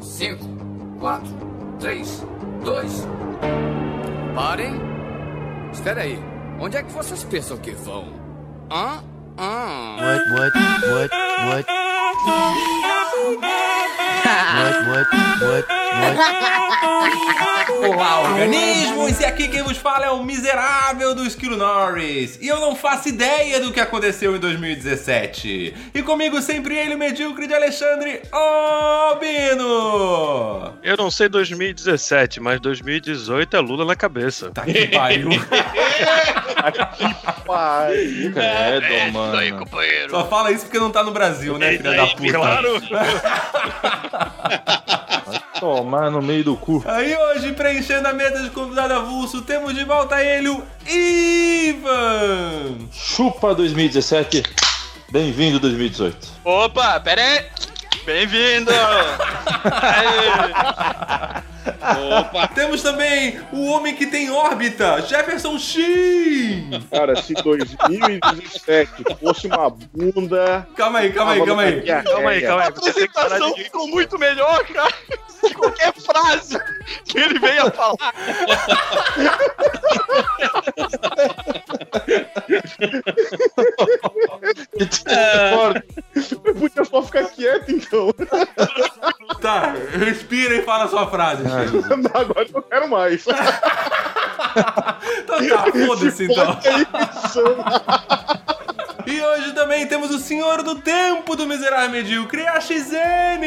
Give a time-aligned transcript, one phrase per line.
[0.00, 0.44] Cinco,
[0.98, 1.32] quatro,
[1.78, 2.24] três,
[2.64, 3.06] dois.
[4.34, 4.74] Parem.
[5.72, 6.18] Espera aí.
[6.58, 8.04] Onde é que vocês pensam que vão?
[8.70, 9.02] Hã?
[9.38, 9.96] Hã?
[9.96, 10.52] What, what,
[10.90, 11.10] what,
[11.46, 11.66] what?
[14.60, 15.80] what, what, what, what?
[17.70, 19.20] Olá, organismos!
[19.20, 22.38] E aqui quem vos fala é o miserável do Esquilo Norris.
[22.40, 25.74] E eu não faço ideia do que aconteceu em 2017.
[25.94, 29.68] E comigo sempre ele, o medíocre de Alexandre Albino!
[30.82, 34.50] Eu não sei 2017, mas 2018 é Lula na cabeça.
[34.50, 35.30] Tá que pariu.
[37.46, 39.36] Pariu, credo, mano.
[39.36, 40.10] aí, companheiro.
[40.10, 42.32] Só fala isso porque não tá no Brasil, né, filha da puta?
[42.32, 42.80] Claro!
[45.60, 46.82] Tomar no meio do cu.
[46.86, 52.78] Aí hoje, preenchendo a mesa de convidado avulso, temos de volta ele, o Ivan!
[52.90, 54.42] Chupa 2017.
[55.12, 56.16] Bem-vindo 2018.
[56.44, 57.44] Opa, pera aí.
[58.06, 58.72] Bem-vindo!
[62.18, 62.48] Opa!
[62.48, 66.70] Temos também o homem que tem órbita, Jefferson Shin!
[66.90, 70.66] Cara, se 2017 fosse uma bunda.
[70.76, 71.82] Calma aí, calma aí, calma aí.
[71.82, 72.72] Calma aí, calma A aí.
[72.72, 74.92] Parar apresentação ficou muito melhor, cara.
[75.40, 76.58] Que qualquer frase
[77.06, 78.14] que ele veio a falar.
[86.44, 88.12] Eu podia só ficar quieto então.
[89.40, 91.42] Tá, respira e fala a sua frase.
[92.14, 93.24] Agora eu não quero mais.
[95.22, 96.56] Então tá, foda-se então.
[96.60, 97.64] Pensando.
[99.06, 103.40] E hoje também temos o senhor do tempo do miserável medíocre, a XN!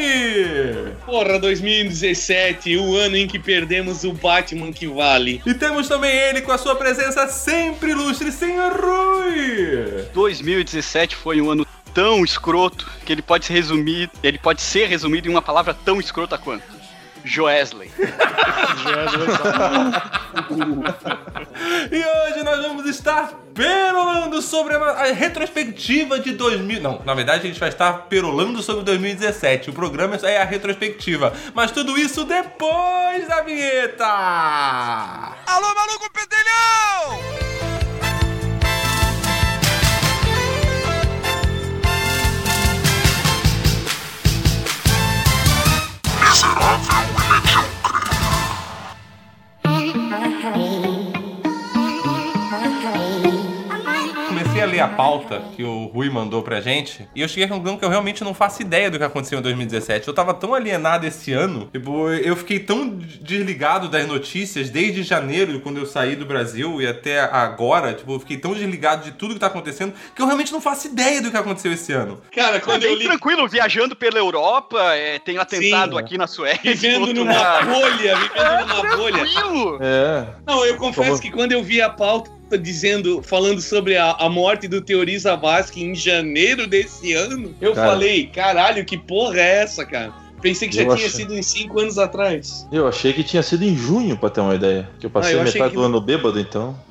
[1.06, 5.40] Porra, 2017, o ano em que perdemos o Batman que vale.
[5.46, 10.04] E temos também ele com a sua presença sempre ilustre, senhor Rui!
[10.12, 15.28] 2017 foi um ano tão escroto que ele pode ser resumido, ele pode ser resumido
[15.28, 16.73] em uma palavra tão escrota quanto
[17.24, 17.90] Joesley.
[21.90, 26.82] E hoje nós vamos estar perolando sobre a, retrospectiva de 2000.
[26.82, 29.70] Não, na verdade a gente vai estar perolando sobre 2017.
[29.70, 31.32] O programa é a retrospectiva.
[31.54, 34.04] Mas tudo isso depois da vinheta!
[35.46, 37.54] Alô, maluco pedelhão!
[46.54, 47.13] Comecei
[54.64, 57.76] a ler a pauta que o Rui mandou pra gente e eu cheguei à conclusão
[57.76, 60.08] que eu realmente não faço ideia do que aconteceu em 2017.
[60.08, 65.60] Eu tava tão alienado esse ano, tipo, eu fiquei tão desligado das notícias desde janeiro,
[65.60, 69.34] quando eu saí do Brasil e até agora, tipo, eu fiquei tão desligado de tudo
[69.34, 72.20] que tá acontecendo que eu realmente não faço ideia do que aconteceu esse ano.
[72.34, 73.04] Cara, quando eu bem li.
[73.04, 75.98] tranquilo, viajando pela Europa, é, tem atentado Sim.
[75.98, 76.74] aqui na Suécia.
[76.74, 79.18] Vivendo numa bolha, vivendo numa bolha.
[79.18, 79.78] Tranquilo!
[79.80, 80.26] É.
[80.46, 84.68] Não, eu confesso que quando eu vi a pauta dizendo, falando sobre a, a morte
[84.68, 87.90] do Teoriza Vasque em janeiro desse ano, eu Cara.
[87.90, 90.23] falei, caralho, que porra é essa, cara?
[90.44, 92.68] Pensei que já Eu tinha sido em cinco anos atrás.
[92.70, 94.90] Eu achei que tinha sido em junho, pra ter uma ideia.
[95.00, 96.76] Que eu passei Ah, eu achei metade que- do ano bêbado, então.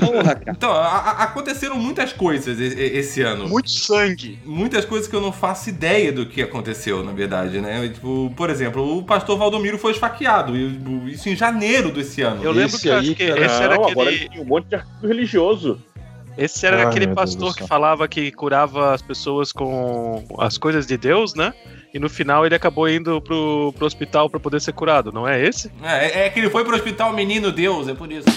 [0.00, 0.42] Porra, cara.
[0.48, 3.48] Então, aconteceram muitas coisas esse ano.
[3.48, 4.38] Muito sangue.
[4.44, 7.88] muitas coisas que eu não faço ideia do que aconteceu, na verdade, né?
[7.88, 12.42] Tipo, por exemplo, o pastor Valdomiro foi esfaqueado, e, tipo, isso em janeiro desse ano.
[12.42, 14.28] Eu lembro Esse que eu aí, acho que cara, esse era Não, agora aquele, ele
[14.30, 15.78] tem um monte de artigo religioso.
[16.36, 20.96] Esse era Ai, aquele pastor que falava que curava as pessoas com as coisas de
[20.96, 21.52] Deus, né?
[21.94, 25.38] E no final ele acabou indo pro, pro hospital pra poder ser curado, não é
[25.46, 25.70] esse?
[25.82, 28.24] É, é que ele foi pro hospital Menino Deus, é por isso.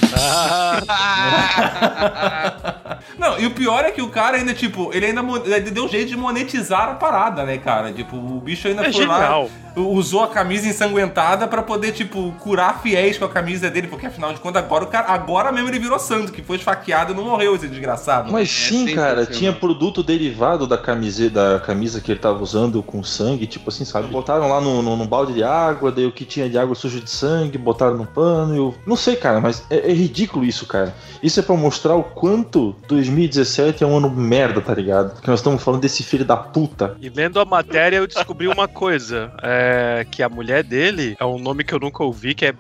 [3.18, 5.24] Não, e o pior é que o cara ainda, tipo, ele ainda
[5.72, 7.94] deu jeito de monetizar a parada, né, cara?
[7.94, 9.50] Tipo, o bicho ainda É foi genial.
[9.76, 14.06] lá, usou a camisa ensanguentada pra poder, tipo, curar fiéis com a camisa dele, porque
[14.06, 17.16] afinal de contas, agora o cara, agora mesmo ele virou santo, que foi esfaqueado e
[17.16, 17.85] não morreu esse desgraçado.
[18.32, 19.40] Mas sim, cara, sensacional.
[19.40, 23.86] tinha produto derivado da camisa, da camisa que ele tava usando com sangue, tipo assim,
[23.86, 24.08] sabe?
[24.08, 27.00] Botaram lá no, no, no balde de água, daí o que tinha de água sujo
[27.00, 28.76] de sangue, botaram no pano e eu...
[28.86, 30.96] Não sei, cara, mas é, é ridículo isso, cara.
[31.22, 35.14] Isso é pra mostrar o quanto 2017 é um ano merda, tá ligado?
[35.14, 36.96] Porque nós estamos falando desse filho da puta.
[37.02, 41.40] E lendo a matéria eu descobri uma coisa, é, que a mulher dele é um
[41.40, 42.54] nome que eu nunca ouvi, que é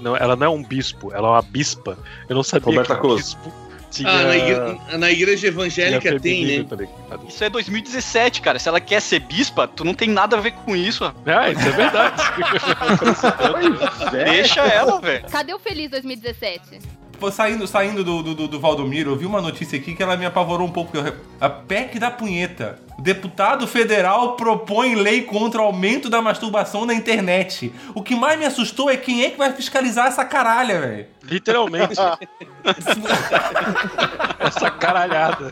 [0.00, 1.96] não, ela não é um bispo, ela é uma bispa.
[2.28, 3.36] Eu não sabia Roberta que Close.
[3.36, 3.61] bispo
[3.92, 6.66] tinha, Ah, na, igre- na igreja evangélica tem, né?
[7.08, 7.18] tá?
[7.28, 8.58] Isso é 2017, cara.
[8.58, 11.04] Se ela quer ser bispa, tu não tem nada a ver com isso.
[11.04, 12.22] Ah, isso é verdade.
[14.12, 14.24] É.
[14.24, 15.24] Deixa ela, velho.
[15.30, 16.80] Cadê o Feliz 2017?
[17.30, 20.66] Saindo, saindo do, do, do Valdomiro, eu vi uma notícia aqui que ela me apavorou
[20.66, 20.92] um pouco.
[21.40, 22.78] A PEC da punheta.
[22.98, 27.72] O deputado federal propõe lei contra o aumento da masturbação na internet.
[27.94, 31.06] O que mais me assustou é quem é que vai fiscalizar essa caralha, velho.
[31.24, 31.94] Literalmente.
[34.38, 35.50] Essa caralhada.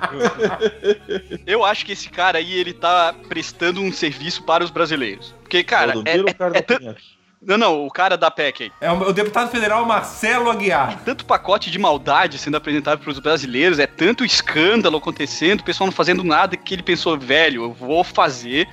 [1.46, 5.34] Eu acho que esse cara aí, ele tá prestando um serviço para os brasileiros.
[5.42, 7.19] Porque, cara, é, Valdomiro é, cara é punheta?
[7.42, 8.72] Não, não, o cara da PEC aí.
[8.82, 11.00] É o, deputado federal Marcelo Aguiar.
[11.04, 15.86] Tanto pacote de maldade sendo apresentado para os brasileiros, é tanto escândalo acontecendo, o pessoal
[15.86, 18.68] não fazendo nada que ele pensou, velho, eu vou fazer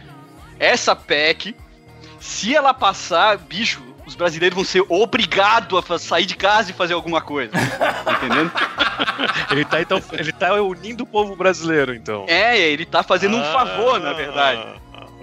[0.59, 1.55] essa PEC.
[2.19, 6.93] Se ela passar, bicho, os brasileiros vão ser obrigados a sair de casa e fazer
[6.93, 7.51] alguma coisa.
[7.53, 8.51] Tá entendendo?
[9.51, 12.25] Ele tá, então, ele tá unindo o povo brasileiro, então.
[12.27, 14.65] É, ele tá fazendo um Ah, favor, na verdade.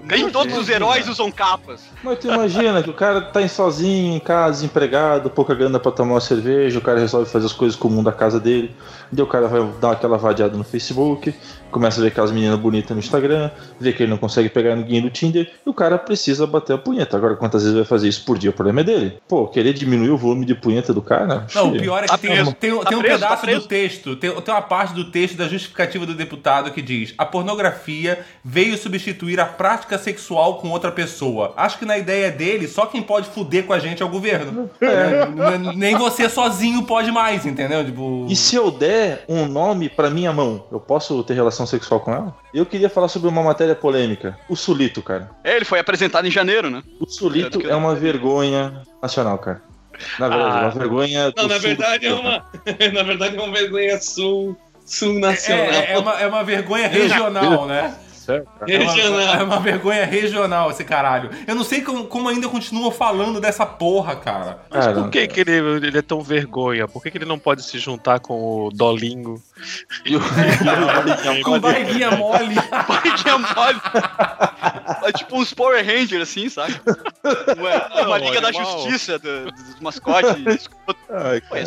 [0.04, 1.82] Nem todos os heróis usam capas.
[2.02, 5.90] Mas tu imagina que o cara tá em sozinho, em casa, desempregado, pouca grana pra
[5.90, 8.74] tomar uma cerveja, o cara resolve fazer as coisas comum da casa dele,
[9.10, 11.34] daí o cara vai dar aquela vadiada no Facebook,
[11.70, 15.00] começa a ver aquelas meninas bonitas no Instagram, vê que ele não consegue pegar ninguém
[15.00, 17.16] no Tinder, e o cara precisa bater a punheta.
[17.16, 18.50] Agora, quantas vezes vai fazer isso por dia?
[18.50, 19.18] O problema é dele.
[19.26, 21.46] Pô, querer diminuir o volume de punheta do cara?
[21.54, 22.52] Não, o pior é que Tá tem, preso.
[22.52, 23.60] tem, Tá tem um preso, tá pedaço preso.
[23.62, 27.24] do texto, tem, tem uma parte do texto da justificativa do deputado que diz: a
[27.26, 31.52] pornografia veio substituir a prática sexual com outra pessoa.
[31.56, 34.70] Acho que na ideia dele, só quem pode fuder com a gente é o governo.
[34.81, 35.26] É,
[35.56, 37.85] n- Nem você sozinho pode mais, entendeu?
[37.85, 38.26] Tipo.
[38.29, 42.12] E se eu der um nome pra minha mão, eu posso ter relação sexual com
[42.12, 42.35] ela?
[42.52, 44.38] Eu queria falar sobre uma matéria polêmica.
[44.49, 45.31] O Sulito, cara.
[45.43, 46.82] É, ele foi apresentado em janeiro, né?
[47.00, 49.62] O Sulito é uma vergonha nacional, cara.
[50.19, 50.58] Na verdade, Ah.
[50.58, 51.32] é uma vergonha.
[51.37, 52.44] Não, na verdade é uma.
[52.93, 55.64] Na verdade é uma vergonha sul, sul É, nacional.
[55.67, 57.94] é- é uma, é uma vergonha regional, né?
[58.25, 58.73] Sério, cara?
[58.73, 59.35] É uma, Regional.
[59.35, 61.31] é uma vergonha regional esse caralho.
[61.47, 64.59] Eu não sei como, como ainda continuam falando dessa porra, cara.
[64.71, 65.53] Mas Cara, por que, que ele,
[65.87, 66.88] ele é tão vergonha?
[66.88, 69.43] Por que, que ele não pode se juntar com o Dolingo?
[70.06, 70.21] E o-
[71.44, 72.55] Com barriguinha mole.
[72.88, 73.81] Barriguinha mole.
[75.05, 76.75] É tipo uns Power Rangers, assim, sabe?
[77.56, 78.53] Uma, uma Não, Liga da.
[78.53, 80.31] Justiça do- dos mascotes.
[81.11, 81.65] Ai, cara.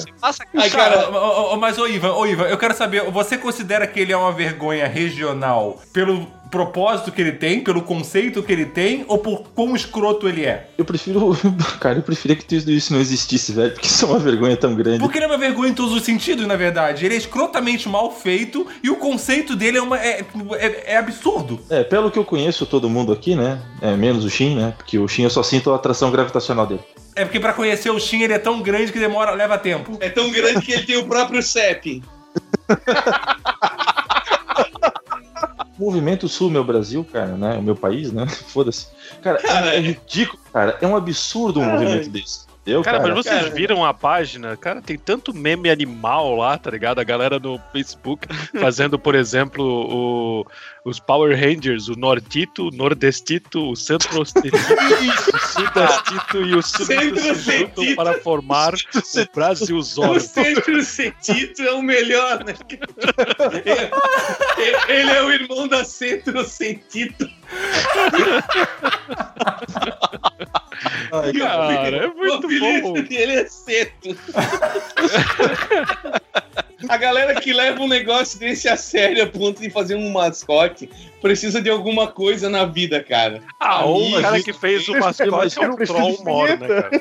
[0.56, 1.09] Ai, Cara,
[1.59, 4.88] mas ô Ivan, ô Ivan, eu quero saber, você considera que ele é uma vergonha
[4.88, 10.27] regional pelo propósito que ele tem, pelo conceito que ele tem, ou por quão escroto
[10.27, 10.69] ele é?
[10.77, 11.38] Eu prefiro.
[11.79, 14.75] Cara, eu preferia que tudo isso não existisse, velho, porque isso é uma vergonha tão
[14.75, 14.99] grande.
[14.99, 17.05] Porque ele é uma vergonha em todos os sentidos, na verdade.
[17.05, 21.59] Ele é escrotamente mal feito e o conceito dele é, uma, é, é, é absurdo.
[21.69, 23.61] É, pelo que eu conheço todo mundo aqui, né?
[23.81, 24.73] É, menos o Shin, né?
[24.77, 26.81] Porque o Shin eu só sinto a atração gravitacional dele.
[27.15, 29.97] É porque pra conhecer o Shin ele é tão grande que demora, leva tempo.
[29.99, 32.03] é tão grande que ele tem o próprio CEP.
[35.77, 37.57] Movimento Sul, meu Brasil, cara, né?
[37.57, 38.25] O meu país, né?
[38.50, 38.88] Foda-se.
[39.21, 40.77] Cara, Cara, é, é ridículo, cara.
[40.81, 41.79] É um absurdo um Cara.
[41.79, 42.47] movimento desse.
[42.62, 43.15] Entendeu, Cara, cara?
[43.15, 43.56] mas vocês cara.
[43.56, 44.57] viram a página?
[44.57, 47.00] Cara, tem tanto meme animal lá, tá ligado?
[47.00, 48.27] A galera no Facebook
[48.59, 50.45] fazendo, por exemplo, o-
[50.87, 54.55] os Power Rangers, o Nordito, o Nordestito, o Centro-Ostito,
[55.35, 58.77] o Sudestito e o Sulito se juntam para formar o
[59.35, 60.19] Brasil O Zorro.
[60.19, 62.53] centro Cetito é o melhor, né?
[64.57, 67.29] Ele- Ele é o irmão da Centro Cetito.
[71.11, 72.93] Ai, o Cara, é muito o bom.
[73.03, 74.17] dele é Ceto.
[76.88, 80.89] A galera que leva um negócio desse a sério a ponto de fazer um mascote
[81.21, 83.42] precisa de alguma coisa na vida, cara.
[83.59, 86.92] Ah, ou o cara que fez o mascote é um troll de mor, né, cara?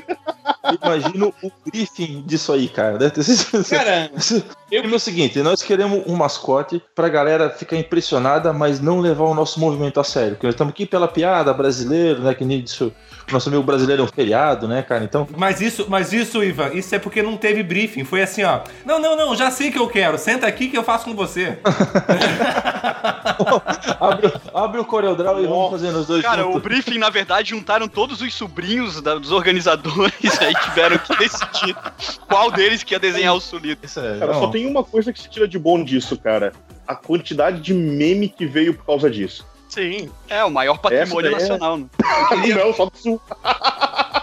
[0.82, 2.98] Imagino o briefing disso aí, cara.
[2.98, 4.10] Deve ter sido- Cara,
[4.70, 9.24] eu- É o seguinte, nós queremos um mascote pra galera ficar impressionada, mas não levar
[9.24, 10.32] o nosso movimento a sério.
[10.32, 12.34] Porque nós estamos aqui pela piada brasileiro, né?
[12.34, 12.92] Que nem isso.
[13.28, 15.02] O nosso amigo brasileiro é um feriado, né, cara?
[15.04, 18.04] Então, Mas isso, mas isso, Ivan, isso é porque não teve briefing.
[18.04, 18.60] Foi assim, ó.
[18.84, 20.16] Não, não, não, já sei que eu quero.
[20.18, 21.58] Senta aqui que eu faço com você.
[24.12, 26.62] abre, abre o CorelDRAW e vamos fazendo os dois Cara, o juntos.
[26.62, 31.76] briefing, na verdade, juntaram todos os sobrinhos da- dos organizadores e aí tiveram que decidir
[32.28, 33.86] qual deles que ia desenhar o Sulito.
[33.86, 34.40] É, Cara, não.
[34.40, 36.52] só tem uma coisa que se tira de bom disso, cara.
[36.86, 39.46] A quantidade de meme que veio por causa disso.
[39.68, 40.08] Sim.
[40.28, 41.76] É, o maior patrimônio é- nacional.
[41.76, 41.86] Né?
[42.54, 43.20] Não, só do sul.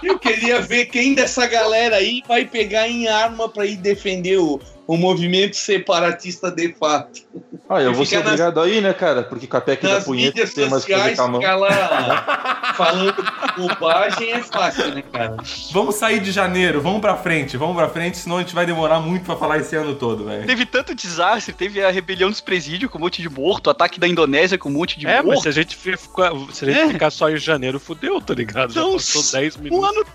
[0.02, 4.60] eu queria ver quem dessa galera aí vai pegar em arma pra ir defender o,
[4.86, 7.22] o movimento separatista de fato.
[7.70, 9.24] Ah, eu vou ser nas- obrigado aí, né, cara?
[9.24, 11.42] Porque com a PEC da punheta mídias tem mais coisa com a mão.
[11.42, 13.16] lá falando
[13.58, 15.38] bobagem é fácil, né, cara?
[15.72, 19.00] Vamos sair de janeiro, vamos pra frente, vamos pra frente, senão a gente vai demorar
[19.00, 20.46] muito pra falar esse ano todo, velho.
[20.46, 24.08] Teve tanto desastre, teve a rebelião dos presídios com um monte de morto, ataque da
[24.08, 25.42] Indonésia com um monte de É, mas morto.
[25.44, 26.88] se a gente, ficar, se a gente É.
[26.90, 28.74] ficar só em janeiro, fudeu, tá ligado?
[28.74, 29.90] Já Então, passou 10 Um minutos.
[29.90, 30.06] ano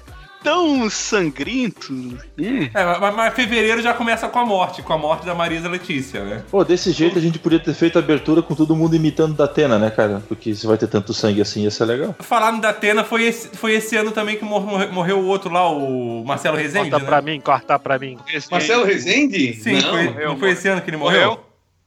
[0.49, 1.93] tão sangrento.
[1.93, 2.71] né?
[2.75, 6.25] É, mas, mas fevereiro já começa com a morte, com a morte da Marisa Letícia,
[6.25, 6.43] né?
[6.51, 9.45] Pô, desse jeito a gente podia ter feito a abertura com todo mundo imitando da
[9.45, 10.23] Atena, né, cara?
[10.29, 12.15] Porque se vai ter tanto sangue assim, ia ser legal.
[12.21, 15.53] Falando da Atena, foi esse, foi esse ano também que mor- morreu, morreu o outro
[15.53, 17.11] lá, o Marcelo Rezende, Corta né?
[17.11, 18.17] pra mim, corta pra mim.
[18.51, 19.55] Marcelo Rezende?
[19.55, 19.91] Sim, não.
[19.91, 21.39] foi, não foi esse ano que ele morreu?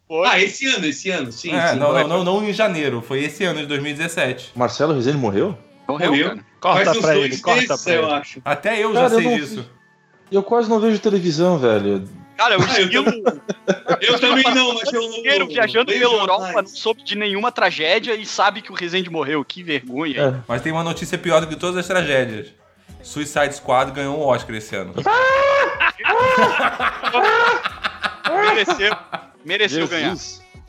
[0.09, 0.29] Morreu?
[0.29, 1.53] Ah, esse ano, esse ano, sim.
[1.55, 4.51] É, sim, não, não, não, não em janeiro, foi esse ano de 2017.
[4.55, 5.57] Marcelo Rezende morreu?
[5.87, 6.27] Morreu, Morreu.
[6.29, 6.50] cara.
[6.61, 8.13] Corta pra ele, corta pra eu ele.
[8.13, 8.41] acho.
[8.45, 9.69] Até eu Cara, já eu sei não- disso.
[10.31, 12.07] Eu quase não vejo televisão, velho.
[12.37, 13.05] Cara, o Ah, eu esquilo
[14.01, 15.01] Eu também não, mas eu.
[15.01, 19.43] inteiro viajando pela Europa, não soube de nenhuma tragédia e sabe que o Rezende morreu.
[19.43, 20.21] Que vergonha.
[20.21, 20.33] É.
[20.47, 22.47] Mas tem uma notícia pior do que todas as tragédias.
[23.03, 24.93] Suicide Squad ganhou um Oscar esse ano.
[28.55, 28.95] Mereceu.
[29.45, 30.15] Mereceu ganhar.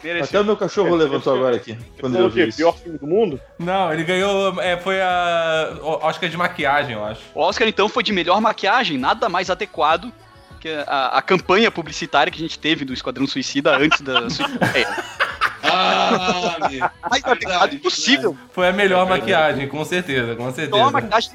[0.03, 0.25] Mereceu.
[0.25, 1.79] Até o meu cachorro levantou agora aqui.
[2.01, 2.53] Quando É eu o vi.
[2.53, 3.41] Pior filme do mundo?
[3.59, 4.61] Não, ele ganhou.
[4.61, 5.77] é, foi a.
[5.81, 7.21] o Oscar de maquiagem, eu acho.
[7.35, 10.13] O Oscar, então, foi de melhor maquiagem, nada mais adequado
[10.61, 14.23] que a, a campanha publicitária que a gente teve do Esquadrão Suicida antes da.
[15.65, 16.91] Ah, meu.
[17.11, 18.37] mais adequado possível.
[18.53, 20.91] Foi a melhor maquiagem, com certeza, com Então, a certeza.
[20.91, 21.31] maquiagem.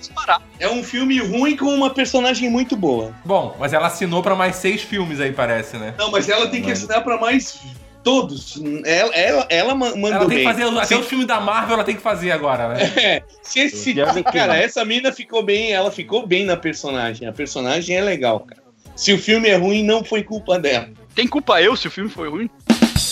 [0.60, 3.14] É um filme ruim com uma personagem muito boa.
[3.26, 5.94] Bom, mas ela assinou pra mais seis filmes aí, parece, né?
[5.98, 7.60] Não, mas ela tem que assinar pra mais
[8.08, 8.58] todos.
[8.86, 10.44] Ela, ela, ela ma- mandou Ela tem que bem.
[10.46, 12.78] fazer até Se- os filmes da Marvel, ela tem que fazer agora, né?
[12.98, 17.28] É, se esse, que cara, essa mina ficou bem, ela ficou bem na personagem.
[17.28, 18.62] A personagem é legal, cara.
[18.96, 20.88] Se o filme é ruim, não foi culpa dela.
[21.14, 22.50] Tem culpa eu se o filme foi ruim?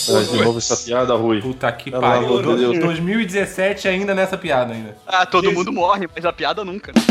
[0.06, 1.40] Traz de novo essa piada, Rui.
[1.42, 2.26] Puta que Pelo pariu.
[2.38, 2.78] amor de Deus.
[2.78, 4.96] 2017 ainda nessa piada ainda.
[5.06, 6.92] Ah, todo Esse- mundo morre, mas a piada nunca.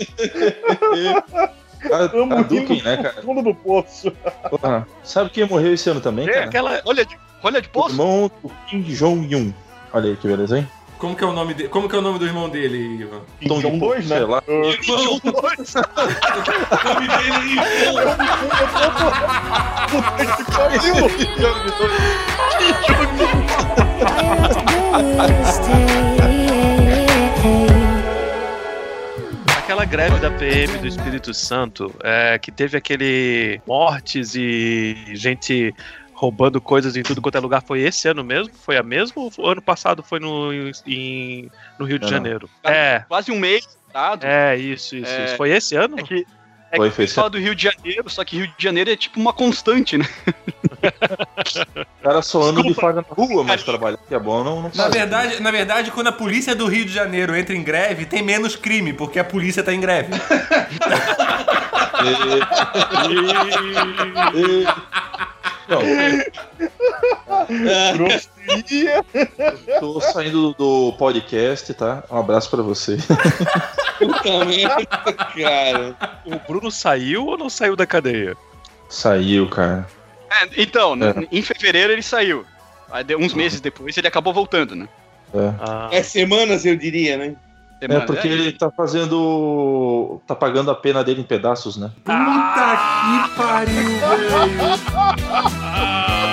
[1.90, 2.04] A,
[2.38, 3.22] a Duken, né, cara?
[3.22, 4.12] Fundo do poço.
[4.50, 6.44] Porra, sabe quem morreu esse ano também, É, cara?
[6.46, 6.80] aquela.
[6.84, 7.90] Olha de, olha de O poço.
[7.94, 9.52] irmão do Kim Jong-un.
[9.92, 10.68] Olha aí que beleza, hein?
[10.98, 11.68] Como que é o nome dele?
[11.70, 13.20] Como que é o nome do irmão dele, Ivan?
[13.48, 14.16] Tom de dois, né?
[14.18, 14.42] sei lá.
[14.46, 15.80] Irmão, o nome dele
[29.70, 35.72] Aquela greve da PM do Espírito Santo, é, que teve aquele mortes e gente
[36.12, 38.52] roubando coisas em tudo quanto é lugar, foi esse ano mesmo?
[38.52, 40.52] Foi a mesma ou o ano passado foi no,
[40.84, 41.48] em,
[41.78, 42.16] no Rio de Não, não.
[42.16, 42.50] Janeiro?
[42.64, 44.18] É, Quase um mês, tá?
[44.22, 45.26] é, isso, isso, É.
[45.26, 45.36] isso.
[45.36, 46.00] Foi esse ano?
[46.00, 46.26] É que.
[46.72, 49.18] É Foi, foi fala do Rio de Janeiro, só que Rio de Janeiro é tipo
[49.18, 50.06] uma constante, né?
[51.76, 54.62] O cara só anda de farda na rua, mas trabalhar que é bom não, não
[54.62, 54.94] Na faz.
[54.94, 58.54] verdade, na verdade, quando a polícia do Rio de Janeiro entra em greve, tem menos
[58.56, 60.10] crime, porque a polícia tá em greve.
[62.00, 62.40] E-
[63.08, 64.64] Não,
[67.96, 69.04] Grosseria.
[69.80, 72.02] tô saindo do podcast, tá?
[72.10, 72.96] Um abraço pra você.
[73.98, 75.96] Puta merda, cara.
[76.24, 78.36] O Bruno saiu ou não saiu da cadeia?
[78.88, 79.86] Saiu, cara.
[80.30, 81.26] É, então, É.
[81.30, 82.44] em fevereiro ele saiu.
[82.90, 84.88] Aí, uns meses depois ele acabou voltando, né?
[85.34, 85.52] É.
[85.60, 87.36] Ah, É semanas, eu diria, né?
[87.80, 90.20] É Semana- porque ele tá fazendo.
[90.26, 91.90] tá pagando a pena dele em pedaços, né?
[92.04, 95.50] Puta que pariu, velho.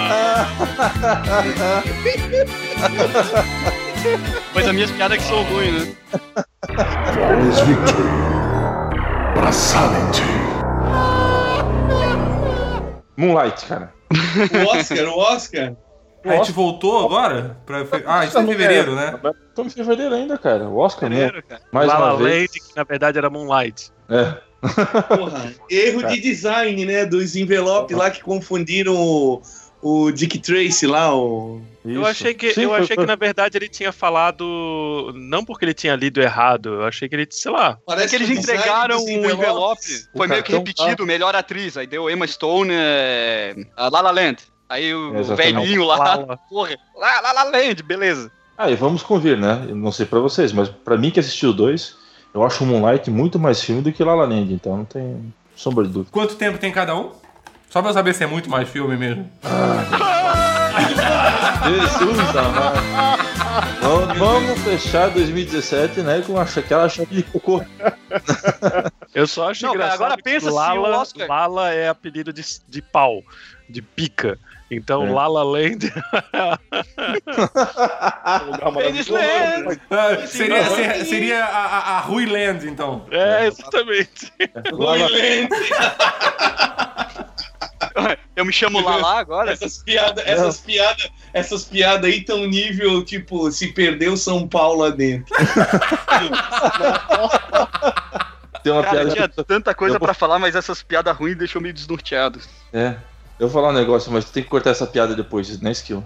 [4.53, 5.95] Mas as minhas piadas que são ruins, né?
[7.13, 8.09] Flawless victory.
[9.35, 10.21] Braçality.
[13.17, 13.93] Moonlight, cara.
[14.11, 15.73] O Oscar, o Oscar.
[16.23, 17.57] A gente voltou agora?
[17.65, 19.19] Pra Ah, a gente tá em fevereiro, né?
[19.49, 20.65] Estamos em fevereiro ainda, cara.
[20.67, 21.15] O Oscar, né?
[21.17, 21.61] Fevereiro, cara.
[21.71, 22.49] Mais La La uma vez.
[22.51, 23.91] Land, que na verdade era Moonlight.
[24.09, 24.33] É.
[25.15, 27.05] Porra, erro de design, né?
[27.05, 29.41] Dos envelopes lá que confundiram o,
[29.81, 31.61] o Dick Tracy lá, o.
[31.85, 32.05] Eu Isso.
[32.09, 35.63] achei que Sim, eu foi- achei foi- que na verdade ele tinha falado não porque
[35.63, 38.41] ele tinha lido errado, eu achei que ele, sei lá, Parece É que eles o
[38.41, 39.33] entregaram um envelope.
[39.33, 41.77] envelopes- Foi O meio que cartão tá- repetido, melhor atriz.
[41.77, 44.37] Aí deu Emma Stone, é, a La La Land.
[44.69, 45.53] Aí o Exatamente.
[45.55, 46.37] velhinho lá, Lala.
[46.49, 48.29] porra, La La La Land, beleza.
[48.57, 49.65] Ah, e vamos convir, né?
[49.69, 51.95] Eu não sei pra vocês, mas pra mim que assistiu dois,
[52.33, 55.33] eu acho o Moonlight muito mais filme do que La La Land, então não tem
[55.55, 56.09] sombra de dúvida.
[56.11, 57.11] Quanto tempo tem cada um?
[57.69, 59.29] Só pra eu saber se é muito mais filme mesmo.
[61.65, 62.77] Jesus amado.
[63.81, 67.63] Vamos, vamos fechar 2017, né, com aquela chave de cocô.
[69.13, 72.31] Eu só acho Não, engraçado agora que pensa se Lala, o Oscar- Lala é apelido
[72.31, 73.21] de, de pau,
[73.69, 74.37] de pica.
[74.69, 75.09] Então É.
[75.11, 75.91] Lala Land.
[79.09, 79.79] Land.
[79.89, 83.05] Ah, seria ser- seria a, a, a Rui Land, então.
[83.11, 84.31] é exatamente.
[84.71, 85.07] Lá na-
[88.35, 89.51] Eu me chamo Lala agora?
[89.51, 94.89] Essas piadas, essas piadas, essas piadas aí tão nível, tipo, se perdeu São Paulo lá
[94.89, 95.35] dentro.
[98.63, 99.11] Tem uma Cara, piada.
[99.11, 102.39] tinha tanta coisa Eu pra falar, mas essas piadas ruins deixou meio desnorteado.
[102.73, 102.95] É.
[103.39, 106.03] Eu vou falar um negócio, mas tu tem que cortar essa piada depois, né, Skill?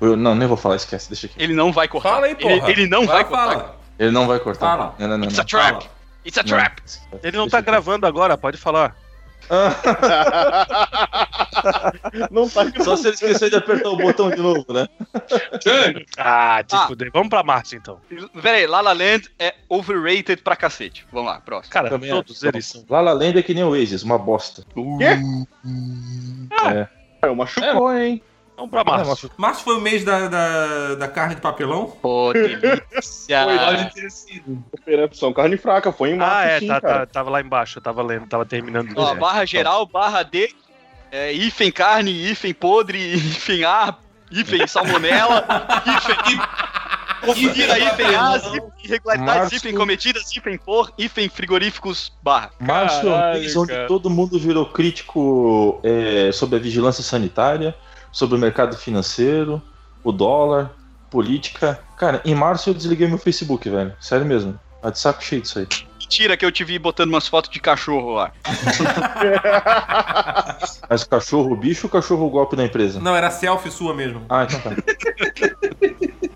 [0.00, 1.34] Eu, não, nem vou falar, esquece, deixa aqui.
[1.38, 2.10] Ele não vai cortar.
[2.10, 2.70] Fala aí, ele, porra.
[2.70, 3.48] ele não vai, cortar.
[3.48, 3.76] fala.
[3.98, 4.66] Ele não vai cortar.
[4.66, 4.94] Fala.
[4.98, 5.28] Não, não, não.
[5.28, 5.86] It's a trap.
[6.24, 6.82] It's a trap.
[7.22, 8.96] Ele não tá gravando agora, pode falar.
[12.30, 14.86] Não tá Só se ele esqueceu de apertar o botão de novo, né?
[16.16, 16.86] Ah, te Ah.
[16.86, 17.10] fuder.
[17.12, 17.98] Vamos pra Marte então.
[18.40, 21.06] Pera aí, La La Land é overrated pra cacete.
[21.12, 21.72] Vamos lá, próximo.
[21.72, 22.46] Cara, Também todos acho.
[22.46, 22.84] eles são.
[22.88, 24.64] La La Land é que nem o Oasis, uma bosta.
[27.22, 28.22] É, machucou, hein?
[28.60, 31.86] Vamos pra mas- Março foi o mês da, da, da carne de papelão?
[32.02, 33.46] Pô, delícia.
[33.46, 34.62] Pode ter sido.
[34.72, 36.98] Operação carne fraca, foi em março, Ah, é, sim, tá, cara.
[37.00, 38.92] tá- tava lá embaixo, eu tava lendo, tava terminando.
[38.96, 40.50] Ó, barra geral, barra D,
[41.10, 43.98] é, hífen carne, hífen podre, hífen ar,
[44.30, 45.46] hífen salmonela,
[45.86, 46.40] hífen...
[47.52, 49.54] Vira hífen as, hífen irregularidades, Março.
[49.56, 52.50] hífen cometidas, hífen por, hífen frigoríficos, barra.
[52.58, 57.74] Março é um mês onde todo mundo virou crítico é, sobre a vigilância sanitária,
[58.12, 59.62] sobre o mercado financeiro,
[60.02, 60.70] o dólar,
[61.10, 61.80] política.
[61.96, 63.94] Cara, em março eu desliguei meu Facebook, velho.
[64.00, 64.58] Sério mesmo.
[64.80, 65.66] Tá de saco cheio disso aí.
[65.98, 68.32] Mentira que eu te vi botando umas fotos de cachorro lá.
[70.88, 72.98] Mas cachorro bicho ou cachorro golpe da empresa?
[72.98, 74.24] Não, era selfie sua mesmo.
[74.28, 74.70] Ah, então tá.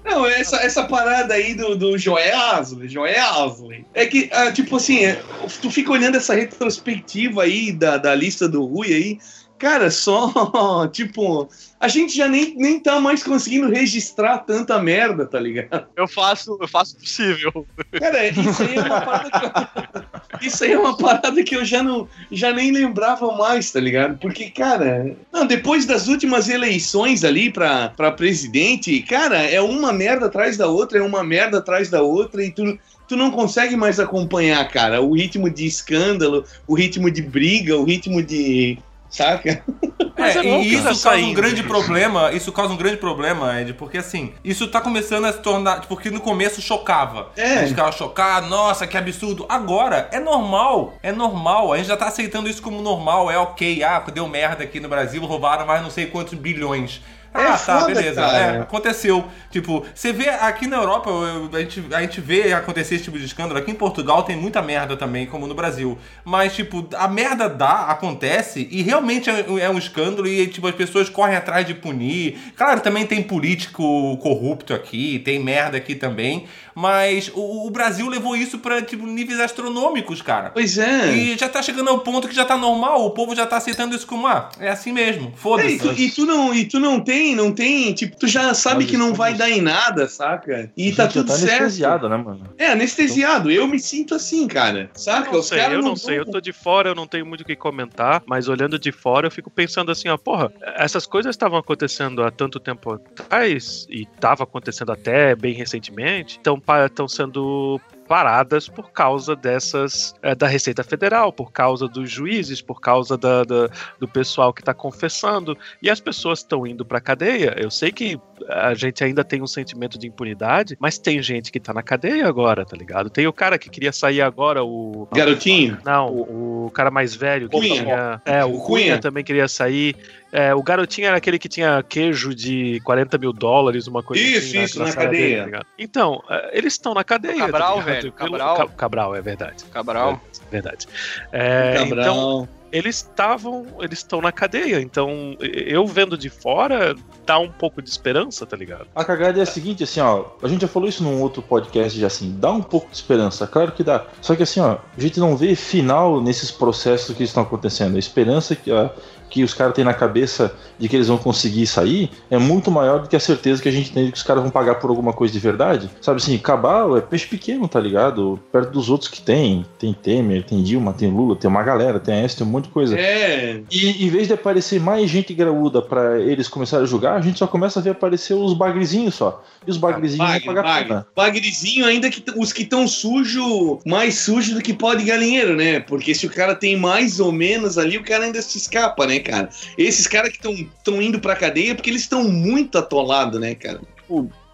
[0.05, 5.21] Não, essa, essa parada aí do, do Joesley, Joesley, é que, ah, tipo assim, é,
[5.61, 9.19] tu fica olhando essa retrospectiva aí da, da lista do Rui aí,
[9.65, 11.49] cara, só, tipo,
[11.81, 15.87] a gente já nem, nem tá mais conseguindo registrar tanta merda, tá ligado?
[15.97, 17.67] Eu faço, eu faço o possível.
[17.99, 20.03] Cara, isso aí é uma parada que eu,
[20.47, 24.19] isso aí é uma parada que eu já não já nem lembrava mais, tá ligado?
[24.19, 30.27] Porque, cara, não, depois das últimas eleições ali pra, pra presidente, cara, é uma merda
[30.27, 34.01] atrás da outra, é uma merda atrás da outra e tu Tu não consegue mais
[34.01, 38.79] acompanhar, cara, o ritmo de escândalo, o ritmo de briga, o ritmo de.
[39.15, 39.63] Saca?
[40.19, 42.33] Mas é, é bom e isso tá causa um grande problema.
[42.33, 45.87] Isso causa um grande problema, Ed, porque assim, isso tá começando a se tornar.
[45.87, 47.31] Porque no começo chocava.
[47.37, 47.45] É.
[47.45, 49.47] A gente ficava chocado, nossa, que absurdo.
[49.49, 50.95] Agora, é normal.
[51.01, 51.73] É normal.
[51.73, 53.31] A gente já tá aceitando isso como normal.
[53.31, 53.85] É ok.
[53.85, 57.01] Ah, deu merda aqui no Brasil, roubaram mais não sei quantos bilhões.
[57.35, 58.21] É Ah, tá, foda, beleza.
[58.23, 59.25] É, aconteceu.
[59.51, 63.19] Tipo, você vê aqui na Europa, eu- a gente, a gente vê acontecer esse tipo
[63.19, 63.59] de escândalo.
[63.59, 65.99] Aqui em Portugal tem muita merda também, como no Brasil.
[66.25, 70.75] Mas, tipo, a merda dá, acontece, e realmente é, é um escândalo, e, tipo, as
[70.75, 72.39] pessoas correm atrás de punir.
[72.57, 76.47] Claro, também tem político corrupto aqui, tem merda aqui também.
[76.75, 80.51] Mas o, o Brasil levou isso pra, tipo, níveis astronômicos, cara.
[80.51, 81.13] Pois é.
[81.13, 83.95] E já tá chegando ao ponto que já tá normal, o povo já tá aceitando
[83.95, 85.79] isso como, ah, é assim mesmo, É, e, foda-se.
[85.79, 88.91] tu, e tu não, e tu não tem, não tem, tipo, tu já sabe Mas
[88.91, 90.69] que não vai dar em nada, saca?
[90.77, 91.61] E tá tudo tá certo.
[91.63, 92.53] anestesiado, né, mano?
[92.59, 93.53] É, anestesiado.
[93.53, 94.91] Eu me sinto assim, cara.
[94.95, 95.29] Saca?
[95.29, 96.17] Eu não sei, eu não não sei.
[96.19, 98.91] vão- Eu tô de fora, eu não tenho muito o que comentar, mas olhando de
[98.91, 103.87] fora eu fico pensando assim, ó, porra, essas coisas estavam acontecendo há tanto tempo atrás
[103.89, 110.47] e tava acontecendo até bem recentemente, então estão sendo paradas por causa dessas é, da
[110.47, 115.57] Receita Federal, por causa dos juízes, por causa da, da- do pessoal que está confessando
[115.83, 117.55] e as pessoas estão indo para cadeia.
[117.59, 121.59] Eu sei que a gente ainda tem um sentimento de impunidade, mas tem gente que
[121.61, 123.09] tá na cadeia agora, tá ligado?
[123.11, 125.79] Tem o cara que queria sair agora, o Garotinho?
[125.85, 127.75] não, o, cara mais velho que Cunha.
[127.83, 128.23] tinha.
[128.25, 128.85] É, o, O Cunha.
[128.85, 128.99] Cunha.
[129.01, 129.97] também queria sair.
[130.37, 134.49] É, o garotinho era aquele que tinha queijo de 40 mil dólares, uma coisa Isso,
[134.49, 134.63] assim.
[134.65, 135.39] isso, na sala dele, cadeia.
[135.39, 135.67] tá ligado?
[135.79, 137.35] então, é, eles estão na cadeia.
[137.39, 137.87] tá Cabral, ligado?
[137.95, 138.57] velho, Cabral.
[138.57, 139.65] Ca- Cabral, é verdade.
[139.73, 140.21] Cabral.
[140.49, 140.89] É verdade.
[141.33, 142.01] É, Cabral.
[142.05, 143.65] então, eles estavam.
[143.81, 144.81] Eles estão na cadeia.
[144.81, 148.87] Então, eu vendo de fora, dá um pouco de esperança, tá ligado?
[148.97, 150.25] A cagada é a seguinte, assim, ó.
[150.43, 153.47] A gente já falou isso num outro podcast já assim, dá um pouco de esperança,
[153.47, 154.05] claro que dá.
[154.21, 157.95] Só que assim, ó, a gente não vê final nesses processos que estão acontecendo.
[157.95, 158.89] A esperança que, ó,
[159.31, 163.01] que os caras têm na cabeça de que eles vão conseguir sair é muito maior
[163.01, 164.91] do que a certeza que a gente tem de que os caras vão pagar por
[164.91, 165.91] alguma coisa de verdade.
[166.01, 168.39] Sabe assim, Cabal é peixe pequeno, tá ligado?
[168.53, 169.65] Perto dos outros que tem.
[169.79, 172.71] Tem Temer, tem Dilma, tem Lula, tem uma galera, tem essa, tem um monte de
[172.71, 172.99] coisa.
[172.99, 173.61] É.
[173.71, 177.39] E em vez de aparecer mais gente graúda pra eles começarem a julgar, a gente
[177.39, 179.43] só começa a ver aparecer os bagrezinhos só.
[179.67, 180.89] E os bagrezinhos Bagre, vão pagar bagre.
[180.89, 181.07] pena.
[181.15, 185.81] Bagrezinho, ainda que os que estão sujo, mais sujo do que pó de galinheiro, né?
[185.81, 189.19] Porque se o cara tem mais ou menos ali, o cara ainda se escapa, né,
[189.25, 189.49] cara?
[189.77, 193.81] Esses caras que estão indo pra cadeia porque eles estão muito atolados, né, cara?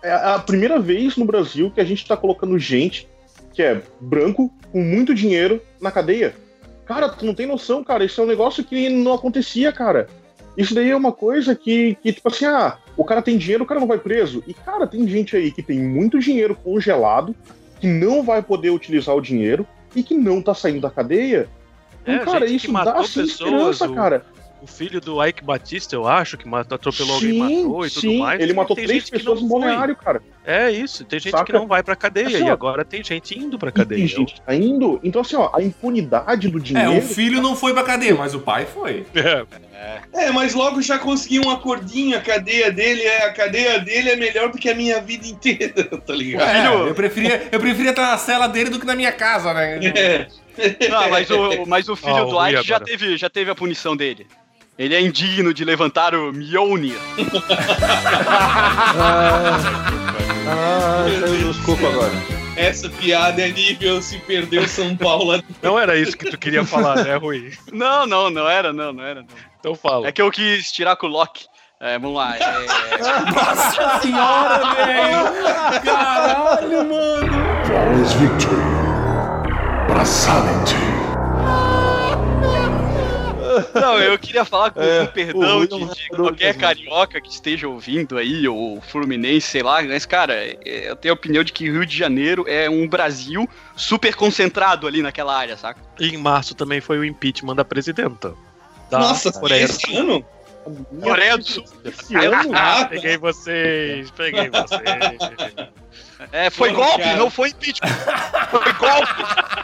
[0.03, 3.09] É a primeira vez no Brasil que a gente tá colocando gente
[3.53, 6.35] que é branco, com muito dinheiro, na cadeia.
[6.87, 8.05] Cara, tu não tem noção, cara.
[8.05, 10.07] Isso é um negócio que não acontecia, cara.
[10.57, 13.67] Isso daí é uma coisa que, que, tipo assim, ah, o cara tem dinheiro, o
[13.67, 14.43] cara não vai preso.
[14.47, 17.35] E, cara, tem gente aí que tem muito dinheiro congelado,
[17.81, 21.49] que não vai poder utilizar o dinheiro e que não tá saindo da cadeia.
[22.05, 24.27] É, Então, cara, isso dá matou pessoas, esperança, o- cara.
[24.63, 28.01] O filho do Ike Batista, eu acho, que matou, atropelou alguém, Sim, matou e tudo
[28.03, 28.41] sim, mais.
[28.41, 30.23] ele matou Tem três pessoas no balneário, cara.
[30.45, 31.45] É isso, tem gente Saca?
[31.45, 33.99] que não vai pra cadeia Assim, e agora tem gente indo pra cadeia.
[34.01, 35.01] tem gente que tá indo.
[35.03, 36.99] Então, assim, ó, a impunidade do É, dinheiro.
[36.99, 39.07] o filho não foi pra cadeia, mas o pai foi.
[39.15, 39.47] É,
[40.27, 44.17] É, mas logo já consegui um acordinho, a cadeia dele é a cadeia dele é
[44.17, 45.73] melhor do que a minha vida inteira,
[46.07, 46.85] tá ligado?
[46.87, 49.79] É, eu preferia eu preferia estar na cela dele do que na minha casa, né?
[49.87, 50.27] É.
[50.91, 52.85] Não, mas o, mas o filho do Ike já agora.
[52.85, 54.27] teve, já teve a punição dele.
[54.81, 56.99] Ele é indigno de levantar o Mjolnir.
[60.53, 62.11] Ah, caiu nos cocos agora.
[62.57, 65.41] Essa piada é nível se perdeu São Paulo.
[65.63, 67.53] Não era isso que tu queria falar, né, Rui?
[67.71, 69.21] Não, não, não era, não, não era.
[69.21, 69.29] Não.
[69.61, 70.09] Então fala.
[70.09, 71.45] É que eu quis tirar com o Loki.
[71.79, 72.37] É, vamos lá.
[72.37, 72.41] É...
[73.33, 75.83] Nossa senhora, velho!
[75.85, 77.67] Caralho, mano!
[77.67, 78.57] Flawless victory.
[79.89, 80.90] Brasality.
[83.75, 88.17] Não, eu queria falar com É, um perdão de, de qualquer carioca que esteja ouvindo
[88.19, 91.85] aí, ou Fluminense, sei lá, mas, cara, é, eu tenho a opinião de que Rio
[91.85, 95.81] de Janeiro é um Brasil super concentrado ali naquela área, saca?
[95.99, 98.35] E em março também foi o impeachment da presidenta.
[98.91, 100.25] Da Nossa, Coreia do esse ano?
[101.01, 101.65] Coreia do Sul.
[101.85, 105.71] Esse ano, Ah, Peguei vocês, peguei vocês.
[106.33, 107.17] É, foi Porra, golpe, cara.
[107.17, 107.89] não foi impeachment.
[108.51, 109.61] Foi golpe.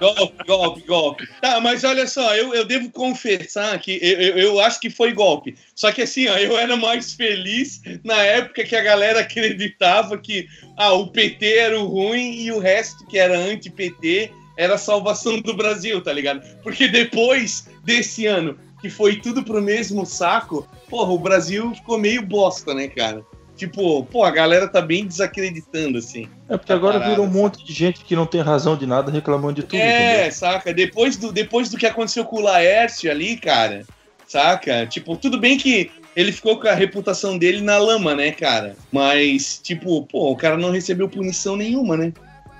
[0.00, 1.28] Golpe, golpe, golpe.
[1.40, 5.12] Tá, mas olha só, eu, eu devo confessar que eu, eu, eu acho que foi
[5.12, 5.54] golpe.
[5.74, 10.48] Só que assim, ó, eu era mais feliz na época que a galera acreditava que
[10.76, 15.40] ah, o PT era o ruim e o resto que era anti-PT era a salvação
[15.40, 16.42] do Brasil, tá ligado?
[16.62, 22.22] Porque depois desse ano que foi tudo pro mesmo saco, porra, o Brasil ficou meio
[22.22, 23.24] bosta, né, cara?
[23.56, 26.28] Tipo, pô, a galera tá bem desacreditando, assim.
[26.48, 29.10] É porque agora Parada, virou um monte de gente que não tem razão de nada
[29.10, 30.32] reclamando de tudo, É, entendeu?
[30.32, 30.72] saca?
[30.72, 33.84] Depois do, depois do que aconteceu com o Laércio ali, cara,
[34.26, 34.86] saca?
[34.86, 38.74] Tipo, tudo bem que ele ficou com a reputação dele na lama, né, cara?
[38.90, 42.12] Mas, tipo, pô, o cara não recebeu punição nenhuma, né?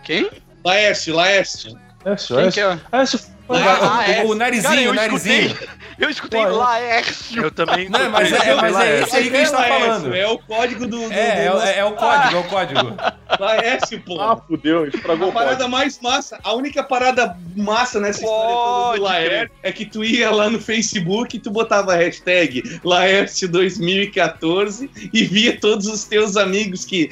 [0.05, 0.29] Quem?
[0.65, 1.79] Laércio, Laércio.
[2.17, 2.79] Só Quem que é?
[2.91, 3.21] Ah, esse O,
[3.55, 4.25] Ah, é.
[4.25, 5.47] o, o narizinho, o narizinho.
[5.47, 6.51] escutei, eu escutei Ué.
[6.51, 7.43] Laércio.
[7.43, 7.89] Eu também.
[7.89, 10.15] Não, mas é- mas é esse aí que a gente tá Laércio, falando.
[10.15, 11.09] É o código do.
[11.09, 12.97] do, É, é, do o- é, é o código, é o código.
[13.41, 14.21] Laércio, pô.
[14.21, 19.51] Ah, fudeu, estragou A parada mais massa, a única parada massa nessa história do Laércio
[19.63, 25.25] é que tu ia lá no Facebook e tu botava a hashtag Laércio 2014 e
[25.25, 27.09] via todos os teus amigos que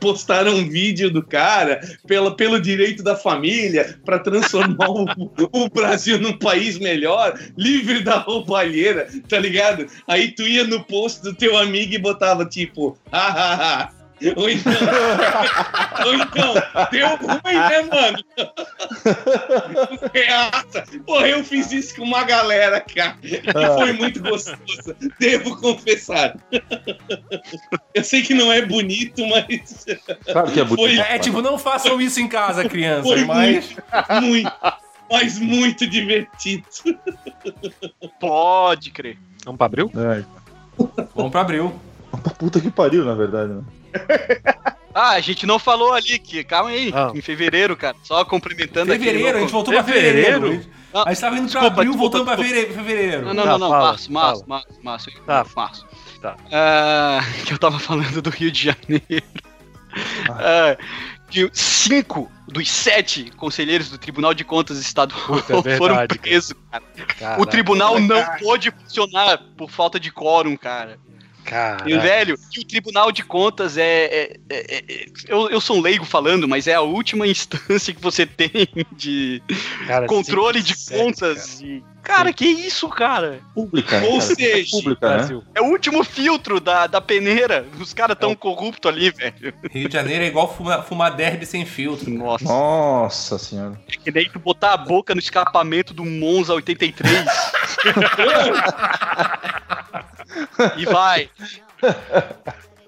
[0.00, 5.04] postaram um vídeo do cara pela, pelo direito da família para transformar o,
[5.52, 9.86] o Brasil num país melhor, livre da roubalheira, tá ligado?
[10.08, 13.94] Aí tu ia no post do teu amigo e botava tipo, hahaha.
[14.34, 14.72] Ou então,
[16.06, 16.54] ou então,
[16.90, 18.18] deu ruim, né, mano?
[20.12, 20.84] Reaça.
[21.04, 23.16] Porra, eu fiz isso com uma galera, cara.
[23.22, 23.42] E
[23.78, 24.96] foi muito gostoso.
[25.20, 26.34] Devo confessar.
[27.94, 29.84] Eu sei que não é bonito, mas
[30.24, 30.96] Claro que é bonito.
[30.96, 33.66] Foi- É, tipo, não façam isso em casa, crianças, foi mas.
[33.68, 34.52] muito, muito,
[35.10, 36.64] mas muito divertido.
[38.20, 39.18] Pode crer.
[39.44, 39.90] Vamos pra abril?
[39.94, 40.24] É,
[41.14, 41.74] Vamos pra abril.
[42.38, 43.52] puta que pariu, na verdade.
[43.52, 43.62] Né?
[44.98, 47.12] Ah, a gente não falou ali que, calma aí, Ah.
[47.14, 47.94] em fevereiro, cara.
[48.02, 49.04] Só cumprimentando aqui.
[49.04, 50.40] Fevereiro, a gente voltou pra Fevereiro?
[50.40, 50.70] fevereiro.
[50.94, 52.54] Ah, A gente tava indo pra desculpa, abril, desculpa, voltando pra desculpa.
[52.60, 53.26] fevere- fevereiro.
[53.26, 53.68] Não, não, Tá, não, não.
[53.68, 54.48] fala, março, março, fala.
[54.48, 55.10] março, março.
[55.26, 55.46] Tá.
[55.54, 55.86] março.
[56.22, 56.36] Tá.
[56.50, 59.26] Ah, que eu tava falando do Rio de Janeiro.
[60.30, 60.78] Ah,
[61.28, 66.08] que cinco dos sete conselheiros do Tribunal de Contas Estadual Puta, é verdade, foram cara.
[66.08, 66.54] presos,
[67.18, 67.40] cara.
[67.40, 70.98] O tribunal não pôde funcionar por falta de quórum, cara.
[71.46, 72.00] E, Caralho.
[72.00, 74.04] velho, que o Tribunal de Contas é.
[74.04, 78.00] é- é- é- eu, eu sou um leigo falando, mas é a última instância que
[78.02, 78.50] você tem
[78.92, 79.40] de
[79.86, 81.60] Cara, controle de sete, contas.
[81.60, 83.40] E, cara, que isso, cara?
[83.54, 84.34] Pública, Ou cara.
[84.34, 85.42] seja, Pública, né?
[85.54, 87.64] É o último filtro da, da peneira.
[87.80, 89.54] Os caras tão corruptos ali, velho.
[89.70, 92.10] Rio de Janeiro é igual fumar, fumar derby sem filtro.
[92.10, 92.44] Nossa.
[92.44, 93.80] Nossa senhora.
[93.88, 97.24] É que nem tu botar a boca no escapamento do Monza 83.
[100.76, 101.28] e vai.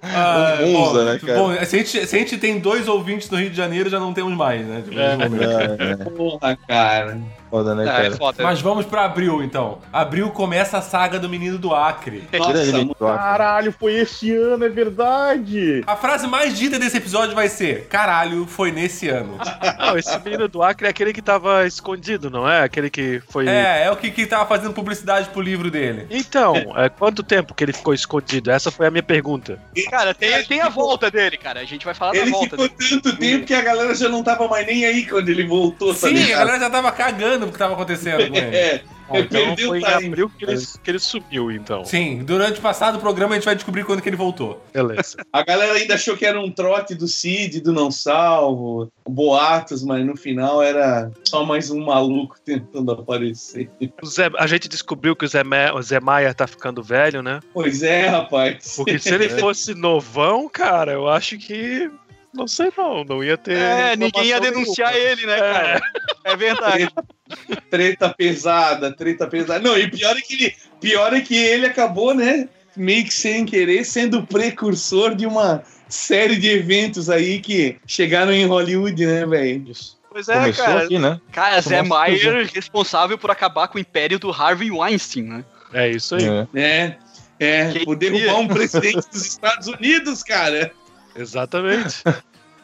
[0.00, 1.38] Ah, Um Monza, bom, né, cara?
[1.38, 3.98] bom, se, a gente, se a gente tem dois ouvintes no Rio de Janeiro, já
[3.98, 4.82] não temos mais, né?
[4.82, 5.96] Tipo, É, é.
[6.10, 7.18] porra, cara.
[7.50, 8.06] Foda, né, É, cara?
[8.06, 8.42] é foda.
[8.42, 9.78] Mas vamos pra abril, então.
[9.92, 12.28] Abril começa a saga do menino do Acre.
[12.32, 13.18] Nossa, do Acre.
[13.18, 15.82] Caralho, foi esse ano, é verdade.
[15.86, 19.38] A frase mais dita desse episódio vai ser: Caralho, foi nesse ano.
[19.78, 22.62] Não, esse menino do Acre é aquele que tava escondido, não é?
[22.62, 23.46] Aquele que foi.
[23.48, 26.06] É, é o que, que tava fazendo publicidade pro livro dele.
[26.10, 28.50] Então, é, quanto tempo que ele ficou escondido?
[28.50, 29.58] Essa foi a minha pergunta.
[29.90, 31.60] Cara, tem, tem a volta dele, cara.
[31.60, 33.00] A gente vai falar da Ele volta ficou dele.
[33.00, 36.08] tanto tempo que a galera já não tava mais nem aí quando ele voltou, tá
[36.08, 38.56] Sim, a galera já tava cagando o que tava acontecendo com ele.
[38.56, 40.06] É, Ah, então perdeu foi o em time.
[40.08, 41.82] abril que ele, que ele sumiu, então.
[41.82, 44.62] Sim, durante o passado programa a gente vai descobrir quando que ele voltou.
[44.70, 45.16] Beleza.
[45.32, 50.04] A galera ainda achou que era um trote do Cid, do Não Salvo, boatos, mas
[50.04, 53.70] no final era só mais um maluco tentando aparecer.
[54.02, 57.22] O Zé- a gente descobriu que o Zé, Ma- o Zé Maia tá ficando velho,
[57.22, 57.40] né?
[57.54, 58.74] Pois é, rapaz.
[58.76, 61.90] Porque se ele fosse novão, cara, eu acho que.
[62.32, 63.56] Não sei não, não ia ter.
[63.56, 65.10] É, ninguém ia denunciar nenhuma.
[65.10, 65.80] ele, né, cara?
[66.24, 66.88] É verdade.
[67.70, 69.60] Treta pesada, treta pesada.
[69.60, 72.48] Não, e pior é que ele, pior é que ele acabou, né?
[72.76, 78.32] Meio que sem querer, sendo o precursor de uma série de eventos aí que chegaram
[78.32, 79.72] em Hollywood, né, velho?
[80.10, 80.84] Pois é, Começou cara.
[80.84, 81.20] aqui, né?
[81.32, 85.44] Cara, Zé Maier responsável por acabar com o império do Harvey Weinstein, né?
[85.72, 86.24] É isso aí.
[86.24, 86.46] É.
[86.54, 86.98] É,
[87.38, 90.72] é, por derrubar um presidente dos Estados Unidos, cara.
[91.18, 92.02] Exatamente.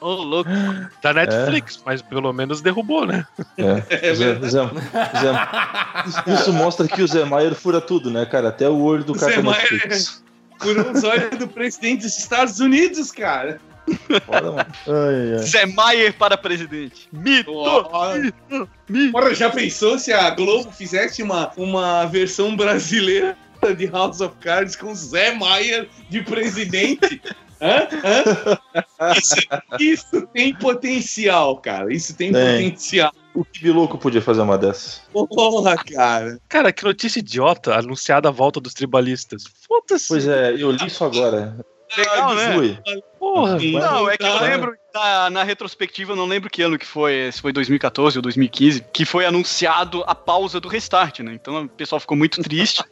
[0.00, 0.50] Ô, louco.
[1.02, 3.26] Da Netflix, mas pelo menos derrubou, né?
[3.56, 3.80] É.
[4.14, 8.48] Zé- Zé- Zé- Isso mostra que o Zé Maier fura tudo, né, cara?
[8.50, 10.22] Até o olho do O cara Zé Maier- Netflix.
[10.58, 13.58] Por uns olhos do presidente dos Estados Unidos, cara.
[14.24, 14.66] Foda, mano.
[14.86, 15.38] Ai, ai.
[15.38, 17.08] Zé Maier para presidente.
[17.12, 17.52] Mito!
[17.52, 17.82] Ó,
[19.12, 23.36] Porra, já pensou se a Globo fizesse uma, uma versão brasileira
[23.76, 27.20] de House of Cards com Zé Maier de presidente?
[27.64, 27.88] Hã?
[29.00, 29.12] Hã?
[29.16, 29.34] Isso,
[29.80, 31.92] isso tem potencial, cara.
[31.92, 32.68] Isso tem, Tem.
[32.70, 33.10] potencial.
[33.34, 35.02] O que louco podia fazer uma dessas?
[35.12, 36.38] Porra, cara.
[36.48, 39.44] Cara, que notícia idiota anunciada a volta dos tribalistas.
[39.66, 40.08] Foda-se.
[40.08, 41.56] Pois é, eu li isso agora.
[41.96, 42.54] Legal, né?
[42.54, 42.78] Fui.
[43.18, 43.56] Porra.
[43.58, 44.40] Não, é que eu Tá.
[44.42, 48.22] lembro, na, na retrospectiva, eu não lembro que ano que foi, se foi 2014 ou
[48.22, 51.32] 2015, que foi anunciado a pausa do restart, né?
[51.34, 52.82] Então o pessoal ficou muito triste.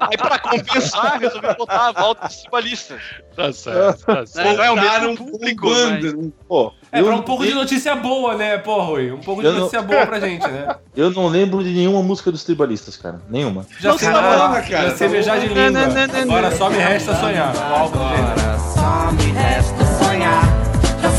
[0.00, 3.00] Aí pra compensar, resolveu botar a volta dos tribalistas.
[3.36, 4.48] Tá certo, tá certo.
[4.48, 4.56] Né?
[4.56, 6.12] Não é o mesmo público, mas...
[6.14, 6.30] né?
[6.48, 9.12] Pô, É, eu, pra um pouco de notícia boa, né, pô, Rui?
[9.12, 10.74] Um pouco de não- notícia boa pra gente, né?
[10.96, 13.22] eu não lembro de nenhuma música dos tribalistas, cara.
[13.30, 13.64] Nenhuma.
[13.78, 15.70] Já Não, sei, tá cara, já sei tá beijar de língua.
[15.70, 16.56] não, não, não, Agora não.
[16.58, 17.52] só me resta sonhar.
[17.52, 18.58] Dele.
[18.74, 20.71] Só me resta sonhar.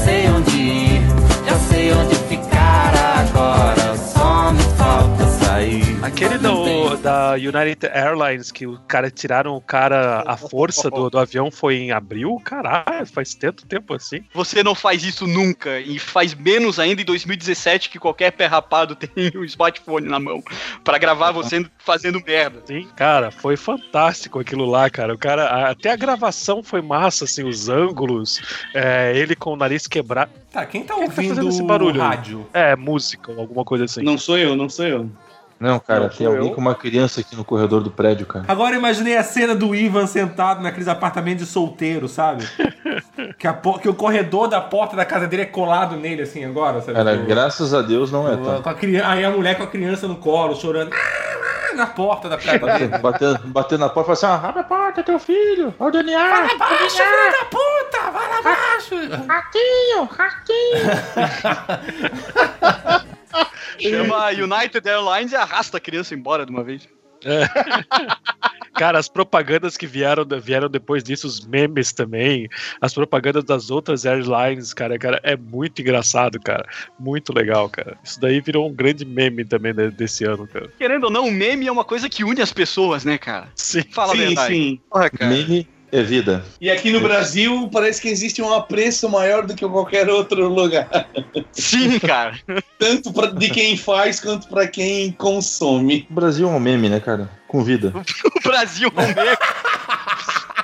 [0.03, 1.01] Sei onde ir,
[1.47, 3.95] já sei onde ficar agora.
[3.97, 5.33] Só me falta
[6.01, 11.19] Aquele do, da United Airlines que o cara tiraram o cara à força do, do
[11.19, 12.41] avião foi em abril?
[12.43, 14.23] Caralho, faz tanto tempo assim.
[14.33, 18.95] Você não faz isso nunca, e faz menos ainda em 2017 que qualquer pé rapado
[18.97, 20.41] tem um smartphone na mão
[20.83, 22.61] pra gravar você fazendo merda.
[22.65, 25.13] Sim, cara, foi fantástico aquilo lá, cara.
[25.13, 28.41] O cara, a- até a gravação foi massa, assim, os ângulos,
[28.73, 30.31] é, ele com o nariz quebrado.
[30.51, 32.47] Tá, quem tá Quem tá ouvindo fazendo esse barulho rádio?
[32.53, 34.01] É, música ou alguma coisa assim.
[34.01, 35.09] Não sou eu, não sou eu.
[35.63, 36.54] Não, cara, Não, tem alguém eu.
[36.54, 38.43] com uma criança aqui no corredor do prédio, cara.
[38.49, 42.45] Agora eu imaginei a cena do Ivan sentado naqueles apartamentos de solteiro, sabe?
[43.39, 46.82] que, a que o corredor da porta da casa dele é colado nele, assim, agora,
[46.82, 46.95] sabe?
[46.95, 48.60] Cara, graças a Deus não é, tá?
[48.62, 52.29] com a criança, aí a mulher com a criança no colo, chorando "Ah", na porta
[52.29, 52.97] da casa dele.
[52.99, 55.91] Batendo, batendo na porta e falando assim: ah, abre a porta, teu filho, ó o
[55.91, 56.19] Daniel.
[56.19, 58.12] Vai lá abaixo, filho da puta!
[58.12, 58.95] Vai lá abaixo!
[59.27, 60.83] Ratinho, ratinho.
[63.79, 66.88] Chama United Airlines e arrasta a criança embora de uma vez.
[68.75, 72.49] Cara, as propagandas que vieram, vieram depois disso, os memes também,
[72.81, 76.67] as propagandas das outras airlines, cara, cara, é muito engraçado, cara.
[76.99, 77.95] Muito legal, cara.
[78.03, 80.69] Isso daí virou um grande meme também de- desse ano, cara.
[80.77, 83.47] Querendo ou não, o meme é uma coisa que une as pessoas, né, cara?
[83.55, 83.83] Sim.
[83.91, 84.53] Fala a sim, verdade.
[84.53, 84.81] sim.
[84.89, 85.31] Porra, cara.
[85.31, 86.43] Meme é vida.
[86.60, 90.49] E aqui no Brasil parece que existe um apreço maior do que em qualquer outro
[90.49, 91.08] lugar.
[91.51, 92.34] Sim, cara.
[92.79, 96.08] Tanto pra, de quem faz quanto pra quem consome.
[96.10, 97.29] O Brasil é um meme, né, cara?
[97.47, 97.93] Com vida.
[98.36, 99.38] O Brasil é um meme.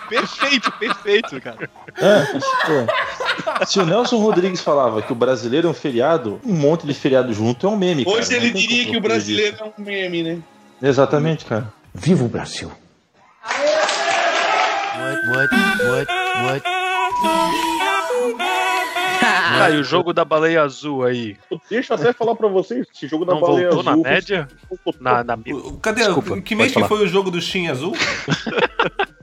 [0.10, 1.70] perfeito, perfeito, cara.
[1.98, 3.66] É.
[3.66, 7.32] Se o Nelson Rodrigues falava que o brasileiro é um feriado, um monte de feriado
[7.34, 8.18] junto é um meme, cara.
[8.18, 10.40] Hoje Não ele diria que o brasileiro é um meme, né?
[10.82, 11.72] Exatamente, cara.
[11.94, 12.72] Viva o Brasil!
[15.28, 15.50] What,
[15.90, 16.08] what,
[16.44, 16.64] what?
[19.22, 21.36] Ah, e o jogo da baleia azul aí,
[21.70, 24.04] Deixa eu até falar pra vocês, esse jogo da não baleia voltou azul...
[24.04, 24.48] na média?
[25.02, 25.36] Na, na...
[25.36, 26.06] O- Cadê?
[26.06, 27.92] Desculpa, que mês que foi o jogo do Shin Azul?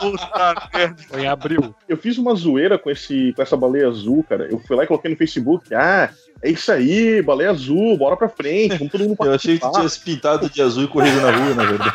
[0.00, 0.96] Puta merda.
[1.08, 1.74] Foi em abril.
[1.88, 4.46] Eu fiz uma zoeira com, esse, com essa baleia azul, cara.
[4.50, 5.74] Eu fui lá e coloquei no Facebook.
[5.74, 6.10] Ah,
[6.42, 9.70] é isso aí, baleia azul, bora pra frente, vamos todo mundo Eu achei que tu
[9.70, 9.78] participar.
[9.78, 11.94] tinha se pintado de azul e corrido na rua, na verdade.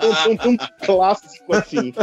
[0.00, 1.94] tão, tão, tão clássico assim.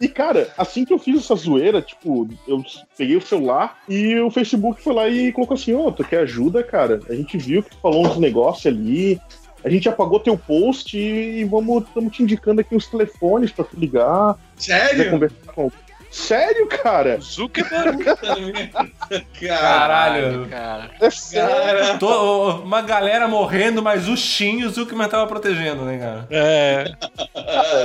[0.00, 2.62] E, cara, assim que eu fiz essa zoeira, tipo, eu
[2.96, 6.62] peguei o celular e o Facebook foi lá e colocou assim: Ô, tu quer ajuda,
[6.62, 7.00] cara?
[7.08, 9.20] A gente viu que tu falou uns negócios ali.
[9.64, 13.76] A gente apagou teu post e vamos estamos te indicando aqui os telefones pra tu
[13.76, 14.36] ligar.
[14.56, 15.10] Sério?
[15.10, 15.70] conversar com...
[16.10, 17.18] Sério, cara?
[17.20, 18.04] Zuckerberg.
[19.40, 20.48] Caralho.
[20.48, 20.90] Cara.
[21.00, 21.54] É sério.
[21.54, 26.26] Cara, Tô- uma galera morrendo, mas o Shin e o Zuckerman tava protegendo, né, cara?
[26.30, 26.92] É.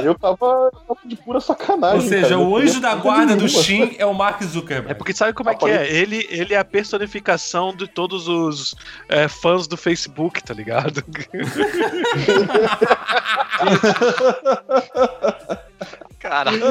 [0.03, 1.95] Eu tava, eu tava de pura sacanagem.
[1.99, 2.39] Ou seja, cara.
[2.39, 3.47] o anjo da guarda do.
[3.47, 4.95] Shin é o Mark É Zuckerberg.
[4.95, 5.91] porque sabe como é que é?
[5.93, 8.73] Ele, ele é a personificação de todos os
[9.09, 11.03] é, fãs do Facebook, tá ligado?
[16.23, 16.51] Cara.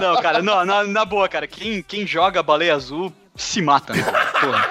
[0.00, 1.46] Não, cara, não, na, na boa, cara.
[1.48, 4.02] Quem, quem joga baleia azul se mata, né?
[4.40, 4.64] Porra.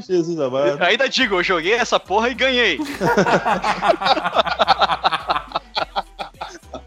[0.06, 0.82] Jesus amado.
[0.82, 2.78] Ainda digo, eu joguei essa porra e ganhei.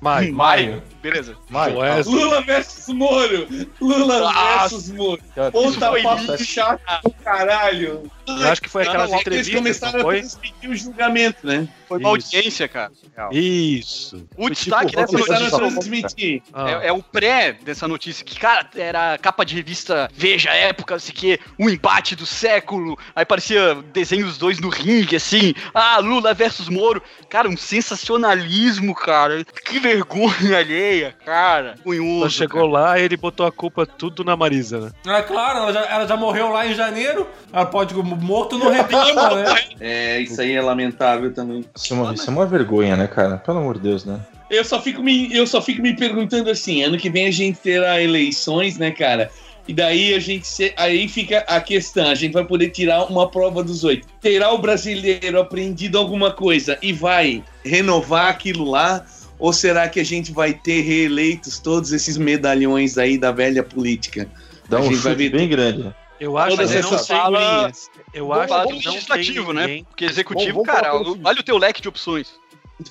[0.02, 0.34] Maio.
[0.34, 0.84] Maio.
[1.02, 1.38] Beleza.
[1.48, 2.16] Vai, Wesley.
[2.16, 3.48] Lula versus Moro.
[3.80, 4.70] Lula Nossa.
[4.70, 5.22] versus Moro.
[5.52, 8.12] Puta papo chato do caralho.
[8.28, 11.70] Eu acho que foi aquelas Não, Eles entrevistas, começaram a transmitir o julgamento, né?
[11.92, 12.36] Foi uma Isso.
[12.36, 12.92] audiência, cara.
[13.34, 14.26] Isso.
[14.38, 16.42] O destaque tipo, dessa notícia transmitir.
[16.54, 16.70] Ah.
[16.70, 21.12] é, é o pré dessa notícia, que, cara, era capa de revista Veja, época, assim
[21.12, 26.34] que, o embate do século, aí parecia desenho dos dois no ringue, assim, ah, Lula
[26.34, 27.02] versus Moro.
[27.30, 29.44] Cara, um sensacionalismo, cara.
[29.66, 31.76] Que vergonha alheia, cara.
[31.84, 32.30] Cunhoso.
[32.30, 34.92] chegou lá e ele botou a culpa tudo na Marisa, né?
[35.18, 37.28] É claro, ela já, ela já morreu lá em janeiro.
[37.52, 37.94] Ela pode.
[37.94, 39.56] Morto não reclama, né?
[39.80, 41.66] É, isso aí é lamentável também.
[41.84, 43.38] Isso é, uma, isso é uma vergonha, né, cara?
[43.38, 44.20] Pelo amor de Deus, né?
[44.50, 47.58] Eu só fico me, eu só fico me perguntando assim, ano que vem a gente
[47.60, 49.32] terá eleições, né, cara?
[49.68, 53.30] E daí a gente se- aí fica a questão, a gente vai poder tirar uma
[53.30, 54.08] prova dos oito.
[54.20, 59.06] Terá o brasileiro aprendido alguma coisa e vai renovar aquilo lá?
[59.40, 64.28] Ou será que a gente vai ter reeleitos todos esses medalhões aí da velha política?
[64.70, 65.94] Dá um chute ver bem grande.
[66.22, 66.84] Eu acho que não tem.
[67.04, 67.92] figurinhas.
[68.14, 69.62] Eu acho falar que do não tem legislativo, né?
[69.62, 69.84] ninguém.
[69.86, 72.40] Porque executivo, Vamos- vamos cara, olha o teu leque de opções.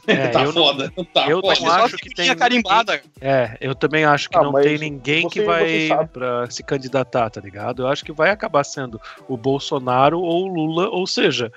[0.07, 1.61] É, tá eu não- foda, tá eu foda.
[1.61, 3.01] não acho que tem carimbada.
[3.21, 6.09] É, eu também acho que Ah, não tem ninguém que você- vai você sabe.
[6.11, 7.83] pra se candidatar, tá ligado?
[7.83, 11.53] Eu acho que vai acabar sendo o Bolsonaro ou o Lula, ou seja,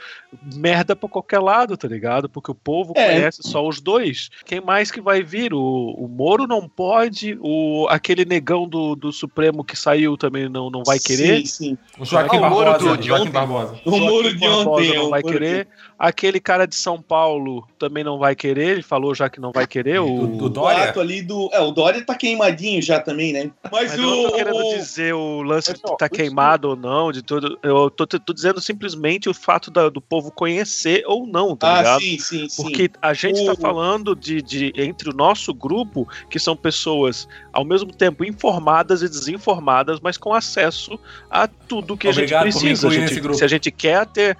[0.55, 2.29] merda pra qualquer lado, tá ligado?
[2.29, 3.05] Porque o povo É.
[3.15, 4.29] conhece só os dois.
[4.45, 5.53] Quem mais que vai vir?
[5.53, 5.59] O,
[5.97, 10.83] o Moro não pode, o aquele negão do, do Supremo que saiu também não, não
[10.83, 11.45] vai querer.
[11.45, 11.77] Sim, sim.
[11.99, 12.89] O Joaquim Ah, o Moro Barbosa.
[12.91, 13.33] do- de Joaquim ontem.
[13.33, 13.79] Barbosa.
[13.85, 14.95] O Moro de Barbosa ontem.
[14.95, 15.67] não vai querer.
[16.05, 18.71] Aquele cara de São Paulo também não vai querer.
[18.71, 19.99] Ele falou já que não vai querer.
[19.99, 20.89] O, do O Dória?
[20.89, 21.49] ato ali do.
[21.53, 23.49] É, o Dória tá queimadinho já também, né?
[23.71, 24.01] Mas, Mas o.
[24.01, 26.75] eu não tô querendo o- dizer o lance Mas, de ó, tá isso- queimado ou
[26.75, 27.57] não, de tudo.
[27.63, 31.77] Eu tô, tô dizendo simplesmente o fato da- do povo conhecer ou não, tá Ah,
[31.77, 32.01] ligado?
[32.01, 32.63] sim, sim, sim.
[32.63, 37.29] Porque a gente O- tá falando de, de entre o nosso grupo, que são pessoas
[37.53, 40.99] ao mesmo tempo informadas e desinformadas, mas com acesso
[41.31, 42.87] a tudo que Obrigado a gente precisa.
[42.89, 44.37] A gente- se a gente quer ter.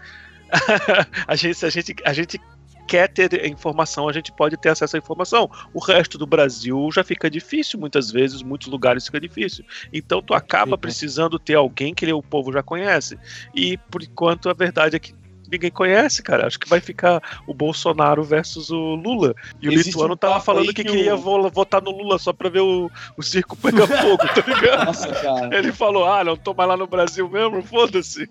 [1.28, 2.42] a, gente, a, gente, a gente
[2.88, 5.50] quer ter informação, a gente pode ter acesso à informação.
[5.74, 9.66] O resto do Brasil já fica difícil muitas vezes, muitos lugares fica difícil.
[9.92, 13.18] Então tu acaba precisando ter alguém que o povo já conhece.
[13.56, 15.14] E por enquanto a verdade é que
[15.50, 16.48] ninguém conhece, cara.
[16.48, 19.36] Acho que vai ficar o Bolsonaro versus o Lula.
[19.62, 22.18] E o Existe Lituano um tava falando que, que queria o- vo- votar no Lula
[22.18, 24.86] só pra ver o, o circo pegar fogo, tá ligado?
[24.86, 25.56] Nossa, cara.
[25.58, 28.28] Ele falou: ah, não tô mais lá no Brasil mesmo, foda-se.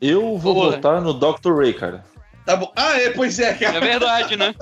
[0.00, 0.72] Eu vou Boa.
[0.72, 1.54] votar no Dr.
[1.58, 2.04] Ray, cara.
[2.44, 2.70] Tá bom.
[2.76, 3.80] Ah, é, pois é, É cara.
[3.80, 4.54] verdade, né?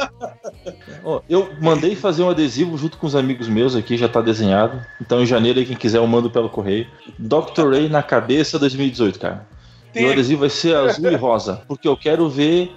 [1.04, 4.80] Ó, eu mandei fazer um adesivo junto com os amigos meus aqui, já tá desenhado.
[5.00, 6.86] Então em janeiro, aí, quem quiser, eu mando pelo correio.
[7.18, 7.68] Dr.
[7.70, 9.46] Ray na cabeça 2018, cara.
[9.88, 12.72] E o Tem- adesivo vai ser azul e rosa, porque eu quero ver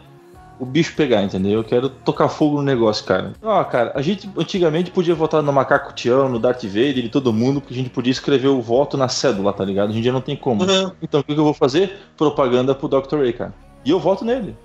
[0.59, 1.53] o bicho pegar, entendeu?
[1.53, 3.33] Eu quero tocar fogo no negócio, cara.
[3.41, 7.31] Ó, cara, a gente antigamente podia votar no Macaco Tião, no Darth Vader e todo
[7.31, 9.89] mundo, porque a gente podia escrever o voto na cédula, tá ligado?
[9.89, 10.63] Hoje em dia não tem como.
[10.63, 10.91] Uhum.
[11.01, 11.97] Então o que eu vou fazer?
[12.17, 13.17] Propaganda pro Dr.
[13.19, 13.53] Ray, cara.
[13.85, 14.55] E eu voto nele.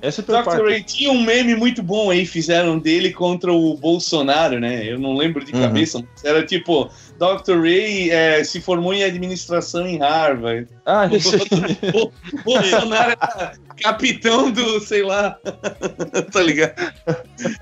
[0.00, 0.44] Essa é Dr.
[0.44, 0.62] parte.
[0.62, 4.84] Ray tinha um meme muito bom aí, fizeram dele contra o Bolsonaro, né?
[4.84, 5.60] Eu não lembro de Uhum.
[5.60, 7.60] cabeça, mas era tipo, Dr.
[7.60, 10.68] Ray eh, se formou em administração em Harvard.
[10.84, 11.18] Ah, aí.
[11.94, 12.10] O
[12.44, 15.38] Bolsonaro era capitão do, sei lá,
[16.32, 16.74] tá ligado?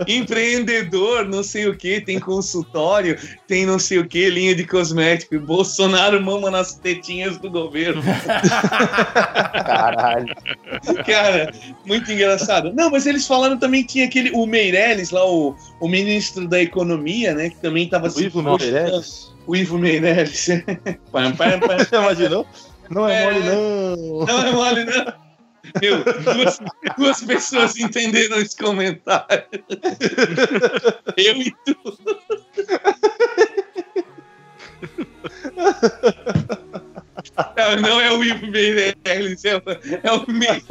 [0.07, 5.35] Empreendedor, não sei o que, tem consultório, tem não sei o que, linha de cosmético.
[5.35, 8.03] E Bolsonaro mama nas tetinhas do governo.
[9.65, 10.35] Caralho.
[11.07, 11.53] Cara,
[11.87, 12.73] muito engraçado.
[12.73, 16.61] Não, mas eles falaram também que tinha aquele, o Meirelles lá, o, o ministro da
[16.61, 19.31] economia, né, que também tava O Ivo Meirelles.
[19.51, 20.46] O Ivo Meirelles.
[21.11, 21.98] Pam, pam, pam.
[21.98, 22.46] Imaginou?
[22.88, 23.25] Não é, É.
[23.25, 24.27] mole, não.
[24.27, 25.31] Não é mole, não.
[25.83, 26.61] Meu, duas,
[26.96, 29.44] duas pessoas entenderam esse comentário.
[31.19, 31.77] Eu e tu.
[37.57, 39.63] Não, não é o Ivo Meirelles, é o,
[40.03, 40.65] é o Meirelles.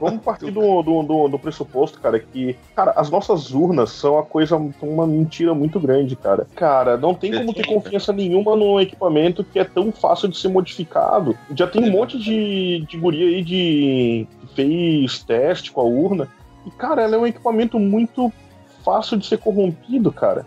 [0.00, 4.24] vamos partir do, do, do, do pressuposto, cara, que, cara, as nossas urnas são a
[4.24, 6.46] coisa, uma mentira muito grande, cara.
[6.54, 10.48] Cara, não tem como ter confiança nenhuma num equipamento que é tão fácil de ser
[10.48, 11.36] modificado.
[11.54, 16.28] Já tem um monte de, de guria aí de que fez teste com a urna.
[16.66, 18.32] E, cara, ela é um equipamento muito
[18.84, 20.46] fácil de ser corrompido, cara.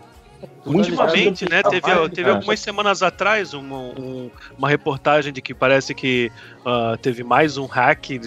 [0.64, 1.62] Ultimamente, né?
[1.62, 6.30] Teve, teve algumas semanas atrás uma, um- uma reportagem de que parece que
[6.64, 8.20] ah, teve mais um hack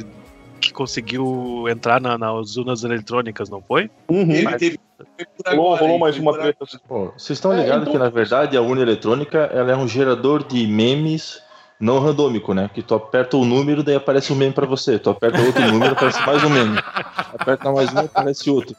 [0.61, 3.89] que conseguiu entrar na- nas urnas eletrônicas, não foi?
[4.09, 4.31] Uhum.
[4.31, 4.79] Ele teve.
[5.47, 6.65] Rolou, rolou mais uma treta.
[6.89, 10.43] Vocês estão É, ligados então- que, na verdade, a urna eletrônica ela é um gerador
[10.43, 11.41] de memes
[11.79, 12.69] não randômico, né?
[12.73, 14.97] Que tu aperta o número, daí aparece um meme pra você.
[14.97, 16.77] Tu aperta outro número, aparece mais um meme.
[17.37, 18.75] Aperta mais um, aparece outro.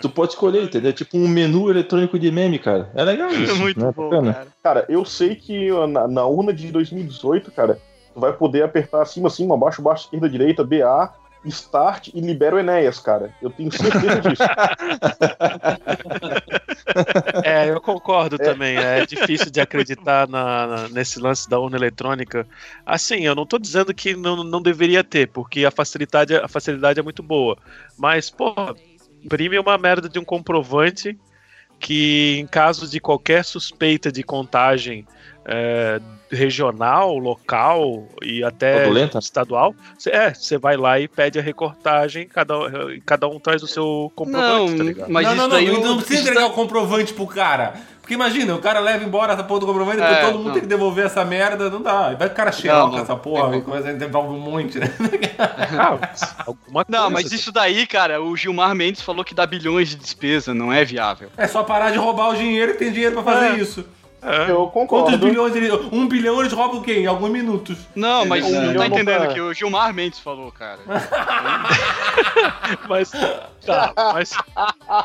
[0.00, 0.92] Tu pode escolher, entendeu?
[0.92, 2.90] Tipo um menu eletrônico de meme, cara.
[2.94, 3.56] É legal isso.
[3.56, 3.92] Muito né?
[3.94, 4.32] bom, Bacana.
[4.32, 4.48] cara.
[4.62, 7.78] Cara, eu sei que na, na urna de 2018, cara,
[8.14, 11.12] tu vai poder apertar acima, cima, abaixo, baixo, esquerda, direita, BA,
[11.46, 13.32] Start e libera o Enéas, cara.
[13.40, 14.42] Eu tenho certeza disso.
[17.44, 18.76] É, eu concordo também.
[18.76, 22.46] É difícil de acreditar na- na- nesse lance da urna eletrônica.
[22.84, 26.98] Assim, eu não tô dizendo que não, não deveria ter, porque a facilidade, a facilidade
[26.98, 27.56] é muito boa.
[27.96, 28.54] Mas, pô,
[29.24, 31.16] imprime uma merda de um comprovante
[31.80, 35.06] que, em caso de qualquer suspeita de contagem
[35.44, 36.00] é,
[36.30, 38.82] regional, local e até
[39.18, 42.54] estadual, cê- é, você vai lá e pede a recortagem, cada,
[43.06, 45.10] cada um traz o seu comprovante, Não, tá ligado?
[45.10, 47.74] mas não, isso não, daí não, eu- não precisa entregar o comprovante pro cara.
[48.08, 50.52] Porque imagina, o cara leva embora essa porra do comprovante, depois É, todo mundo não.
[50.54, 52.14] tem que devolver essa merda, não dá.
[52.14, 52.98] Vai que o cara Não, não.
[52.98, 54.90] essa porra, começa a devolve um monte, né?
[55.38, 55.98] Ah,
[56.46, 59.96] alguma Não, coisa, mas isso daí, cara, o Gilmar Mendes falou que dá bilhões de
[59.96, 61.28] despesa, não é viável.
[61.36, 63.56] É só parar de roubar o dinheiro que tem dinheiro pra fazer É.
[63.58, 63.84] isso.
[64.20, 64.50] É.
[64.50, 65.10] Eu concordo.
[65.10, 65.70] Quantos bilhões ele.
[65.92, 66.94] Um bilhão eles roubam o quê?
[67.00, 67.78] Em alguns minutos.
[67.94, 70.80] Não, mas não tá entendendo tá- que o Gilmar Mendes falou, cara.
[72.88, 73.10] Mas,
[73.64, 74.30] tá, mas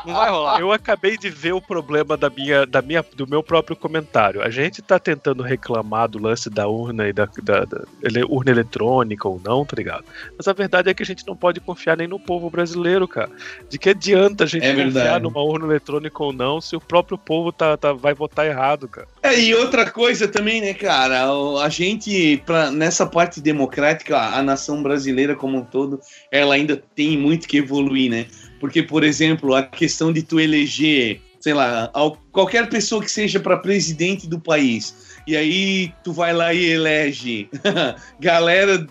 [0.04, 0.60] Não vai rolar.
[0.60, 4.42] eu acabei de ver o problema da minha, da minha, do meu próprio comentário.
[4.42, 8.50] A gente tá tentando reclamar do lance da urna e da, da- da ele- urna
[8.50, 10.04] eletrônica ou não, tá ligado?
[10.36, 13.30] Mas a verdade é que a gente não pode confiar nem no povo brasileiro, cara.
[13.68, 17.16] De que adianta a gente É confiar numa urna eletrônica ou não se o próprio
[17.16, 19.03] povo tá, tá- vai votar errado, cara?
[19.22, 21.24] É, e outra coisa também, né, cara?
[21.62, 25.98] A gente, pra, nessa parte democrática, a nação brasileira como um todo,
[26.30, 28.26] ela ainda tem muito que evoluir, né?
[28.60, 33.40] Porque, por exemplo, a questão de tu eleger, sei lá, al- qualquer pessoa que seja
[33.40, 34.94] para presidente do país,
[35.26, 37.48] e aí tu vai lá e elege
[38.20, 38.86] galera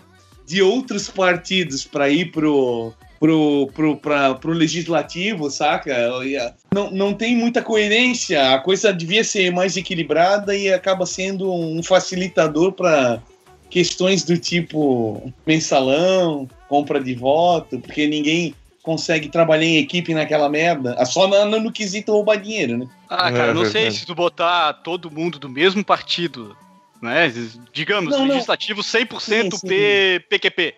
[0.46, 2.92] de outros partidos para ir pro.
[3.24, 5.90] Pro, pro, pra, pro legislativo, saca?
[6.26, 8.52] E a- não, não tem muita coerência.
[8.52, 13.22] A coisa devia ser mais equilibrada e acaba sendo um facilitador para
[13.70, 20.94] questões do tipo mensalão, compra de voto, porque ninguém consegue trabalhar em equipe naquela merda.
[20.98, 22.86] Ah, Só no, no quesito roubar dinheiro, né?
[23.08, 26.54] Ah, cara, É não sei se tu botar todo mundo do mesmo partido,
[27.00, 27.32] né?
[27.72, 28.34] Digamos, Não, não.
[28.34, 29.66] legislativo 100% Sim, sim.
[29.66, 30.74] P, PQP.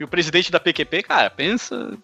[0.00, 1.96] E o presidente da PQP, cara, pensa.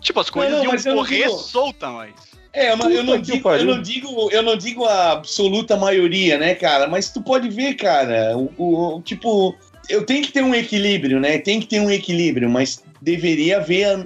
[0.00, 2.12] Tipo, as coisas não, iam eu não correr digo- solta, mas.
[2.54, 5.74] É, mas eu não, Puta que digo, eu, não digo, eu não digo a absoluta
[5.76, 6.86] maioria, né, cara?
[6.86, 9.54] Mas tu pode ver, cara, o, o- tipo,
[9.88, 11.38] eu tenho que ter um equilíbrio, né?
[11.38, 14.04] Tem que ter um equilíbrio, mas deveria haver ah,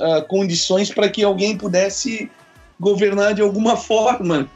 [0.00, 2.30] ah, condições para que alguém pudesse
[2.80, 4.50] governar de alguma forma.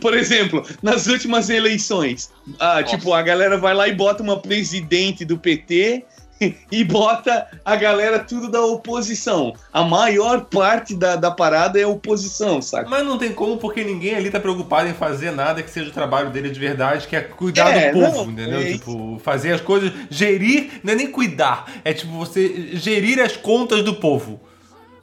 [0.00, 5.24] Por exemplo, nas últimas eleições, ah, tipo, a galera vai lá e bota uma presidente
[5.24, 6.04] do PT
[6.70, 9.54] e bota a galera tudo da oposição.
[9.72, 12.88] A maior parte da, da parada é oposição, saca?
[12.88, 15.92] Mas não tem como, porque ninguém ali tá preocupado em fazer nada que seja o
[15.92, 18.60] trabalho dele de verdade, que é cuidar É, do povo, não, entendeu?
[18.60, 23.36] é tipo, fazer as coisas, gerir, não é nem cuidar, é tipo você gerir as
[23.36, 24.40] contas do povo.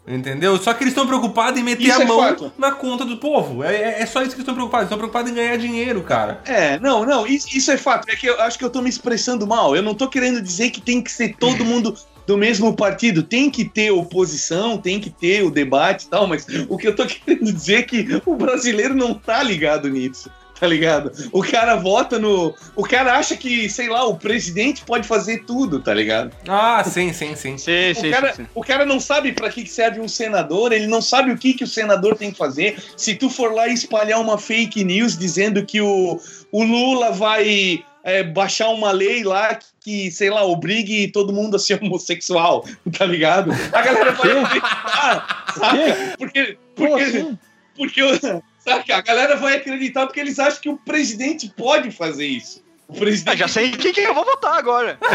[0.08, 0.56] Entendeu?
[0.58, 2.53] Só que eles estão preocupados em meter Isso a é mão fato.
[2.58, 3.64] na conta do povo.
[3.64, 4.84] É, é- é só isso que eles estão preocupados.
[4.84, 6.41] Eles estão preocupados em ganhar dinheiro, cara.
[6.45, 8.08] É, não, não, isso, isso é fato.
[8.10, 9.76] É que eu acho que eu tô me expressando mal.
[9.76, 11.95] Eu não tô querendo dizer que tem que ser todo mundo
[12.28, 13.24] do mesmo partido.
[13.24, 16.95] Tem que ter oposição, tem que ter o debate e tal, mas o que eu
[16.95, 20.30] tô querendo dizer é que o brasileiro não tá ligado nisso.
[20.58, 21.12] Tá ligado?
[21.34, 22.56] O cara vota no.
[22.78, 26.32] O cara acha que, sei lá, o presidente pode fazer tudo, tá ligado?
[26.47, 27.58] Ah, sim, sim, sim.
[27.60, 30.88] Sim, O sim, cara, sim, o cara não sabe pra que serve um senador, ele
[30.88, 32.82] não sabe o que, que o senador tem que fazer.
[32.95, 36.20] Se tu for lá espalhar uma fake news dizendo que o,
[36.51, 41.60] o Lula vai é, baixar uma lei lá que, sei lá, obrigue todo mundo a
[41.60, 42.66] ser homossexual,
[42.97, 43.51] tá ligado?
[43.74, 46.16] A galera vai acreditar, saca?
[46.18, 47.38] Porque, porque, assim?
[47.76, 48.97] porque o- saca?
[48.97, 52.63] a galera vai acreditar porque eles acham que o presidente pode fazer isso.
[52.88, 54.97] O Ah, presidente já sei em quem que eu vou votar agora.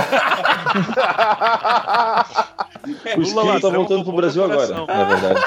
[3.16, 5.40] O esquilo tá ladrão voltando pro Brasil agora, na verdade.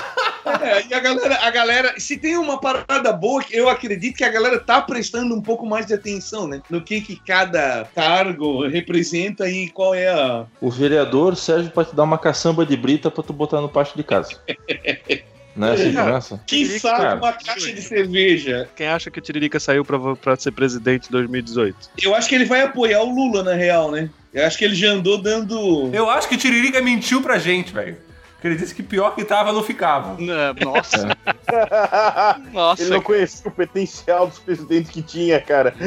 [0.62, 4.30] É, e a galera, a galera, se tem uma parada boa, eu acredito que a
[4.30, 6.62] galera tá prestando um pouco mais de atenção, né?
[6.70, 10.46] No que que cada cargo representa e qual é a.
[10.62, 13.96] O vereador serve pra te dar uma caçamba de brita pra tu botar no pátio
[13.98, 14.30] de casa.
[15.56, 16.42] Não é segurança?
[16.48, 17.16] Que sabe Cara.
[17.16, 18.68] uma caixa de cerveja.
[18.76, 21.92] Quem acha que o Tiririca saiu pra, pra ser presidente em 2018?
[22.02, 24.10] Eu acho que ele vai apoiar o Lula, na real, né?
[24.34, 25.90] Eu acho que ele já andou dando.
[25.94, 27.98] Eu acho que o Tiririca mentiu pra gente, velho.
[28.34, 30.18] Porque ele disse que pior que tava, não ficava.
[30.20, 32.90] Não, Nossa, Ele nossa.
[32.90, 35.74] não conhecia o potencial dos presidentes que tinha, cara.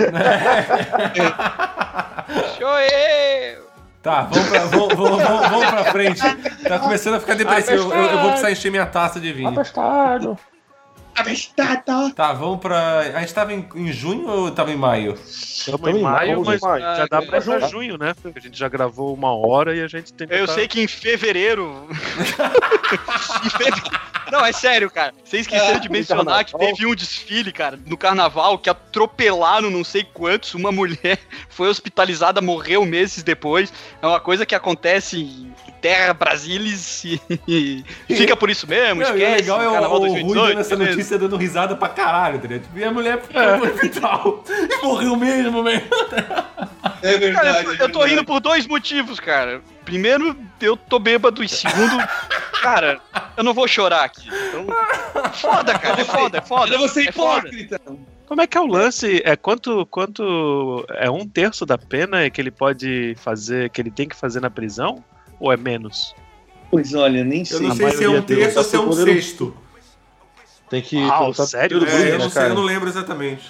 [2.59, 3.67] Sou eu.
[4.07, 6.21] Tá, vamos pra, vamos, vamos, vamos- vamos pra frente.
[6.69, 7.93] Tá começando a ficar depressivo.
[7.93, 9.49] Eu, eu vou precisar encher minha taça de vinho.
[9.49, 10.39] Abastado.
[11.17, 12.13] Abestado.
[12.15, 12.99] Tá, vamos pra.
[13.01, 15.15] A gente tava em, em junho ou tava em maio?
[15.15, 16.83] Estamos em maio, mas maio.
[16.83, 17.97] já dá pra ir pra junho.
[17.99, 18.15] né?
[18.35, 20.87] A gente já gravou uma hora e a gente tem Eu tá- sei que em
[20.87, 21.89] fevereiro.
[23.45, 23.83] Em feve-
[24.31, 25.13] Não, é sério, cara.
[25.25, 29.83] Vocês esqueceram de no mencionar que teve um desfile, cara, no carnaval, que atropelaram não
[29.85, 30.55] sei quantos.
[30.55, 33.73] Uma mulher foi hospitalizada, morreu meses depois.
[34.01, 35.53] É uma coisa que acontece em
[35.87, 37.05] terra Brasilis
[37.47, 39.03] e fica por isso mesmo.
[39.03, 39.37] Não, e o esquece.
[39.43, 40.97] legal é o, o Rui 2018, dando essa beleza.
[40.97, 42.61] notícia dando risada pra caralho, entendeu?
[42.61, 45.83] Tipo, e a mulher foi no hospital e morreu mesmo, velho.
[47.03, 47.67] É Cara, verdade.
[47.69, 49.61] eu tô- eu tô é rindo por dois motivos, cara.
[49.85, 51.45] Primeiro, eu tô bêbado.
[51.45, 51.97] E segundo,
[52.61, 53.01] cara,
[53.37, 54.29] eu não vou chorar aqui.
[54.29, 54.67] Então,
[55.35, 56.01] foda, cara.
[56.01, 56.79] É foda, é foda.
[56.79, 57.49] Você é foda.
[57.49, 57.81] hipócrita.
[58.27, 59.23] Como é que é o lance?
[59.25, 64.09] É quanto, quanto é um terço da pena que ele pode fazer, que ele tem
[64.09, 65.05] que fazer na prisão?
[65.39, 66.15] Ou é menos?
[66.71, 67.61] Pois olha, nem Eu sei.
[67.61, 69.57] não A sei se é um terço ou se é um poderam- sexto.
[70.69, 71.77] Tem que perguntar sério?
[71.77, 73.45] É, Bruno, eu né, não sei, eu não lembro exatamente.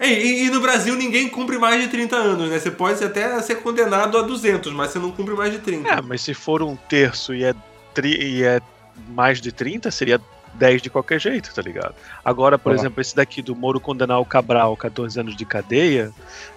[0.00, 2.58] E, e- e no Brasil ninguém cumpre mais de 30 anos, né?
[2.58, 5.88] Você pode até ser condenado a 200, mas você não cumpre mais de 30.
[5.88, 7.54] É, mas se for um terço e é,
[7.94, 8.60] tri- e é
[9.08, 10.20] mais de 30, seria
[10.56, 11.94] 10 de qualquer jeito, tá ligado?
[12.24, 12.74] Agora, por Ah.
[12.74, 16.10] exemplo, esse daqui do Moro condenar o Cabral 14 anos de cadeia,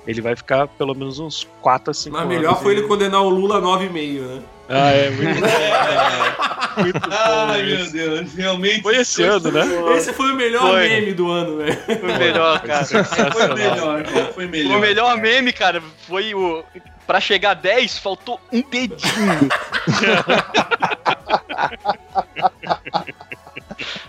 [0.08, 2.36] ele vai ficar pelo menos uns 4 a 5 Mas anos.
[2.36, 4.42] melhor foi e- ele condenar o Lula a 9,5, né?
[4.72, 5.20] Ah, é muito,
[6.84, 7.08] muito bom.
[7.16, 7.92] Ai, meu isso.
[7.92, 8.84] Deus, realmente.
[8.84, 9.62] Foi esse ano, né?
[9.98, 10.88] Esse foi o melhor Foi.
[10.90, 11.76] meme do ano, velho.
[12.00, 12.86] Foi melhor, cara.
[12.86, 14.78] Foi melhor, cara, foi melhor.
[14.78, 16.64] O melhor meme, cara, foi o.
[17.08, 19.00] Pra chegar a 10, faltou um dedinho.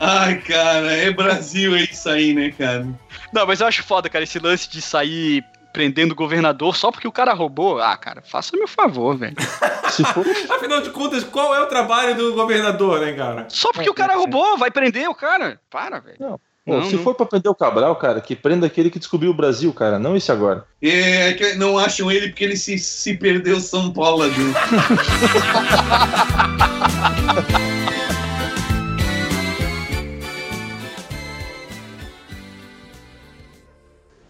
[0.01, 2.86] Ai, cara, é Brasil é isso aí, né, cara?
[3.32, 5.44] Não, mas eu acho foda, cara, esse lance de sair
[5.74, 7.80] prendendo o governador só porque o cara roubou.
[7.80, 9.36] Ah, cara, faça meu favor, velho.
[9.40, 10.24] For,
[10.57, 13.46] Afinal de contas, qual é o trabalho do governador, né, cara?
[13.48, 15.61] Só porque o cara roubou, vai prender o cara.
[15.70, 16.16] Para, velho.
[16.18, 17.03] pô, Não, se não.
[17.03, 20.16] for pra prender o Cabral, cara, que prenda aquele que descobriu o Brasil, cara, não
[20.16, 20.64] esse agora.
[20.82, 24.34] É que não acham ele porque ele se, se perdeu São Paulo ali.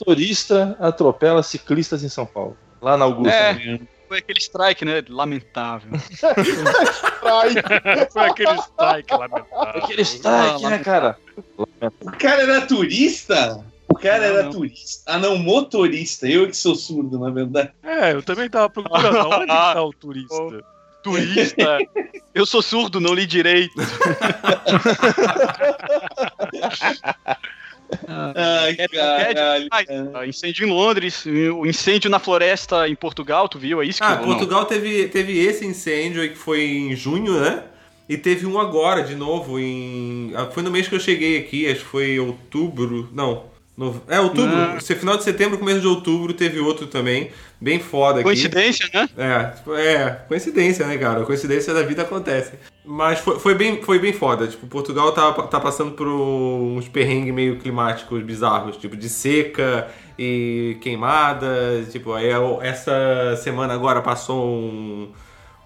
[0.01, 2.57] Motorista atropela ciclistas em São Paulo.
[2.81, 3.35] Lá na Augusta.
[3.35, 3.53] É.
[3.55, 3.81] né?
[4.09, 5.05] Foi aquele strike, né?
[5.09, 5.91] Lamentável.
[8.13, 9.47] Foi aquele strike lamentável.
[9.83, 11.17] Aquele strike, né, cara?
[11.57, 13.65] O cara era turista?
[13.89, 14.51] O cara Não, era não.
[14.51, 15.13] turista.
[15.13, 16.27] Ah, não, motorista.
[16.27, 17.71] Eu que sou surdo, na verdade.
[17.83, 20.65] É, eu também tava procurando onde tá o turista.
[21.03, 21.79] Turista.
[22.35, 23.75] Eu sou surdo, não li direito.
[28.09, 29.69] Ai, Cat- caralho.
[29.71, 33.83] Cat- Ah, incêndio em Londres, o incêndio na floresta em Portugal, tu viu?
[33.83, 34.25] É isso que Ah, não?
[34.25, 37.65] Portugal teve, teve esse incêndio aí que foi em junho, né?
[38.09, 40.33] E teve um agora, de novo, em.
[40.35, 43.09] ah, Foi no mês que eu cheguei aqui, acho que foi outubro.
[43.13, 43.45] Não.
[43.77, 44.55] Nove- É, outubro.
[44.55, 44.75] Ah.
[44.77, 47.31] Esse final de setembro, começo de outubro, teve outro também.
[47.61, 48.25] Bem foda aqui.
[48.25, 49.09] Coincidência, né?
[49.19, 51.25] É, é, coincidência, né, cara?
[51.25, 52.53] Coincidência da vida acontece.
[52.85, 54.47] Mas foi, foi bem, foi bem foda.
[54.47, 60.79] Tipo, Portugal tá, tá passando por uns perrengues meio climáticos bizarros, tipo, de seca e
[60.81, 61.85] queimada.
[61.91, 65.09] Tipo, aí eu- essa semana agora passou um-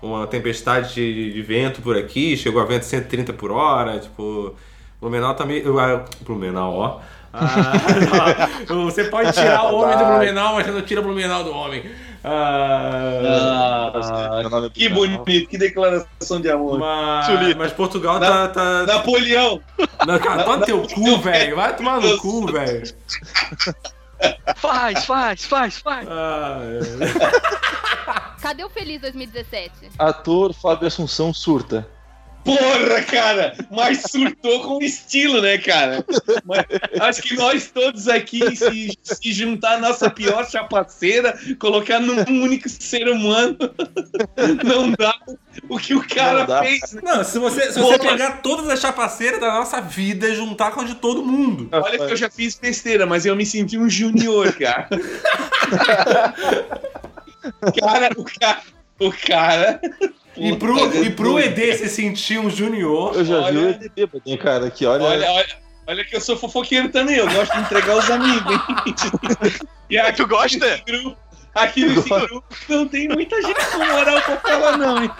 [0.03, 4.55] uma tempestade de, de vento por aqui, chegou a vento 130 por hora, tipo.
[5.01, 5.79] Blumenau tá meio.
[5.79, 7.01] ah, Blumenau, ó.
[7.35, 8.85] Ah, não.
[8.85, 11.91] Você pode tirar o homem do Blumenau, mas você não tira o Blumenau do homem.
[12.23, 16.79] Ah, Ah, que bonito, que declaração de amor.
[16.79, 18.85] mas, mas Portugal Na- tá.
[18.87, 18.87] tá...
[18.95, 19.61] Napoleão!
[20.07, 21.57] Não, cara, toma teu cu, velho.
[21.57, 22.83] Vai tomar no cu, velho.
[24.57, 26.09] Faz, faz, faz, faz.
[26.09, 28.41] Ah, é.
[28.41, 29.73] Cadê o Feliz 2017?
[29.99, 31.87] Ator Fábio Assunção surta.
[32.45, 33.57] Porra, cara!
[33.71, 36.05] Mas surtou com estilo, né, cara?
[36.45, 36.67] Mas
[37.01, 42.69] acho que nós todos aqui, se, se juntar a nossa pior chapaceira, colocar num único
[42.69, 43.57] ser humano,
[44.63, 45.15] não dá
[45.69, 46.93] o que o cara Não fez.
[46.93, 47.01] né?
[47.03, 50.83] Não, se você, se você pegar todas as chapaceiras da nossa vida e juntar com
[50.83, 51.69] a de todo mundo.
[51.73, 54.89] Olha que eu já fiz besteira, mas eu me senti um junior, cara.
[57.81, 58.74] cara, o cara.
[58.99, 59.81] O cara.
[60.37, 63.15] E pro, e pro ED se sentir um junior.
[63.15, 63.61] Eu já vi Olha.
[63.61, 64.71] o ED bêbado, hein, cara?
[64.71, 65.05] Que olha.
[65.05, 69.61] Olha, olha, olha que eu sou fofoqueiro também, eu gosto de entregar os amigos, hein?
[69.91, 70.83] E aqui, Tu gosta?
[71.55, 75.11] Aqui nesse grupo não tem muita gente com moral pra falar, não, hein?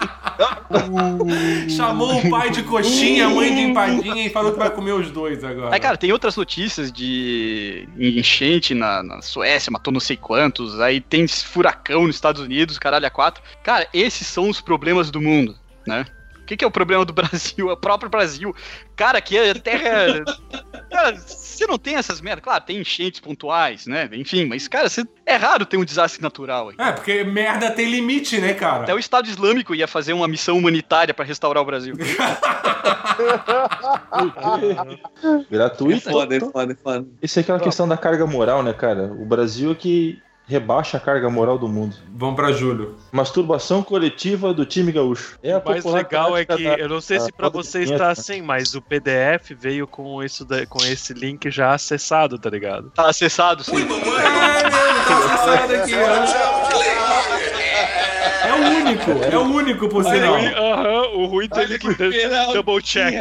[1.69, 5.09] Chamou o pai de coxinha, a mãe de empadinha e falou que vai comer os
[5.11, 5.73] dois agora.
[5.73, 10.79] Aí, cara, tem outras notícias de enchente na, na Suécia, matou não sei quantos.
[10.79, 13.41] Aí tem furacão nos Estados Unidos, caralho, a quatro.
[13.63, 15.55] Cara, esses são os problemas do mundo,
[15.87, 16.05] né?
[16.45, 17.71] O que, que é o problema do Brasil?
[17.71, 18.55] É o próprio Brasil.
[18.95, 20.23] Cara, que a terra.
[20.91, 22.43] Cara, você não tem essas merdas.
[22.43, 24.07] Claro, tem enchentes pontuais, né?
[24.13, 25.03] Enfim, mas, cara, você...
[25.25, 26.75] é raro ter um desastre natural aí.
[26.77, 28.83] É, porque merda tem limite, né, cara?
[28.83, 31.95] Até o Estado Islâmico ia fazer uma missão humanitária pra restaurar o Brasil.
[35.49, 36.11] Gratuito.
[36.11, 37.07] Foda, é foda, é foda.
[37.23, 39.05] Isso é aquela questão da carga moral, né, cara?
[39.05, 41.95] O Brasil é que rebaixa a carga moral do mundo.
[42.13, 42.95] Vamos pra julho.
[43.11, 45.37] Masturbação coletiva do time gaúcho.
[45.41, 47.79] É a O mais legal é que, da- eu não sei da se de você
[47.79, 47.95] vinheta.
[47.95, 52.49] está assim, mas o PDF veio com isso da- com esse link já acessado, tá
[52.49, 52.91] ligado?
[52.91, 53.75] Tá acessado, sim.
[53.75, 53.85] É
[58.55, 60.35] o único, é o único, por sinal.
[60.35, 61.87] Aham, o Rui teve que
[62.53, 63.13] double check.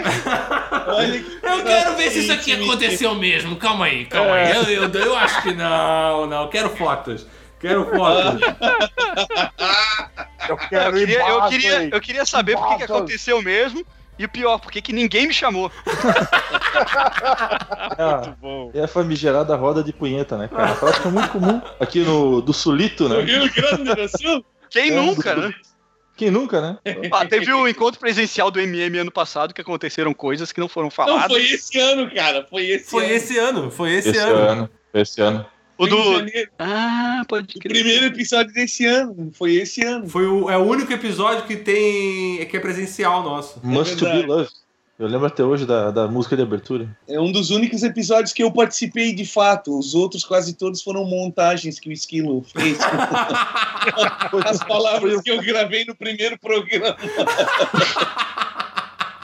[0.86, 3.56] Olha que Eu quero ver se isso aqui aconteceu mesmo.
[3.56, 4.54] Calma aí, calma aí.
[4.54, 6.48] Eu, eu, eu acho que não, não.
[6.48, 7.26] Quero fotos.
[7.60, 8.40] Quero fotos.
[10.48, 13.84] Eu Eu quero queria, eu queria, eu queria saber por que, aconteceu mesmo.
[14.18, 15.70] E o pior, por que ninguém me chamou?
[17.96, 18.70] Ah, Bom.
[18.74, 20.72] é a famigerada roda de punheta, né, cara?
[20.72, 23.22] A prática é muito comum aqui no do Sulito, No né?
[23.22, 24.44] Rio Grande do Sul?
[24.82, 25.54] Quem É, nunca, do- né?
[26.16, 26.78] Quem nunca, né?
[27.10, 30.86] Ah, teve o encontro presencial do MM ano passado que aconteceram coisas que não foram
[30.86, 31.26] Não, faladas.
[31.26, 32.46] foi esse ano, cara.
[32.48, 33.14] Foi esse Foi ano.
[33.14, 34.36] esse ano, foi esse, Esse ano.
[34.36, 34.70] ano.
[34.94, 35.46] Esse ano.
[35.76, 36.30] O Foi do.
[36.56, 37.72] Ah, pode O crer.
[37.72, 39.32] primeiro episódio desse ano.
[39.34, 40.08] Foi esse ano.
[40.08, 42.46] Foi o, é o único episódio que tem.
[42.46, 43.58] que é presencial nosso.
[43.60, 44.22] Must verdade.
[44.22, 44.50] be love.
[44.96, 46.88] Eu lembro até hoje da, da música de abertura.
[47.08, 49.76] É um dos únicos episódios que eu participei de fato.
[49.76, 52.78] Os outros, quase todos, foram montagens que o Esquilo fez.
[54.46, 56.96] As palavras que eu gravei no primeiro programa.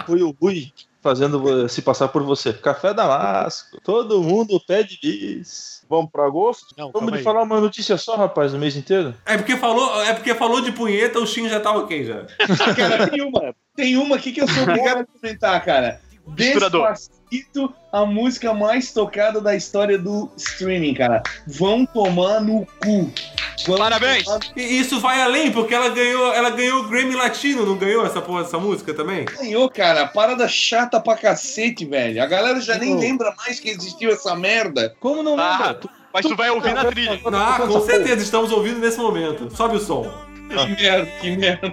[0.04, 2.52] Foi o Rui fazendo se passar por você.
[2.52, 3.80] Café Damasco.
[3.82, 5.84] Todo mundo pede bis.
[5.88, 6.74] Vamos pra agosto?
[6.76, 9.14] Não, Vamos de falar uma notícia só, rapaz, o mês inteiro?
[9.26, 12.26] É porque falou, é porque falou de punheta, o Shin já tá ok já.
[12.76, 16.00] Cara, tem uma, tem uma aqui que eu sou obrigado a comentar, cara.
[16.26, 21.22] Despacito, a música mais tocada da história do streaming, cara.
[21.46, 23.10] Vão tomar no cu.
[23.66, 24.24] Vão Parabéns.
[24.24, 28.04] tomar- E isso vai além, porque ela ganhou, ela ganhou o Grammy Latino, não ganhou
[28.06, 29.24] essa porra dessa música também?
[29.24, 30.06] Ganhou, cara.
[30.06, 32.22] Parada chata pra cacete, velho.
[32.22, 33.00] A galera já nem Não.
[33.00, 34.94] lembra mais que existiu essa merda.
[35.00, 35.74] Como não Ah, lembra?
[35.74, 37.18] Tu- mas tu vai ouvir na trilha.
[37.32, 39.54] Ah, com certeza estamos ouvindo nesse momento.
[39.56, 40.10] Sobe o som.
[40.50, 41.72] Que merda, que merda.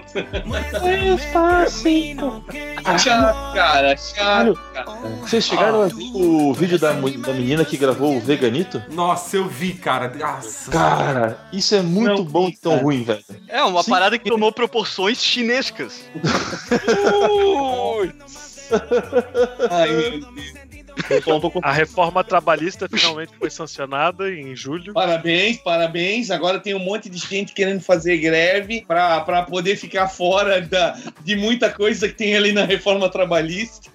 [2.98, 3.96] Chato, cara.
[3.96, 4.86] Chato, cara.
[5.20, 8.80] Vocês chegaram a ver o vídeo da, da menina que gravou o Veganito?
[8.92, 10.12] Nossa, eu vi, cara.
[10.16, 10.70] Nossa.
[10.70, 12.84] Cara, isso é muito Não bom e tão cara.
[12.84, 13.24] ruim, velho.
[13.48, 13.90] É, uma Sim.
[13.90, 16.04] parada que tomou proporções chinescas.
[19.70, 20.57] Ai, meu Deus.
[21.10, 24.92] Então, A reforma trabalhista finalmente foi sancionada em julho.
[24.92, 26.30] Parabéns, parabéns.
[26.30, 30.96] Agora tem um monte de gente querendo fazer greve pra, pra poder ficar fora da,
[31.22, 33.90] de muita coisa que tem ali na reforma trabalhista.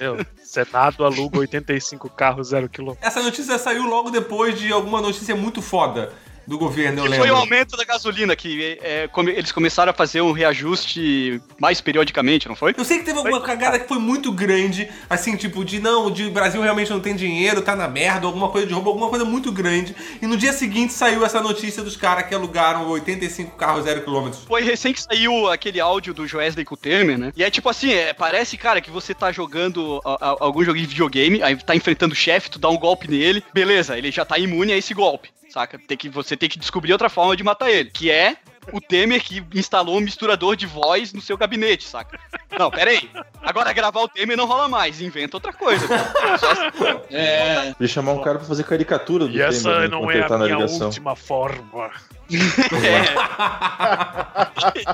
[0.00, 3.06] Meu, Senado aluga 85 carros zero quilômetro.
[3.06, 6.12] Essa notícia saiu logo depois de alguma notícia muito foda
[6.48, 7.26] do governo, eu Que lembro.
[7.26, 11.80] foi o aumento da gasolina, que é, come- eles começaram a fazer um reajuste mais
[11.80, 12.74] periodicamente, não foi?
[12.76, 16.30] Eu sei que teve alguma cagada que foi muito grande, assim, tipo, de não, de
[16.30, 19.52] Brasil realmente não tem dinheiro, tá na merda, alguma coisa de roubo, alguma coisa muito
[19.52, 19.94] grande.
[20.22, 24.44] E no dia seguinte saiu essa notícia dos caras que alugaram 85 carros zero quilômetros.
[24.44, 27.32] Foi recém que saiu aquele áudio do Joesley com o Temer, né?
[27.36, 30.86] E é tipo assim, é, parece, cara, que você tá jogando a- a- algum joguinho
[30.86, 34.24] de videogame, aí tá enfrentando o chefe, tu dá um golpe nele, beleza, ele já
[34.24, 35.78] tá imune a esse golpe, saca?
[35.78, 38.36] Tem que, você tem que descobrir outra forma de matar ele, que é
[38.72, 42.18] o Temer que instalou um misturador de voz no seu gabinete, saca?
[42.58, 43.10] Não, pera aí.
[43.42, 45.86] Agora gravar o Temer não rola mais, inventa outra coisa.
[45.88, 47.02] Só.
[47.10, 47.74] É.
[47.78, 50.34] Ele chamar um cara pra fazer caricatura do E essa Temer, né, não enquanto é
[50.34, 50.86] a minha ligação.
[50.88, 51.90] última forma.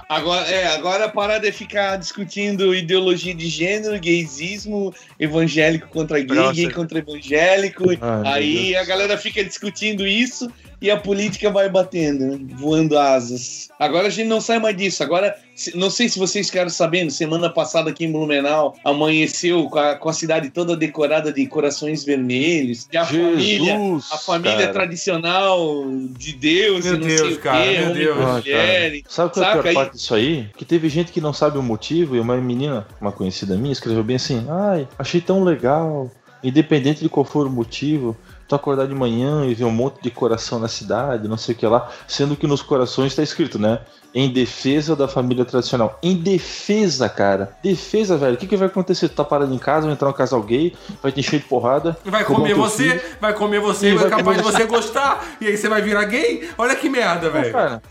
[0.08, 6.36] Agora, é, agora a parada é ficar discutindo ideologia de gênero, gaysismo, evangélico contra gay,
[6.36, 6.54] Nossa.
[6.54, 7.84] gay contra evangélico.
[8.00, 13.68] Ai, aí a galera fica discutindo isso e a política vai batendo, né, voando asas.
[13.78, 15.02] Agora a gente não sai mais disso.
[15.02, 15.34] Agora,
[15.74, 20.08] não sei se vocês ficaram sabendo, semana passada aqui em Blumenau amanheceu com a, com
[20.08, 22.88] a cidade toda decorada de corações vermelhos.
[22.92, 24.72] E a família, Jesus, a família cara.
[24.72, 25.84] tradicional
[26.18, 28.18] de Deus, Meu não Deus, sei o cara, quê, meu homem Deus.
[28.18, 28.94] Ah, mulher.
[28.94, 30.48] e- Sabe qual é a pior parte disso aí?
[30.56, 34.02] Que teve gente que não sabe o motivo e uma menina, uma conhecida minha, escreveu
[34.02, 36.10] bem assim: Ai, achei tão legal,
[36.42, 38.16] independente de qual for o motivo,
[38.46, 41.58] tu acordar de manhã e ver um monte de coração na cidade, não sei o
[41.58, 43.80] que lá, sendo que nos corações tá escrito, né?
[44.14, 45.98] Em defesa da família tradicional.
[46.00, 47.56] Em defesa, cara.
[47.62, 48.34] Defesa, velho.
[48.34, 49.08] O que, que vai acontecer?
[49.08, 50.72] Tu tá parado em casa, vai entrar um casal gay,
[51.02, 51.96] vai te encher de porrada.
[52.04, 53.02] Vai comer você, filho.
[53.20, 55.24] vai comer você vai vai capaz de comer você gostar.
[55.40, 56.48] E aí você vai virar gay?
[56.56, 57.52] Olha que merda, velho.
[57.52, 57.82] cara.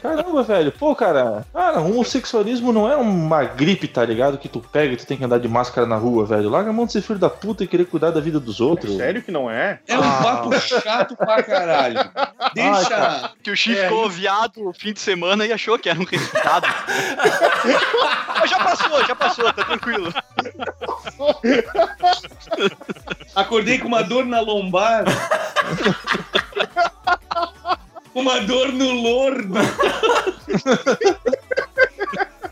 [0.00, 0.72] Caramba, velho.
[0.72, 1.44] Pô, cara.
[1.52, 4.38] Cara, homossexualismo não é uma gripe, tá ligado?
[4.38, 6.48] Que tu pega e tu tem que andar de máscara na rua, velho.
[6.48, 8.96] Larga a mão de ser filho da puta e querer cuidar da vida dos outros.
[8.96, 9.80] Sério que não é?
[9.88, 10.20] É um Ah.
[10.22, 11.98] papo chato pra caralho.
[12.54, 13.30] Deixa.
[13.42, 16.04] Que o X É, ficou viado o fim de semana e achou que era um
[16.04, 16.66] resultado.
[18.40, 20.12] Mas já passou, já passou, tá tranquilo.
[23.34, 25.04] Acordei com uma dor na lombar.
[28.14, 29.54] uma dor no lordo.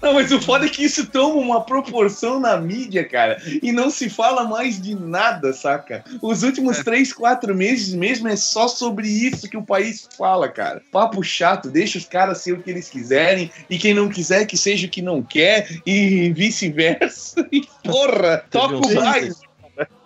[0.00, 3.90] Não, mas o foda é que isso toma uma proporção na mídia, cara, e não
[3.90, 6.04] se fala mais de nada, saca?
[6.22, 10.80] Os últimos três, quatro meses mesmo é só sobre isso que o país fala, cara.
[10.90, 14.56] Papo chato, deixa os caras ser o que eles quiserem, e quem não quiser que
[14.56, 17.46] seja o que não quer, e vice-versa.
[17.50, 19.34] E porra, toca o baile.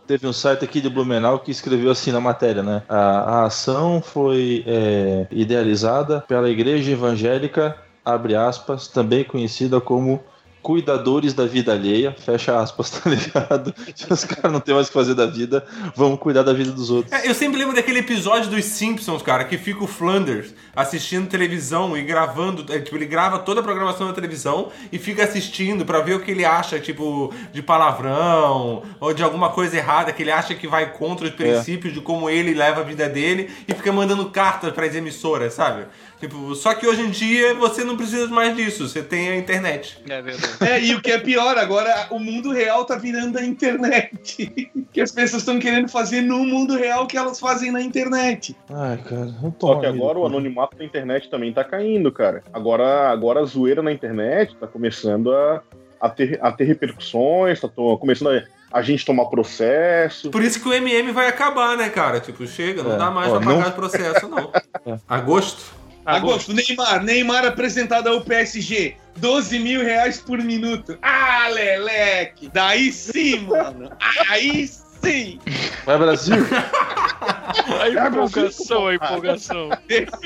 [0.07, 2.83] Teve um site aqui de Blumenau que escreveu assim na matéria, né?
[2.89, 10.21] A, a ação foi é, idealizada pela Igreja Evangélica, abre aspas, também conhecida como
[10.63, 13.75] cuidadores da vida alheia, fecha aspas, tá ligado?
[14.09, 16.91] Os caras não têm mais o que fazer da vida, vamos cuidar da vida dos
[16.91, 17.13] outros.
[17.13, 21.97] É, eu sempre lembro daquele episódio dos Simpsons, cara, que fica o Flanders assistindo televisão
[21.97, 22.65] e gravando.
[22.73, 26.21] é, tipo, ele grava toda a programação da televisão e fica assistindo pra ver o
[26.21, 30.69] que ele acha, tipo, de palavrão ou de alguma coisa errada que ele acha que
[30.69, 34.73] vai contra os princípios de como ele leva a vida dele e fica mandando cartas
[34.73, 35.87] pras emissoras, sabe?
[36.23, 39.99] Tipo, só que hoje em dia você não precisa mais disso, você tem a internet.
[40.09, 40.53] É verdade.
[40.61, 44.71] É, e o que é pior, agora o mundo real tá virando a internet.
[44.93, 48.55] que as pessoas estão querendo fazer no mundo real o que elas fazem na internet.
[48.71, 49.81] Ai, cara, vamos Só tomar.
[49.81, 52.45] que agora o anonimato da internet também tá caindo, cara.
[52.53, 55.61] Agora, agora a zoeira na internet tá começando a,
[56.01, 58.45] a, ter, a ter repercussões, tá to- começando a,
[58.79, 60.31] a gente tomar processo.
[60.31, 62.21] Por isso que o MM vai acabar, né, cara?
[62.21, 64.53] Tipo, chega, não É, dá mais ó, pra pagar não- o processo, não.
[64.87, 64.97] É.
[65.09, 65.82] Agosto?
[66.05, 68.97] Agosto, Neymar, Neymar apresentado ao PSG.
[69.17, 70.99] 12 mil reais por minuto.
[71.03, 72.49] Ah, Leleque!
[72.53, 73.91] Daí sim, mano!
[74.29, 75.39] Aí sim!
[75.85, 76.37] Vai, Brasil!
[77.81, 79.71] A empolgação, a empolgação.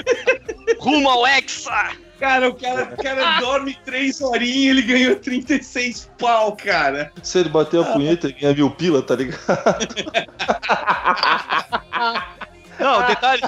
[0.78, 1.90] Rumo ao Hexa!
[2.18, 7.12] Cara, o cara, o cara dorme três horinhas e ele ganhou 36 pau, cara.
[7.22, 9.38] Se ele bater a punheta, ele ganha mil pila, tá ligado?
[12.80, 13.42] Não, detalhe.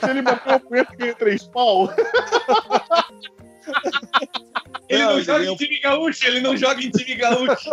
[0.00, 1.92] Se ele bateu a punheta e ganha três pau.
[4.88, 7.70] Ele não, Não, ele joga ganhou- em time gaúcho, ele não joga em time gaúcho.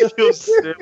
[0.00, 0.74] Meu Deus do céu.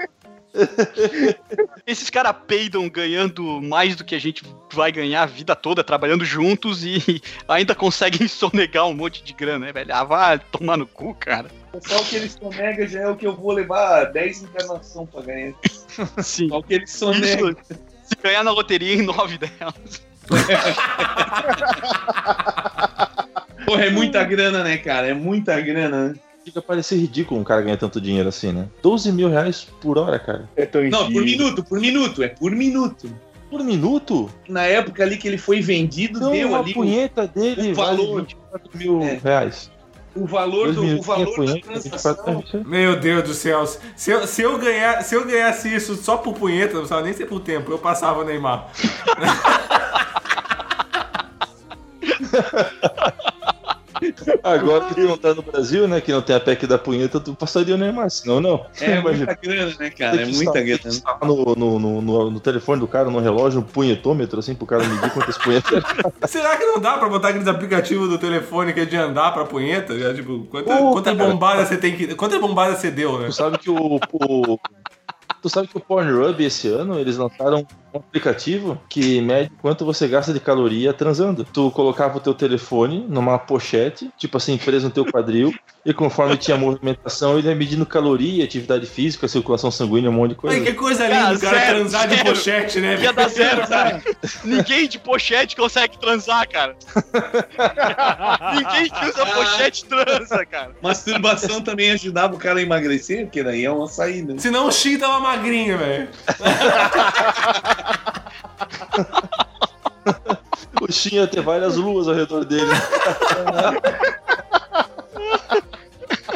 [1.86, 6.24] esses caras peidam ganhando mais do que a gente vai ganhar a vida toda trabalhando
[6.24, 9.94] juntos e ainda conseguem sonegar um monte de grana, né, velho?
[9.94, 11.50] Ah, vai tomar no cu, cara.
[11.84, 15.22] Só o que eles sonegam já é o que eu vou levar 10 encarnação pra
[15.22, 15.54] ganhar.
[16.22, 16.48] Sim.
[16.48, 17.50] Só o que eles sonegam.
[17.50, 17.58] Isso,
[18.04, 20.02] se ganhar na loteria em nove delas.
[23.64, 25.08] Porra, é muita grana, né, cara?
[25.08, 26.14] É muita grana, né?
[26.44, 28.68] Fica parecer ridículo um cara ganhar tanto dinheiro assim, né?
[28.80, 30.48] 12 mil reais por hora, cara.
[30.56, 33.10] É tão Não, por minuto, por minuto, é por minuto.
[33.50, 34.30] Por minuto?
[34.48, 37.74] Na época ali que ele foi vendido, Então deu a ali o, punheta dele o
[37.74, 38.20] vale valor.
[38.22, 39.20] 24 mil É.
[39.22, 39.70] reais.
[40.16, 42.42] O valor, do, o valor da transação.
[42.42, 43.64] 24 Meu Deus do céu.
[43.96, 47.12] Se eu, se, eu ganhar, se eu ganhasse isso só por punheta, não precisava nem
[47.12, 48.70] ser por tempo, eu passava o Neymar.
[54.46, 56.00] Agora que não tá no Brasil, né?
[56.00, 58.64] Que não tem a PEC da punheta, tu passaria o Neymar, senão não.
[58.80, 59.26] É Imagina.
[59.26, 60.22] muita grana, né, cara?
[60.22, 60.80] É muita grana.
[60.86, 64.66] estar No, no, no, no- no telefone do cara, no relógio, um punhetômetro, assim, pro
[64.66, 65.82] cara medir quantas punhetas.
[66.30, 69.44] Será que não dá pra botar aqueles aplicativos do telefone que é de andar pra
[69.44, 69.98] punheta?
[69.98, 72.14] Já, tipo, quanta, bombadas você tem que.
[72.14, 73.26] Quantas bombadas você deu, né?
[73.26, 73.98] Tu sabe que o.
[75.42, 80.08] tu sabe que o Pornhub esse ano eles lançaram um aplicativo que mede quanto você
[80.08, 81.44] gasta de caloria transando.
[81.44, 85.52] Tu colocava o teu telefone numa pochete, tipo assim, preso no teu quadril,
[85.86, 90.34] e conforme tinha movimentação, ele ia medindo caloria, atividade física, circulação sanguínea, um monte de
[90.34, 90.60] Ai, coisa.
[90.64, 92.28] que coisa linda Cara, o cara zero, transar de zero.
[92.28, 93.00] pochete, né?
[93.00, 94.02] Ia dar zero, cara.
[94.42, 96.74] Ninguém de pochete consegue transar, cara.
[98.56, 100.72] Ninguém que usa pochete transa, cara.
[100.82, 104.36] Masturbação também ajudava o cara a emagrecer, porque daí é uma saída.
[104.40, 106.08] Senão o Xi tava magrinho, velho.
[110.80, 112.70] O Shin ia ter várias luas ao redor dele.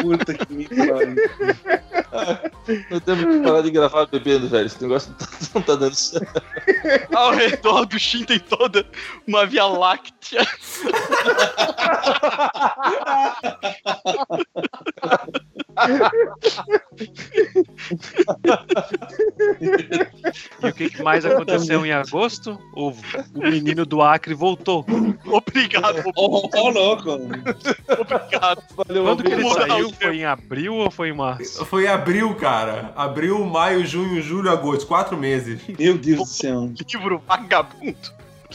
[0.00, 1.16] Puta que me pariu.
[2.90, 4.66] Nós temos que parar de gravar bebendo, velho.
[4.66, 6.42] Esse negócio não tá, não tá dando certo.
[7.14, 8.84] Ao redor do Shin tem toda
[9.26, 10.46] uma via láctea.
[20.60, 22.58] E o que mais aconteceu em agosto?
[22.74, 22.94] O, o
[23.38, 24.84] menino do Acre voltou.
[25.24, 27.10] Obrigado, Ô, ô, louco.
[27.12, 28.62] obrigado.
[28.76, 29.89] Valeu, Quando que ele saiu?
[29.98, 31.64] Foi em abril ou foi em março?
[31.64, 32.92] Foi em abril, cara.
[32.96, 34.86] Abril, maio, junho, julho, agosto.
[34.86, 35.60] Quatro meses.
[35.78, 36.72] Meu Deus do céu.
[36.92, 37.96] Livro vagabundo.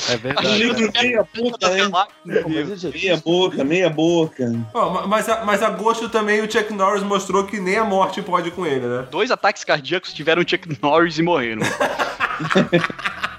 [0.09, 0.57] É verdade.
[0.57, 2.43] Livro meia boca, né?
[2.45, 4.51] Ele já Meia boca, meia boca.
[4.73, 8.51] Ma- mas, a- mas agosto também o Chuck Norris mostrou que nem a morte pode
[8.51, 9.05] com ele, né?
[9.09, 11.61] Dois ataques cardíacos tiveram Chuck Norris e morreram.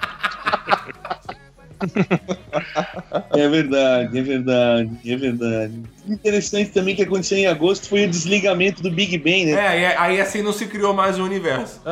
[3.35, 5.83] É verdade, é verdade, é verdade.
[6.09, 9.53] Interessante também que aconteceu em agosto foi o desligamento do Big Bang, né?
[9.53, 11.81] É, aí, aí assim não se criou mais o universo.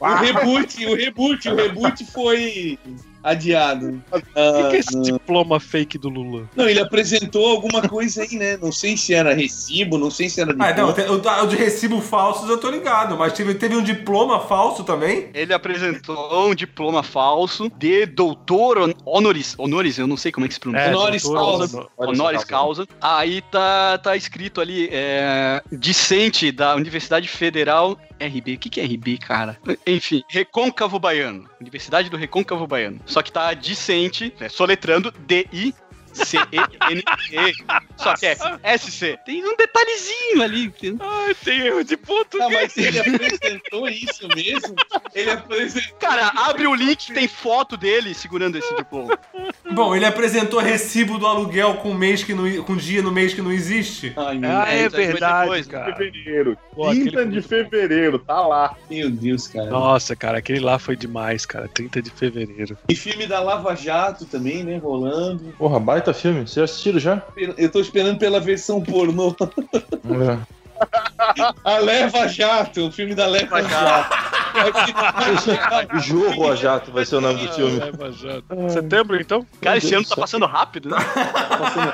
[0.00, 2.78] O reboot, o reboot, o reboot foi
[3.30, 4.02] adiado.
[4.12, 5.02] O que, Ah, que é esse não.
[5.02, 6.48] diploma fake do Lula?
[6.56, 8.56] Não, ele apresentou alguma coisa aí, né?
[8.56, 12.00] Não sei se era recibo, não sei se era Ah, não, o, o de recibo
[12.00, 15.28] falsos eu tô ligado, mas teve, teve um diploma falso também?
[15.34, 19.54] Ele apresentou um diploma falso de doutor hon- honoris.
[19.58, 20.88] Honoris, eu não sei como é que se pronuncia.
[20.88, 21.76] Honoris doutor, causa.
[21.78, 22.88] no- Honoris causa.
[23.00, 28.54] Aí tá, tá escrito ali, é, discente da Universidade Federal RB.
[28.54, 29.58] O que, que é RB, cara?
[29.86, 31.48] Enfim, Recôncavo Baiano.
[31.60, 33.00] Universidade do Recôncavo Baiano.
[33.06, 35.74] Só que tá discente, né, soletrando D-I.
[36.24, 37.52] C-E-N-E.
[37.96, 38.36] Só que é
[38.78, 39.18] SC.
[39.24, 40.72] Tem um detalhezinho ali.
[41.00, 42.40] Ai, tem erro de ponto.
[42.42, 44.74] Ah, mas ele apresentou isso mesmo?
[45.14, 45.98] Ele apresentou.
[45.98, 49.18] Cara, abre o link, tem foto dele segurando esse diploma.
[49.72, 53.42] Bom, ele apresentou recibo do aluguel com mês que não, com dia no mês que
[53.42, 54.12] não existe.
[54.16, 55.94] Ai, meu, Ah, é foi verdade, depois, cara.
[55.96, 56.58] Fevereiro.
[56.74, 58.76] Pô, 30 aquele- de fevereiro, tá lá.
[58.90, 59.68] meu Deus, cara.
[59.70, 61.68] Nossa, cara, aquele lá foi demais, cara.
[61.68, 62.76] 30 de fevereiro.
[62.88, 64.78] E filme da Lava Jato também, né?
[64.78, 65.54] Rolando.
[65.58, 66.46] Porra, baita filme.
[66.46, 67.22] Vocês assistiram já?
[67.56, 69.34] Eu tô esperando pela versão pornô.
[71.64, 74.28] A Leva Jato, o filme da Leva Jato.
[75.94, 77.80] O Jorro a Jato vai ser o nome do filme.
[78.70, 79.46] Setembro, então?
[79.60, 80.96] Cara, esse ano tá passando rápido, né?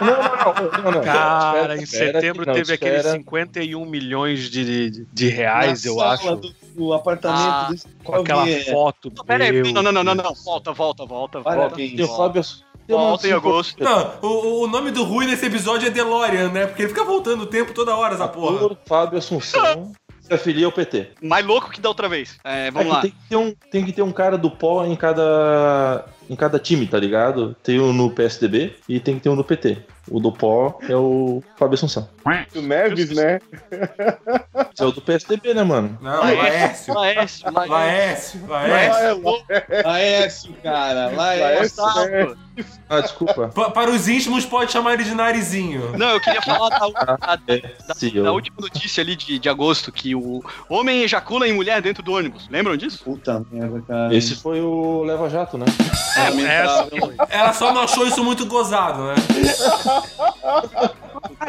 [0.00, 1.00] Não, não, não, não, não.
[1.02, 6.36] Cara, Espera, em setembro teve aqueles 51 milhões de, de, reais, Na eu sala acho.
[6.36, 9.10] Do, do apartamento Ah, desse Com aquela é, foto.
[9.26, 10.34] Pera aí, não, não, não, não.
[10.44, 11.82] Volta, volta, volta, volta.
[11.82, 12.42] E Fábio.
[12.88, 13.82] Eu não Volta em agosto.
[13.82, 16.66] Não, o, o nome do Rui nesse episódio é DeLorean, né?
[16.66, 18.76] Porque ele fica voltando o tempo toda hora, essa porra.
[18.86, 21.10] Fábio Assunção se afilia ao PT.
[21.22, 22.38] Mais louco que da outra vez.
[22.44, 23.00] É, É vamos que lá.
[23.02, 26.58] tem, que ter um, tem que ter um cara do pó em cada em cada
[26.58, 27.54] time, tá ligado?
[27.62, 29.78] Tem um no PSDB e tem que ter um no PT.
[30.10, 32.06] O do pó é o Fábio Assunção.
[32.54, 33.38] O Neves, né?
[34.72, 35.98] Esse é o do PSDB, né, mano?
[36.02, 36.92] Não, Laércio.
[36.94, 39.22] Laércio, Laércio, Laércio.
[39.84, 41.08] Laércio, cara.
[41.10, 41.82] Laércio.
[41.82, 42.34] Laércio, né?
[42.88, 43.48] Ah, desculpa.
[43.48, 45.96] Pa- Para os íntimos, pode chamar ele de narizinho.
[45.96, 49.90] Não, eu queria falar da, da- da- da eu- última notícia ali de, de agosto,
[49.90, 52.46] que o homem ejacula em mulher dentro do ônibus.
[52.50, 53.02] Lembram disso?
[53.02, 54.14] Puta merda, cara.
[54.14, 55.64] Esse foi o Leva Jato, né?
[56.16, 57.14] É, Lamentável.
[57.28, 59.14] Ela só não achou isso muito gozado, né?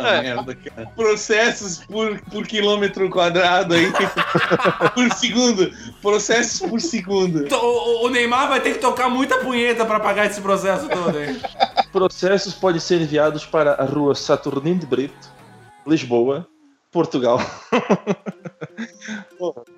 [0.01, 0.88] Merda, cara.
[0.95, 3.91] Processos por, por quilômetro quadrado aí.
[4.93, 5.72] por segundo.
[6.01, 7.45] Processos por segundo.
[7.45, 10.88] Então, O, o- o Neymar vai ter que tocar muita punheta pra pagar esse processo
[10.89, 11.39] todo aí.
[11.91, 15.30] Processos podem ser enviados para a rua Saturnino de Brito,
[15.88, 16.47] Lisboa,
[16.91, 17.39] Portugal.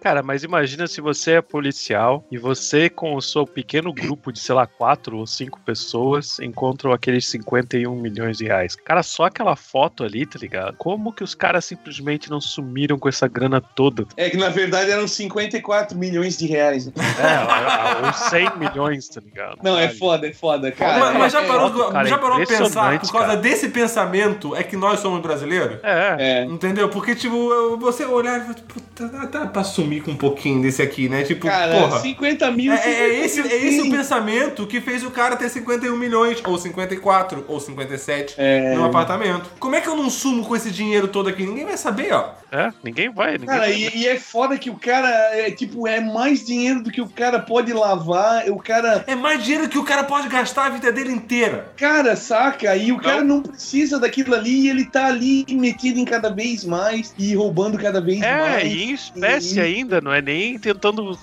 [0.02, 4.40] Cara, mas imagina se você é policial e você, com o seu pequeno grupo de,
[4.40, 8.76] sei lá, quatro ou cinco pessoas, encontram aqueles 51 milhões de reais.
[8.76, 10.76] Cara, só aquela foto ali, tá ligado?
[10.78, 14.06] Como que os caras simplesmente não sumiram com essa grana toda?
[14.16, 16.86] É que na verdade eram 54 milhões de reais.
[16.88, 16.94] né?
[17.20, 19.58] É, ou 100 milhões, tá ligado?
[19.64, 21.00] Não, é foda, é foda, cara.
[21.00, 23.38] mas, mas já É- parou, cara, já parou pra pensar, por causa cara.
[23.38, 25.80] desse pensamento, é que nós somos brasileiros?
[25.84, 26.16] É.
[26.20, 26.44] É.
[26.46, 26.90] Entendeu?
[26.90, 28.56] Porque, tipo, você olhar e falar,
[28.96, 31.24] tá, tá, tá pra sumir com um pouquinho desse aqui, né?
[31.24, 32.00] Tipo, Cara, porra.
[32.02, 32.72] 50 mil.
[32.74, 36.58] É, é esse, é esse o pensamento que fez o cara ter 51 milhões, ou
[36.58, 38.76] 54, ou 57 É.
[38.76, 39.50] no apartamento.
[39.60, 41.46] Como é que eu não sumo com esse dinheiro todo aqui?
[41.46, 42.30] Ninguém vai saber, ó.
[42.52, 43.34] É, ninguém vai.
[43.34, 43.74] Ninguém Cara, vai.
[43.74, 47.10] e, e é foda que o cara, é, tipo, é mais dinheiro do que o
[47.10, 48.48] cara pode lavar.
[48.50, 51.72] O cara, É mais dinheiro que o cara pode gastar a vida dele inteira.
[51.76, 52.76] cara, saca?
[52.76, 56.64] E o cara não precisa daquilo ali e ele tá ali metido em cada vez
[56.64, 58.64] mais e roubando cada vez É, mais.
[58.72, 61.18] e em espécie E- ainda, não é nem tentando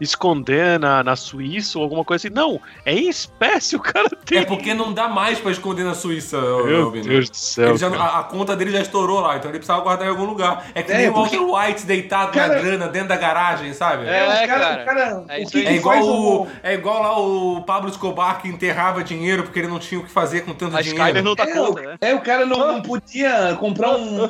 [0.00, 2.34] esconder na, na Suíça ou alguma coisa assim.
[2.34, 4.38] Não, é em espécie o cara tem.
[4.38, 6.90] É porque não dá mais pra esconder na Suíça, Meu.
[6.90, 7.70] Deus do céu.
[7.70, 10.24] Ele já- a, a conta dele já estourou lá, então ele precisava guardar em algum
[10.24, 10.66] lugar.
[10.74, 13.72] É que É, nem o porque- Walter White deitado Cara- na grana dentro da garagem,
[13.72, 14.06] sabe?
[14.06, 15.24] É, o cara, cara.
[15.28, 15.60] É o que.
[15.60, 19.58] É que igual, o, o- é igual lá o Pablo Escobar que enterrava dinheiro porque
[19.58, 21.02] ele não tinha o que fazer com tanto A dinheiro.
[21.02, 21.96] Skyler não tá É, conta, o- né?
[22.00, 24.28] É, o cara não, não podia comprar um,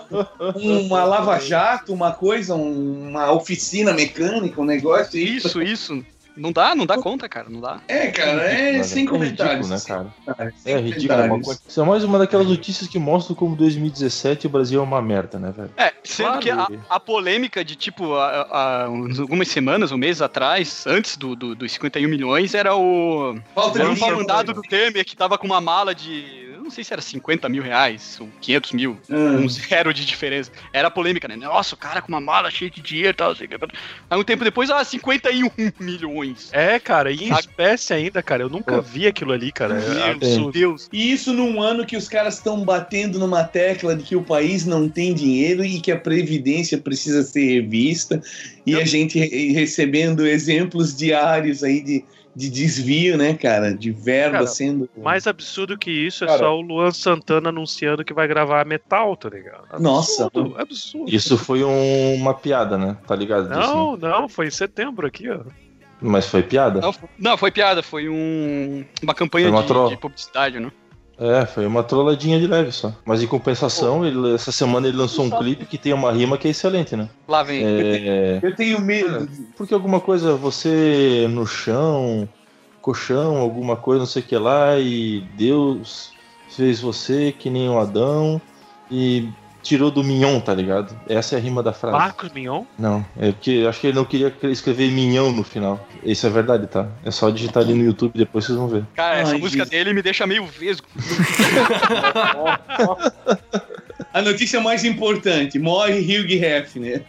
[0.55, 5.19] uma lava-jato, uma coisa, um- uma oficina mecânica, um negócio.
[5.19, 6.05] e- Isso, isso.
[6.37, 7.81] Não dá, não dá conta, cara, não dá.
[7.89, 9.71] É, cara, é sem comentários.
[9.71, 10.53] ridículo, né, cara?
[10.67, 11.19] É ridículo.
[11.21, 14.79] É, uma coisa- Isso é mais uma daquelas notícias que mostram como 2017 o Brasil
[14.79, 15.71] é uma merda, né, velho?
[15.79, 16.41] É, sendo Claro.
[16.43, 21.17] que a, a polêmica de, tipo, a- a- uns- algumas semanas, um mês atrás, antes
[21.17, 23.39] do, do- dos 51 milhões, era o.
[23.55, 24.17] Falta dinheiro.
[24.19, 26.46] mandado do Temer que tava com uma mala de.
[26.67, 29.45] Eu Não sei se era 50 mil reais ou 500 mil, Hum.
[29.45, 30.51] um zero de diferença.
[30.73, 31.37] Era polêmica, né?
[31.37, 33.31] Nossa, o cara com uma mala cheia de dinheiro e tal.
[33.31, 33.45] Assim,
[34.11, 35.49] aí um tempo depois, ah, 51
[35.81, 36.51] milhões.
[36.53, 37.41] É, cara, e em Sabe?
[37.41, 38.43] espécie ainda, cara.
[38.43, 39.75] Eu nunca vi aquilo ali, cara.
[39.81, 40.53] É Meu absurdo.
[40.53, 40.89] Deus.
[40.93, 44.67] E isso num ano que os caras estão batendo numa tecla de que o país
[44.67, 48.21] não tem dinheiro e que a Previdência precisa ser revista.
[48.67, 52.05] E a gente re- recebendo exemplos diários aí de,
[52.37, 53.73] de desvio, né, cara?
[53.75, 54.89] De verba Cara, sendo.
[54.99, 56.39] Mais absurdo que isso é Cara.
[56.41, 59.81] só o Luan Santana anunciando que vai gravar metal, tá ligado?
[59.81, 60.27] Nossa.
[60.27, 61.15] Absurdo, absurdo.
[61.15, 62.95] Isso foi um- uma piada, né?
[63.07, 63.59] Tá ligado disso?
[63.59, 63.67] né?
[63.67, 65.41] Não, não, foi em setembro aqui, ó.
[65.99, 66.79] Mas foi piada?
[66.83, 70.71] Não, foi- não, foi piada, foi um, uma campanha Foi uma de, de publicidade, né?
[71.19, 72.93] É, foi uma trolladinha de leve só.
[73.05, 76.47] Mas em compensação, ele- essa semana ele lançou um clipe que tem uma rima que
[76.47, 77.09] é excelente, né?
[77.27, 77.63] Lá vem.
[77.65, 79.27] É, Eu tenho medo.
[79.57, 82.29] porque alguma coisa, você no chão,
[82.83, 86.13] colchão, alguma coisa, não sei o que lá, e Deus
[86.51, 88.41] fez você que nem um Adão
[88.91, 89.29] e
[89.67, 90.99] tirou do mignon, tá ligado?
[91.09, 91.97] Essa é a rima da frase.
[91.97, 92.65] Marcos Mignon?
[92.79, 95.85] Não, é porque acho que ele não queria escrever minhão no final.
[96.05, 96.89] Isso é verdade, tá?
[97.05, 98.85] É só digitar ali no YouTube, depois vocês vão ver.
[98.95, 99.71] Cara, essa Ai, música Jesus.
[99.71, 100.87] dele me deixa meio vesgo.
[104.13, 107.03] A notícia mais importante: morre Hugh Hefner.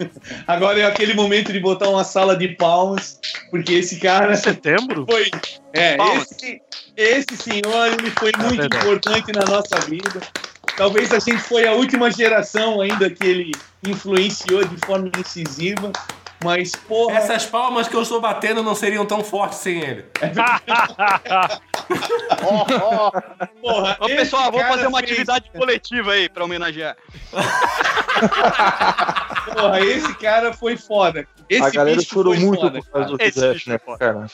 [0.46, 5.06] Agora é aquele momento de botar uma sala de palmas, porque esse cara Setembro?
[5.10, 5.30] foi.
[5.74, 6.32] É, Palmas.
[6.32, 6.62] esse,
[6.96, 8.84] esse senhor ele foi muito verdade.
[8.84, 10.20] importante na nossa vida.
[10.78, 13.52] Talvez a gente foi a última geração ainda que ele
[13.86, 15.92] influenciou de forma incisiva.
[16.44, 20.06] Mas, porra, Essas palmas que eu estou batendo não seriam tão fortes sem ele.
[23.60, 23.98] porra.
[24.00, 26.96] Ô, pessoal, vamos cara fazer uma fez- atividade coletiva aí pra homenagear.
[29.54, 31.28] Porra, esse cara foi foda.
[31.50, 33.98] Esse a galera bicho chorou foi muito foda, por causa do bicho Hefner, foi foda.
[33.98, 34.28] cara.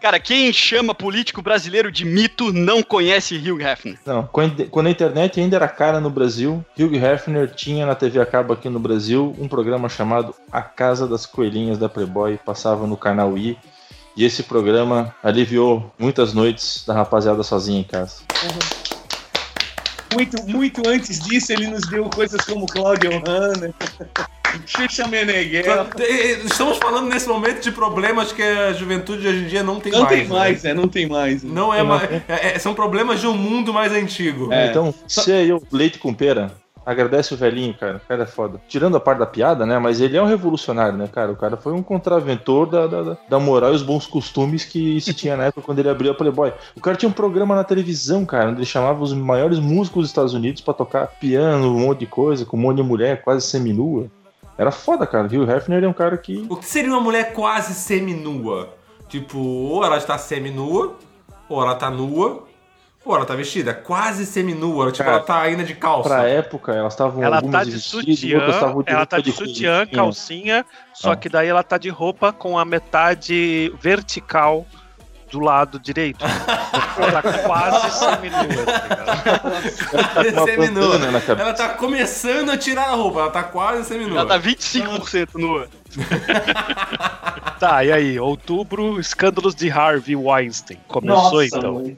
[0.00, 3.98] Cara, quem chama político brasileiro de mito não conhece Hugh Hefner.
[4.06, 4.28] Não,
[4.70, 8.52] quando a internet ainda era cara no Brasil, Hugh Hefner tinha na TV a cabo
[8.52, 13.36] aqui no Brasil um programa chamado A Casa das Coelhinhas da Playboy, passava no canal
[13.36, 13.58] I.
[14.16, 18.22] E esse programa aliviou muitas noites da rapaziada sozinha em casa.
[20.12, 23.72] Muito, muito antes disso, ele nos deu coisas como Claudio Hanna,
[24.66, 25.86] Xuxa Meneghel.
[26.44, 29.92] Estamos falando nesse momento de problemas que a juventude de hoje em dia não tem
[29.92, 30.10] Não mais.
[30.18, 30.34] tem né?
[30.34, 31.42] mais, é, não tem mais.
[31.42, 32.02] Não é mais.
[32.28, 34.52] é- é- são problemas de um mundo mais antigo.
[34.52, 34.66] É.
[34.68, 36.52] Então, se aí o leite com pera,
[36.84, 37.96] agradece o velhinho, cara.
[38.02, 38.58] O cara é foda.
[38.66, 39.78] Tirando a parte da piada, né?
[39.78, 41.30] Mas ele é um revolucionário, né, cara?
[41.30, 44.98] O cara foi um contraventor da, da, da- da moral e os bons costumes que
[45.00, 46.50] se tinha na época quando ele abriu a Playboy.
[46.74, 50.10] O cara tinha um programa na televisão, cara, onde ele chamava os maiores músicos dos
[50.10, 53.44] Estados Unidos pra tocar piano, um monte de coisa, com um monte de mulher quase
[53.46, 54.06] seminua.
[54.58, 55.28] Era foda, cara.
[55.28, 55.44] Viu?
[55.44, 56.44] O Hefner é um cara que.
[56.50, 58.74] O que seria uma mulher quase seminua?
[59.08, 60.96] Tipo, ou ela está seminua,
[61.48, 62.44] ou ela tá nua,
[63.04, 63.72] ou ela tá vestida.
[63.72, 64.86] Quase seminua.
[64.92, 66.08] Tipo, Cara, ela tá ainda de calça.
[66.08, 69.86] Pra época, elas estavam Ela tá de vestidas, sutiã, ela tá de sutiã, cozinha.
[69.96, 71.16] calcinha, só Ah.
[71.16, 74.66] que daí ela tá de roupa com a metade vertical
[75.30, 76.24] do lado direito.
[76.24, 79.06] ela tá quase seminua, tá ligado?
[79.90, 80.96] Tá com uma Seminua.
[81.38, 84.20] Ela tá começando a tirar a roupa, ela tá quase seminua.
[84.20, 85.68] Ela tá 25% nua.
[87.58, 88.20] Tá, e aí?
[88.20, 90.78] Outubro, escândalos de Harvey Weinstein.
[90.86, 91.74] Começou então.
[91.74, 91.96] mano.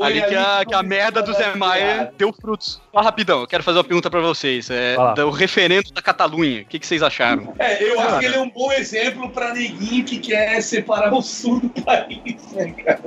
[0.00, 2.82] ali que a, que a merda do Zé Maia deu frutos.
[2.92, 4.68] Só rapidão, eu quero fazer uma pergunta pra vocês.
[4.70, 6.62] É, do referendo da Catalunha.
[6.62, 7.54] O que, que vocês acharam?
[7.60, 11.22] É, eu acho que ele é um bom exemplo pra neguinho que quer separar o
[11.22, 13.02] sul do país, né, cara?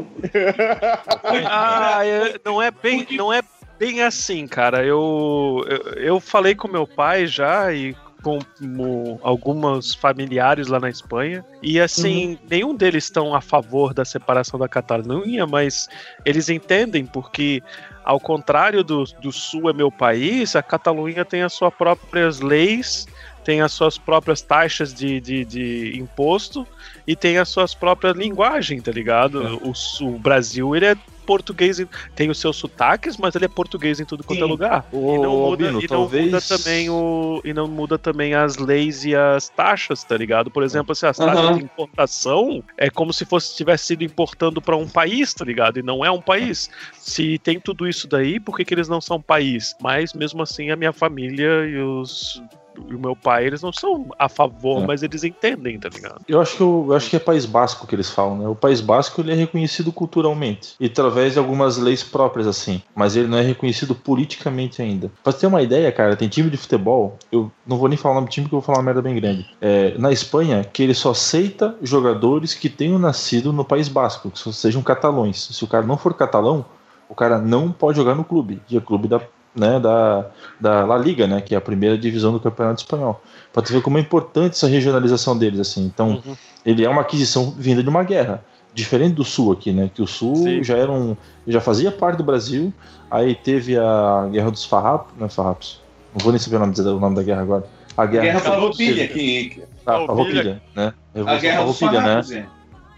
[1.45, 3.41] Ah, é- não é bem, não é
[3.77, 4.85] bem assim, cara.
[4.85, 10.89] Eu, eu, eu falei com meu pai já e com mo- alguns familiares lá na
[10.89, 11.43] Espanha.
[11.61, 15.87] E assim nenhum deles estão a favor da separação da Catalunha, mas
[16.25, 17.61] eles entendem porque
[18.03, 23.07] ao contrário do, do Sul é meu país, a Catalunha tem as suas próprias leis,
[23.43, 26.65] tem as suas próprias taxas de, de, de imposto
[27.07, 29.59] e tem as suas próprias linguagens, tá ligado?
[29.67, 30.95] O, Sul- o Brasil, ele é
[31.31, 34.51] português, em- tem os seus sotaques, mas ele é português em tudo quanto é Sim.
[34.51, 34.85] lugar.
[34.91, 38.33] Ô, e não, muda, Albino, e não talvez- muda também o e não muda também
[38.33, 40.51] as leis e as taxas, tá ligado?
[40.51, 41.53] Por exemplo, assim, as taxas Aham.
[41.57, 45.79] de importação é como se fosse tivesse sido importando para um país, tá ligado?
[45.79, 46.69] E não é um país.
[46.99, 49.73] Se tem tudo isso daí, por que, que eles não são país?
[49.81, 52.41] Mas mesmo assim, a minha família e os
[52.89, 54.87] e o meu pai, eles não são a favor, É.
[54.87, 56.21] mas eles entendem, tá ligado?
[56.27, 58.47] Eu acho que eu, eu acho que é País Basco que eles falam, né?
[58.47, 63.15] O País Basco ele é reconhecido culturalmente e através de algumas leis próprias assim, mas
[63.15, 65.11] ele não é reconhecido politicamente ainda.
[65.23, 68.13] Pra você ter uma ideia, cara, tem time de futebol, eu não vou nem falar
[68.13, 69.45] o nome do time porque eu vou falar uma merda bem grande.
[69.59, 74.53] É, na Espanha, que ele só aceita jogadores que tenham nascido no País Basco, que
[74.53, 75.49] sejam catalões.
[75.51, 76.65] Se o cara não for catalão,
[77.09, 79.19] o cara não pode jogar no clube, que é o clube da
[79.55, 80.25] né, da,
[80.59, 83.21] da La Liga, né, que é a primeira divisão do Campeonato Espanhol.
[83.51, 85.85] Pra tu ver como é importante essa regionalização deles, assim.
[85.85, 86.35] Então, Uhum.
[86.65, 88.43] ele é uma aquisição vinda de uma guerra.
[88.73, 89.91] Diferente do Sul aqui, né?
[89.93, 90.63] Que o Sul Sim.
[90.63, 91.17] já era um.
[91.45, 92.73] já fazia parte do Brasil.
[93.09, 95.13] Aí teve a Guerra dos Farrapos.
[95.19, 95.81] Não é Farrapos.
[96.13, 97.65] Não vou nem saber o nome, da- o nome da guerra agora.
[97.97, 99.61] A Guerra, Guerra Farroupilha, que...
[99.85, 100.61] Ah, Farroupilha.
[100.73, 100.93] Né?
[101.13, 102.47] A Guerra Farroupilha, né?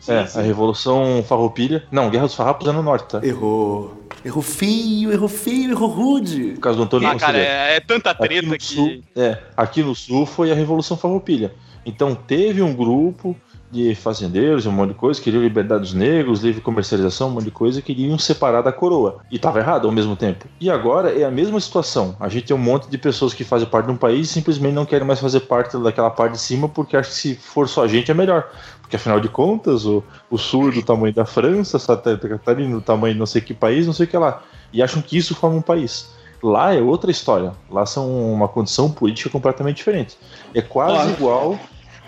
[0.07, 0.11] É.
[0.11, 0.39] Sim, É, sim.
[0.39, 1.83] a Revolução Farroupilha.
[1.91, 3.25] Não, Guerra dos Farrapos é no norte, tá?
[3.25, 3.97] Errou.
[4.25, 6.51] Errou feio, errou feio, errou rude.
[6.55, 8.63] Por causa do Antônio Ah, cara, é, é tanta Aqui treta no, que.
[8.63, 11.53] sul, é, aqui no sul foi a Revolução Farroupilha.
[11.85, 13.35] Então teve um grupo
[13.73, 17.51] de fazendeiros, um monte de coisa, queriam liberdade dos negros, livre comercialização, um monte de
[17.51, 19.21] coisa, queriam separar da coroa.
[19.31, 20.45] E estava errado ao mesmo tempo.
[20.61, 22.15] E agora é a mesma situação.
[22.19, 24.73] A gente tem um monte de pessoas que fazem parte de um país e simplesmente
[24.73, 27.83] não querem mais fazer parte daquela parte de cima porque acham que se for só
[27.83, 28.47] a gente é melhor.
[28.81, 33.15] Porque afinal de contas, o, o sul do tamanho da França, Santa Catarina do tamanho
[33.15, 34.43] de não sei que país, não sei o que lá.
[34.71, 36.13] E acham que isso forma um país.
[36.43, 37.53] Lá é outra história.
[37.71, 40.17] Lá são uma condição política completamente diferente.
[40.53, 41.11] É quase Olha.
[41.11, 41.59] igual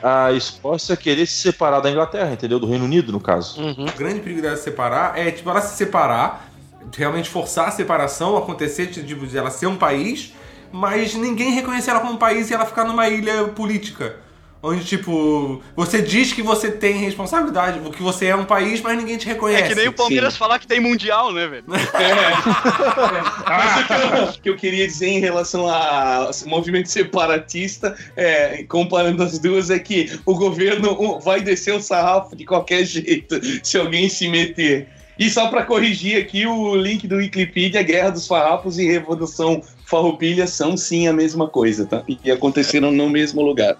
[0.01, 2.59] a Escócia querer se separar da Inglaterra, entendeu?
[2.59, 3.59] Do Reino Unido, no caso.
[3.59, 3.85] Uhum.
[3.85, 6.49] O grande perigo dela se separar é, tipo, ela se separar,
[6.95, 10.33] realmente forçar a separação, acontecer, tipo, de ela ser um país,
[10.71, 14.24] mas ninguém reconhecer ela como um país e ela ficar numa ilha política.
[14.67, 19.15] Onde, tipo, você diz que você tem responsabilidade, que você é um país, mas ninguém
[19.15, 19.61] te reconhece.
[19.61, 21.65] É que nem o Palmeiras falar que tem mundial, né, velho?
[23.47, 29.21] Mas o que eu, que eu queria dizer em relação ao movimento separatista, é, comparando
[29.21, 34.09] as duas, é que o governo vai descer o sarrafo de qualquer jeito se alguém
[34.09, 34.87] se meter.
[35.19, 40.47] E só para corrigir aqui, o link do Wikipedia, Guerra dos Farrapos e Revolução Farroupilha
[40.47, 42.03] são sim a mesma coisa, tá?
[42.23, 43.77] E aconteceram no mesmo lugar.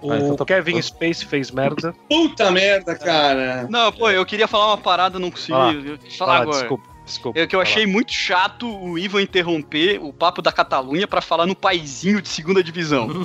[0.00, 1.92] O Ah, então tá- Kevin Space fez merda.
[2.08, 3.66] Puta merda, cara!
[3.68, 5.52] Não, pô, eu queria falar uma parada, não consegui.
[5.52, 5.72] Fala.
[5.72, 6.58] Eu- Falar Fala, agora.
[6.58, 7.38] desculpa, desculpa.
[7.38, 11.46] É que eu achei muito chato o Ivan interromper o papo da Catalunha pra falar
[11.46, 13.08] no paizinho de segunda divisão.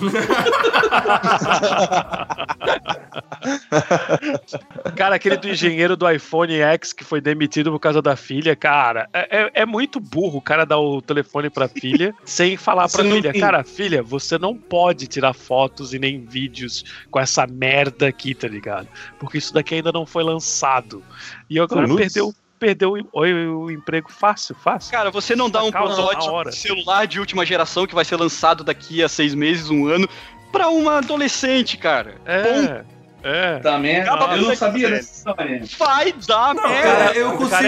[4.95, 9.07] Cara, aquele do engenheiro do iPhone X que foi demitido por causa da filha, cara,
[9.13, 13.03] é, é- é muito burro o cara dar o telefone pra filha sem falar pra
[13.03, 18.07] filha, tem- cara, filha, você não pode tirar fotos e nem vídeos com essa merda
[18.07, 18.87] aqui, tá ligado?
[19.19, 21.03] Porque isso daqui ainda não foi lançado.
[21.49, 21.95] E cara Nudes?
[22.13, 22.33] perdeu,
[22.63, 24.91] perdeu o, o- o emprego fácil, fácil.
[24.91, 25.71] Cara, você não dá um hora.
[25.73, 29.87] protótipo de celular de última geração que vai ser lançado daqui a seis meses, um
[29.87, 30.07] ano,
[30.51, 32.15] pra uma adolescente, cara.
[32.25, 32.83] É,
[33.21, 33.59] é.
[33.59, 34.11] Tá merda.
[34.35, 35.61] Eu não sabia dessa história.
[35.77, 36.89] Vai dar Não, merda.
[36.89, 37.67] é, eu o consigo, cara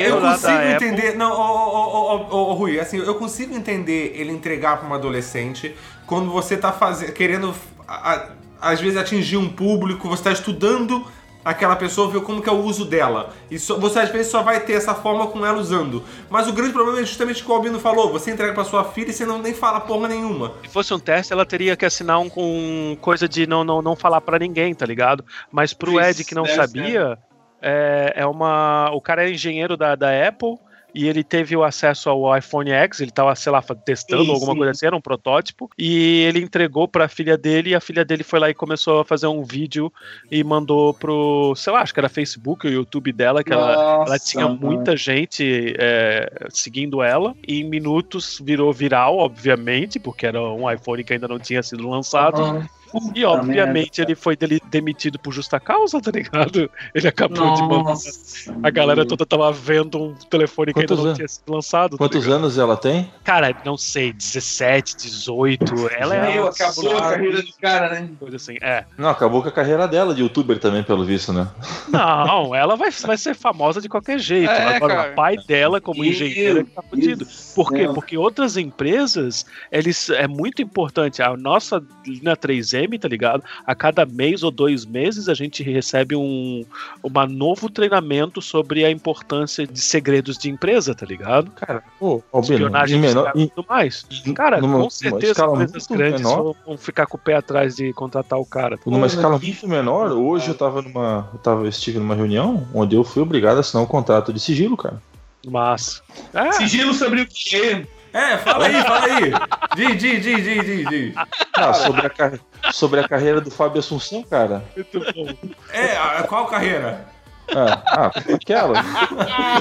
[0.00, 1.16] é, eu consigo entender.
[1.16, 4.86] Não, ô, ô, ô, ô, ô, ô, Rui, assim, eu consigo entender ele entregar pra
[4.86, 5.74] uma adolescente
[6.06, 7.54] quando você tá fazendo, querendo,
[7.88, 8.28] a- a-
[8.60, 11.04] às vezes, atingir um público, você tá estudando
[11.44, 13.30] aquela pessoa, ver como que é o uso dela.
[13.50, 16.02] E só- você, às vezes, só vai ter essa forma com ela usando.
[16.28, 18.84] Mas o grande problema é justamente o que o Albino falou: você entrega pra sua
[18.84, 20.52] filha e você não nem fala porra nenhuma.
[20.62, 23.96] Se fosse um teste, ela teria que assinar um com coisa de não, não, não
[23.96, 25.24] falar pra ninguém, tá ligado?
[25.50, 27.18] Mas pro Isso, Ed que não sabia,
[27.62, 28.90] é, é uma.
[28.92, 30.56] O cara é engenheiro da, da Apple
[30.94, 34.52] e ele teve o acesso ao iPhone X, ele tava, sei lá, testando Sim, alguma
[34.52, 34.58] sim.
[34.58, 38.22] coisa assim, era um protótipo, e ele entregou pra filha dele, e a filha dele
[38.22, 39.92] foi lá e começou a fazer um vídeo
[40.30, 44.08] e mandou pro, sei lá, acho que era Facebook ou YouTube dela, que ela, ela
[44.08, 47.34] Nossa, tinha muita gente é, seguindo ela.
[47.46, 51.88] E em minutos virou viral, obviamente, porque era um iPhone que ainda não tinha sido
[51.88, 52.42] lançado.
[52.42, 52.77] Aham.
[53.14, 56.70] E obviamente ele foi dele- demitido por justa causa, tá ligado?
[56.94, 57.84] Ele acabou de mandar.
[57.90, 58.54] Nossa.
[58.62, 61.18] A galera toda tava vendo um telefone que ainda Quantos não anos?
[61.18, 61.90] tinha sido lançado.
[61.92, 62.38] tá Quantos ligado?
[62.38, 63.10] anos ela tem?
[63.24, 65.88] Cara, não sei, 17, 18.
[65.98, 66.32] Ela é.
[66.34, 68.08] Meu, acabou a carreira do cara, né?
[68.18, 68.84] Coisa assim, é.
[68.96, 71.48] Não, acabou com a carreira dela de youtuber também, pelo visto, né?
[71.88, 74.50] Não, ela vai, vai ser famosa de qualquer jeito.
[74.50, 75.12] É, Agora, cara.
[75.12, 77.26] o pai dela, como Meu engenheiro, é que tá fudido.
[77.54, 77.88] Por quê?
[77.92, 81.22] Porque outras empresas, eles é muito importante.
[81.22, 83.42] A nossa linha 3M, tá ligado?
[83.66, 86.64] A cada mês ou dois meses a gente recebe um
[87.02, 91.50] uma novo treinamento sobre a importância de segredos de empresa, tá ligado?
[91.52, 94.06] Cara, pô, Albino, Espionagem em menor, e tudo mais.
[94.34, 96.54] Cara, numa- com certeza empresas grandes menor.
[96.66, 98.76] vão, ficar com o pé atrás de contratar o cara.
[98.76, 101.28] tá numa escala muito menor, hoje eu tava numa.
[101.32, 104.40] Eu tava, eu estive numa reunião onde eu fui obrigado a assinar um contrato de
[104.40, 105.00] sigilo, cara.
[105.46, 106.02] Mas.
[106.34, 107.86] É, Sigilo sobre o quê?
[108.12, 109.32] É, fala aí, fala aí.
[109.76, 111.14] Diz, diz, diz, diz, diz, diz.
[111.56, 112.38] Ah, sobre a, car-
[112.72, 114.64] sobre a carreira do Fábio Assunção, cara.
[114.74, 115.26] muito bom.
[115.72, 117.06] É, a- qual carreira?
[117.54, 118.82] Ah, ah aquela.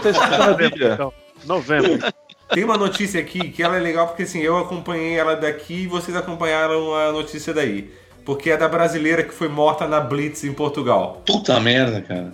[0.01, 0.93] Tá escrito na Bíblia.
[0.93, 1.13] Então,
[1.45, 1.99] novembro.
[2.49, 5.87] Tem uma notícia aqui que ela é legal porque assim, eu acompanhei ela daqui e
[5.87, 7.91] vocês acompanharam a notícia daí.
[8.25, 11.21] Porque é da brasileira que foi morta na Blitz em Portugal.
[11.25, 12.33] Puta merda, cara.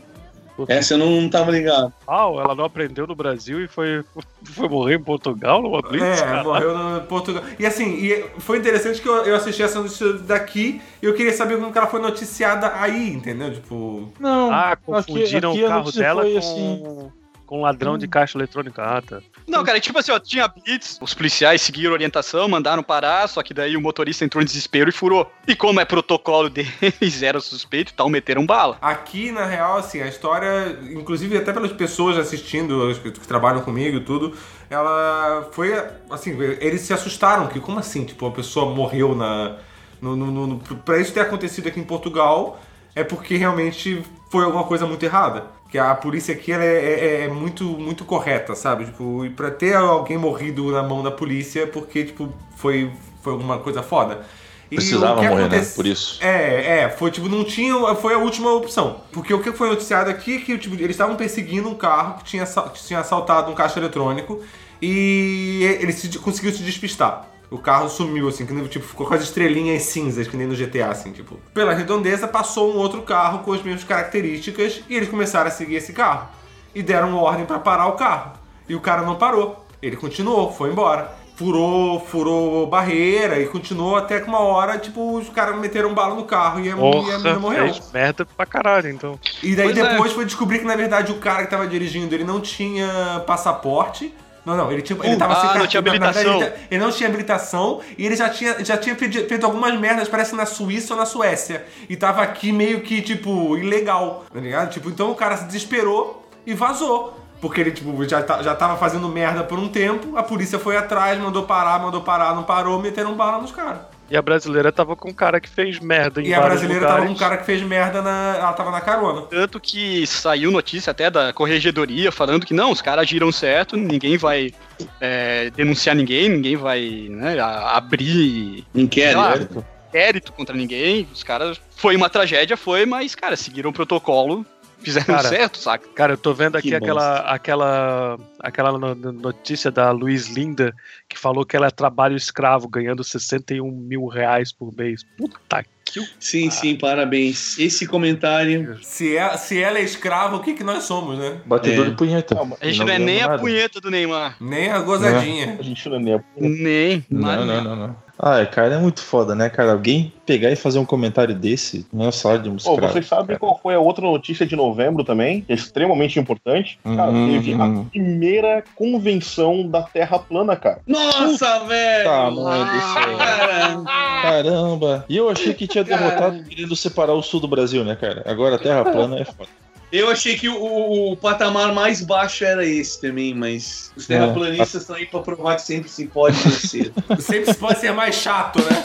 [0.67, 1.91] Essa eu não tava ligado.
[2.07, 4.03] Ah, ela não aprendeu no Brasil e foi,
[4.43, 6.43] foi morrer em Portugal numa blitz, É, cara.
[6.43, 7.43] morreu no Portugal.
[7.57, 11.33] E assim, e foi interessante que eu, eu assisti essa notícia daqui e eu queria
[11.33, 13.53] saber como que ela foi noticiada aí, entendeu?
[13.53, 14.11] Tipo.
[14.19, 14.51] Não.
[14.51, 17.11] Ah, aqui- confundiram aqui o a carro dela foi com, assim.
[17.47, 18.81] com ladrão de caixa eletrônica.
[18.83, 19.21] Ah, tá.
[19.47, 23.41] Não, cara, tipo assim, ó, tinha blitz, os policiais seguiram a orientação, mandaram parar, só
[23.43, 25.31] que daí o motorista entrou em desespero e furou.
[25.47, 28.77] E como é protocolo deles, era suspeito e tal, meteram bala.
[28.81, 33.97] Aqui, na real, assim, a história, inclusive até pelas pessoas assistindo, as que trabalham comigo
[33.97, 34.35] e tudo,
[34.69, 35.73] ela foi,
[36.09, 39.57] assim, eles se assustaram, que como assim, tipo, a pessoa morreu na...
[40.01, 42.59] No, no, no- pra isso ter acontecido aqui em Portugal,
[42.93, 45.45] é porque realmente foi alguma coisa muito errada.
[45.73, 48.85] Que a polícia aqui ela é, é- é muito, muito correta, sabe?
[48.85, 52.91] Tipo, e pra ter alguém morrido na mão da polícia porque, tipo, foi,
[53.23, 54.23] foi alguma coisa foda.
[54.69, 55.65] E Precisava morrer, né?
[55.75, 56.19] Por isso.
[56.21, 59.01] é, é, foi tipo, não tinha, foi a última opção.
[59.11, 62.25] Porque o que foi noticiado aqui é que tipo, eles estavam perseguindo um carro que
[62.25, 64.43] tinha, que tinha assaltado um caixa eletrônico
[64.79, 67.29] e ele se, conseguiu se despistar.
[67.51, 70.55] O carro sumiu, assim, que nem, tipo, ficou com as estrelinhas cinzas, que nem no
[70.55, 71.37] GTA, assim, tipo.
[71.53, 75.75] Pela redondeza, passou um outro carro com as mesmas características e eles começaram a seguir
[75.75, 76.27] esse carro.
[76.73, 78.31] E deram ordem pra parar o carro.
[78.67, 79.63] E o cara não parou.
[79.81, 81.11] Ele continuou, foi embora.
[81.35, 86.25] Furou, furou barreira e continuou até que uma hora, tipo, os caras meteram bala no
[86.25, 86.75] carro e a, e a
[87.17, 87.63] menina morreu.
[87.73, 89.19] fez merda pra caralho, então.
[89.41, 89.89] E daí Pois é.
[89.91, 94.13] depois foi descobrir que, na verdade, o cara que tava dirigindo, ele não tinha passaporte.
[94.45, 96.41] Não, não, ele, tinha, ele Uh, tava ah, sem não tinha na verdade, habilitação.
[96.41, 100.09] Ele, ele não tinha habilitação e ele já tinha, já tinha pedi- feito algumas merdas,
[100.09, 101.65] parece na Suíça ou na Suécia.
[101.89, 104.69] E tava aqui meio que, tipo, ilegal, tá ligado?
[104.71, 107.17] Tipo, então o cara se desesperou e vazou.
[107.39, 111.19] Porque ele, tipo, já, já tava fazendo merda por um tempo, a polícia foi atrás,
[111.19, 113.92] mandou parar, mandou parar, não parou, meteram bala nos caras.
[114.09, 116.95] E a brasileira tava com um cara que fez merda em E a brasileira lugares.
[116.95, 118.35] tava com um cara que fez merda na.
[118.37, 119.23] Ela tava na carona.
[119.23, 124.17] Tanto que saiu notícia até da corregedoria falando que não, os caras agiram certo, ninguém
[124.17, 124.53] vai
[124.99, 128.65] é, denunciar ninguém, ninguém vai né, abrir.
[128.75, 129.65] Inquérito.
[129.89, 131.07] inquérito contra ninguém.
[131.13, 131.59] Os caras.
[131.75, 134.45] Foi uma tragédia, foi, mas, cara, seguiram o protocolo.
[134.83, 135.87] Fizeram Cara, certo, saca?
[135.95, 140.73] Cara, eu tô vendo aqui Que aquela, aquela, aquela no- no- notícia da Luiz Linda
[141.07, 145.03] que falou que ela é trabalho escravo, ganhando 61 mil reais por mês.
[145.17, 147.57] Puta que o Sim, sim, parabéns.
[147.59, 148.77] Esse comentário.
[148.81, 151.37] Se, é, se ela é escrava, o que, que nós somos, né?
[151.45, 151.89] Batedor É.
[151.89, 152.35] de punheta.
[152.35, 153.39] Não, A gente E não, é nem a nada.
[153.39, 154.35] punheta do Neymar.
[154.41, 155.57] Nem a gozadinha.
[155.59, 157.05] A gente não é nem a- Nem.
[157.09, 158.03] Não, não, não, não.
[158.25, 159.71] Ah, cara, é muito foda, né, cara?
[159.71, 163.37] Alguém pegar e fazer um comentário desse não é só de um Pô, vocês sabem
[163.37, 165.41] qual foi a outra notícia de novembro também?
[165.41, 166.79] Que é extremamente importante.
[166.83, 167.81] Cara, Uhum, teve uhum.
[167.81, 170.79] a primeira convenção da Terra plana, cara.
[170.87, 172.03] Nossa, velho!
[172.05, 173.17] Tá, mano do céu.
[173.17, 173.83] Cara,
[174.21, 175.05] Caramba!
[175.09, 178.23] E eu achei que tinha derrotado querendo separar o sul do Brasil, né, cara?
[178.25, 179.49] Agora a Terra plana é foda.
[179.91, 184.95] eu achei que o, o- patamar mais baixo era esse também, mas os terraplanistas estão
[184.95, 186.91] aí pra provar que sempre se pode vencer.
[187.19, 188.81] Sempre pode ser mais chato, né?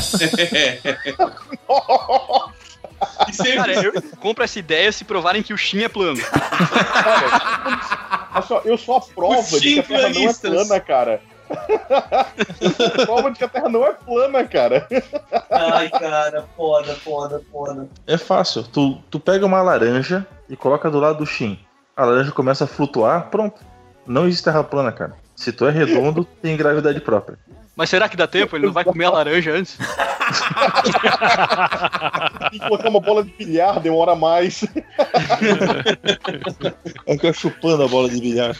[3.28, 6.20] E sempre- Cara, eu compro essa ideia se provarem que o Shin é plano.
[8.34, 11.20] Olha só, eu sou a prova de que a Terra não é plana, cara.
[12.98, 14.86] Eu prova de que a Terra não é plana, cara.
[15.50, 17.88] Ai, cara, foda, foda, foda.
[18.06, 18.62] É fácil.
[18.64, 21.58] Tu, tu pega uma laranja e coloca do lado do Shin.
[21.96, 23.60] A laranja começa a flutuar, pronto.
[24.06, 25.14] Não existe terra plana, cara.
[25.34, 27.38] Se tu é redondo, tem gravidade própria.
[27.76, 28.56] Mas será que dá tempo?
[28.56, 29.78] Ele não vai comer a laranja antes?
[32.50, 34.64] Tem que colocar uma bola de bilhar, demora mais.
[37.06, 38.56] Fica chupando a bola de bilhar.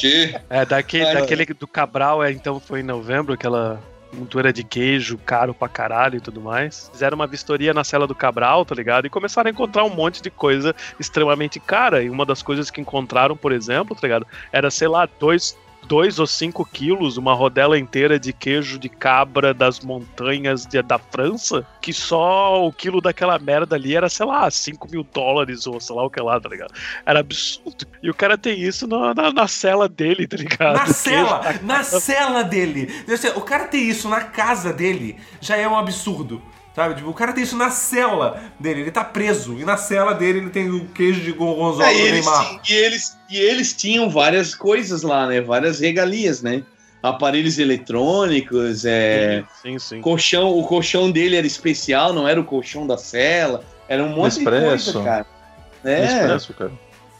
[0.00, 0.40] Tchê.
[0.48, 3.80] É, daquele, Ai, daquele do Cabral, é, então foi em novembro, aquela
[4.12, 6.90] montura de queijo caro pra caralho e tudo mais.
[6.92, 9.06] Fizeram uma vistoria na cela do Cabral, tá ligado?
[9.06, 12.02] E começaram a encontrar um monte de coisa extremamente cara.
[12.02, 14.26] E uma das coisas que encontraram, por exemplo, tá ligado?
[14.52, 15.56] Era, sei lá, dois.
[15.90, 21.00] Dois ou cinco quilos, uma rodela inteira de queijo de cabra das montanhas de- da
[21.00, 25.80] França, que só o quilo daquela merda ali era, sei lá, 5 mil dólares ou
[25.80, 26.72] sei lá o que lá, tá ligado?
[27.04, 27.84] Era absurdo.
[28.00, 30.76] E o cara tem isso na, na, na cela dele, tá ligado?
[30.76, 32.88] Na cela, na cela dele.
[33.34, 36.40] O cara ter isso na casa dele já é um absurdo.
[36.74, 36.94] Sabe?
[36.94, 39.58] Tipo, o cara tem isso na cela dele, ele tá preso.
[39.58, 42.60] E na cela dele ele tem o queijo de gorgonzola É, do e, eles, Neymar.
[42.68, 45.40] e, eles, e eles tinham várias coisas lá, né?
[45.40, 46.62] Várias regalias, né?
[47.02, 50.00] Aparelhos eletrônicos, é, Sim, sim.
[50.00, 54.38] colchão, o colchão dele era especial, não era o colchão da cela, era um monte
[54.38, 54.86] Expresso.
[54.86, 55.26] de coisa, cara.
[55.82, 56.72] É, Expresso, cara.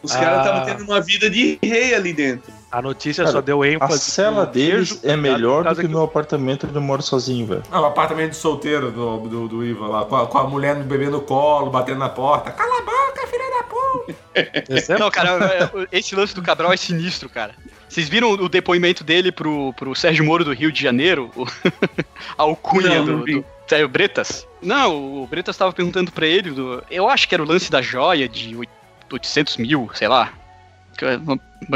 [0.02, 0.42] os caras Ah.
[0.42, 2.52] estavam tendo uma vida de rei ali dentro.
[2.70, 3.98] A notícia Cara, só deu A ênfase.
[3.98, 7.46] cela no deles queijo, é melhor do que o meu apartamento onde eu moro sozinho,
[7.46, 7.62] velho.
[7.70, 10.76] Ah, o apartamento de solteiro do, do, do Ivan lá, com a, com a mulher
[10.76, 12.52] no bebê no colo, batendo na porta.
[12.52, 14.14] Cala a boca, filha da puta!
[14.92, 17.54] É- Não, cara, esse lance do Cabral é sinistro, cara.
[17.88, 21.28] Vocês viram o depoimento dele pro, pro Sérgio Moro do Rio de Janeiro?
[21.36, 21.44] O,
[22.38, 24.46] a alcunha Não, do, do Sérgio Bretas?
[24.62, 27.82] Não, o Bretas tava perguntando pra ele, do- eu acho que era o lance da
[27.82, 28.70] joia de oit-
[29.12, 30.32] 800 mil, sei lá.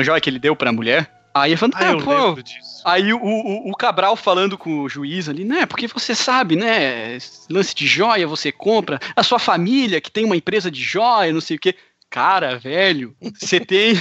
[0.02, 1.10] Joia que ele deu pra mulher.
[1.34, 2.36] Aí ele falando, Ah, eu pô.
[2.84, 5.66] Aí o, o, o Cabral falando com o juiz ali, né?
[5.66, 7.18] Porque você sabe, né?
[7.50, 9.00] Lance de joia você compra.
[9.16, 11.74] A sua família que tem uma empresa de joia, não sei o quê.
[12.08, 13.94] Cara, velho, você tem.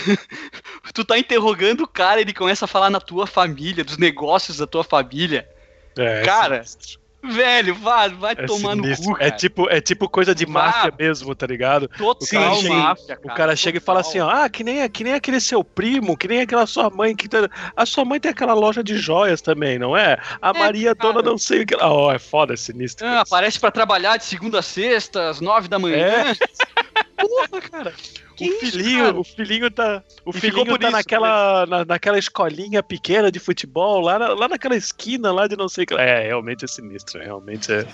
[0.93, 4.67] tu tá interrogando o cara, ele começa a falar na tua família, dos negócios da
[4.67, 5.49] tua família.
[5.97, 7.02] É, Cara, sinistro.
[7.25, 9.27] Velho, vai, vai É tomar no cu, cara.
[9.27, 10.51] É tipo, é tipo coisa de Vá.
[10.65, 11.87] máfia mesmo, tá ligado?
[11.87, 14.27] Total o cara chega- máfia, O cara, cara chega e fala assim, total.
[14.39, 17.29] ó, ah, que nem, que nem aquele seu primo, que nem aquela sua mãe que
[17.29, 17.49] tá...
[17.77, 20.17] A sua mãe tem aquela loja de joias também, não é?
[20.41, 21.13] A Maria cara.
[21.13, 21.75] dona não sei o que...
[21.75, 23.07] Ah, ó, é foda, é sinistro.
[23.07, 26.33] Ah, aparece pra trabalhar de segunda a sexta, às nove da manhã.
[27.17, 27.93] Porra, cara.
[28.35, 29.19] Que o isso, filhinho, cara?
[29.19, 34.01] o filhinho tá, o E filhinho tá isso, naquela, na, naquela escolinha pequena de futebol,
[34.01, 35.93] lá, na- lá naquela esquina lá de não sei o que.
[35.95, 37.85] É, realmente é sinistro, realmente é.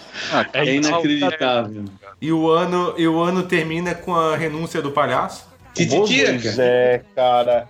[0.54, 0.90] É isso.
[0.90, 1.86] inacreditável.
[2.22, 5.48] E o ano, e o ano termina com a renúncia do palhaço.
[5.74, 7.70] Tititia, Pois é, cara.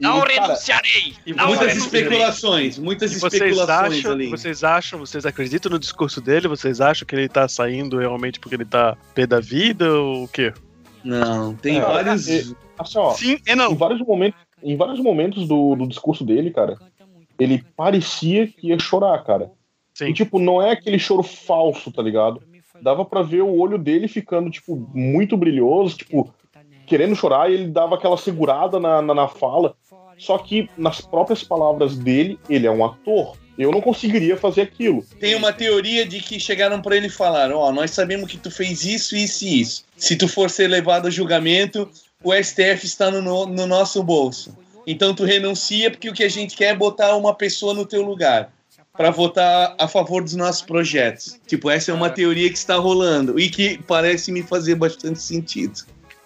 [0.00, 1.14] Não E, cara, renunciarei!
[1.34, 2.00] Não muitas renunciarei!
[2.02, 4.28] especulações, muitas E vocês especulações acham, ali.
[4.28, 6.46] vocês acham, vocês acreditam no discurso dele?
[6.46, 10.28] Vocês acham que ele tá saindo realmente porque ele tá pé da vida ou o
[10.28, 10.52] quê?
[11.04, 12.28] Não, tem É, vários.
[12.28, 13.74] e- Assim, ó, Sim e em não.
[13.74, 16.78] vários momentos, em vários momentos do, do discurso dele, cara,
[17.38, 19.50] ele parecia que ia chorar, cara.
[19.94, 20.08] Sim.
[20.08, 22.42] E, tipo, não é aquele choro falso, tá ligado?
[22.80, 26.32] Dava pra ver o olho dele ficando, tipo, muito brilhoso, tipo,
[26.86, 29.74] querendo chorar, e ele dava aquela segurada na, na, na fala.
[30.16, 33.36] Só que, nas próprias palavras dele, ele é um ator.
[33.62, 35.04] Eu não conseguiria fazer aquilo.
[35.18, 38.50] Tem uma teoria de que chegaram pra ele e falaram: Ó, nós sabemos que tu
[38.50, 39.84] fez isso, isso e isso.
[39.96, 41.88] Se tu for ser levado a julgamento,
[42.22, 44.56] o STF está no, no- no nosso bolso.
[44.86, 48.02] Então tu renuncia porque o que a gente quer é botar uma pessoa no teu
[48.02, 48.52] lugar.
[48.96, 51.38] pra votar a favor dos nossos projetos.
[51.46, 55.80] Tipo, essa é uma teoria que está rolando e que parece me fazer bastante sentido.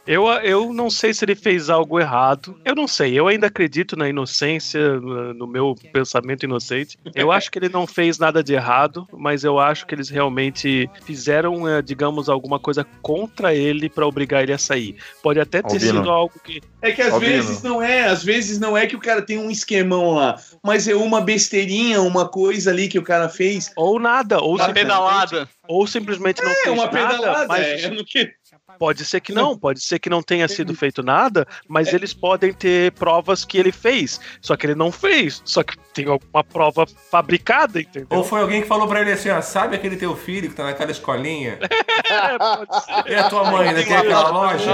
[0.07, 2.59] Eu, eu não sei se ele fez algo errado.
[2.65, 3.19] Eu não sei.
[3.19, 6.99] Eu ainda acredito na inocência, no meu pensamento inocente.
[7.15, 10.89] Eu acho que ele não fez nada de errado, mas eu acho que eles realmente
[11.05, 14.97] fizeram, eh, digamos, alguma coisa contra ele pra obrigar ele a sair.
[15.23, 15.99] Pode até ter Albino.
[16.01, 16.61] sido algo que.
[16.83, 17.33] É que às Albino.
[17.33, 20.87] vezes não é, às vezes não é que o cara tem um esquemão lá, mas
[20.87, 23.73] é uma besteirinha, uma coisa ali que o cara fez.
[23.75, 25.49] Ou nada, ou Uma simplesmente, pedalada.
[25.67, 27.09] ou simplesmente não É fez uma nada.
[27.17, 28.31] pedalada, mas é, no que
[28.79, 32.53] Pode ser que não, pode ser que não tenha sido feito nada, mas eles podem
[32.53, 34.21] ter provas que ele fez.
[34.41, 35.43] Só que ele não fez.
[35.45, 38.09] Só que tem alguma prova fabricada, entendeu?
[38.11, 40.65] Ou foi alguém que falou pra ele assim, ó, sabe aquele teu filho que tá
[40.65, 41.59] naquela escolinha?
[42.05, 43.13] É, pode ser.
[43.13, 44.71] E a tua mãe ainda tem aquela loja?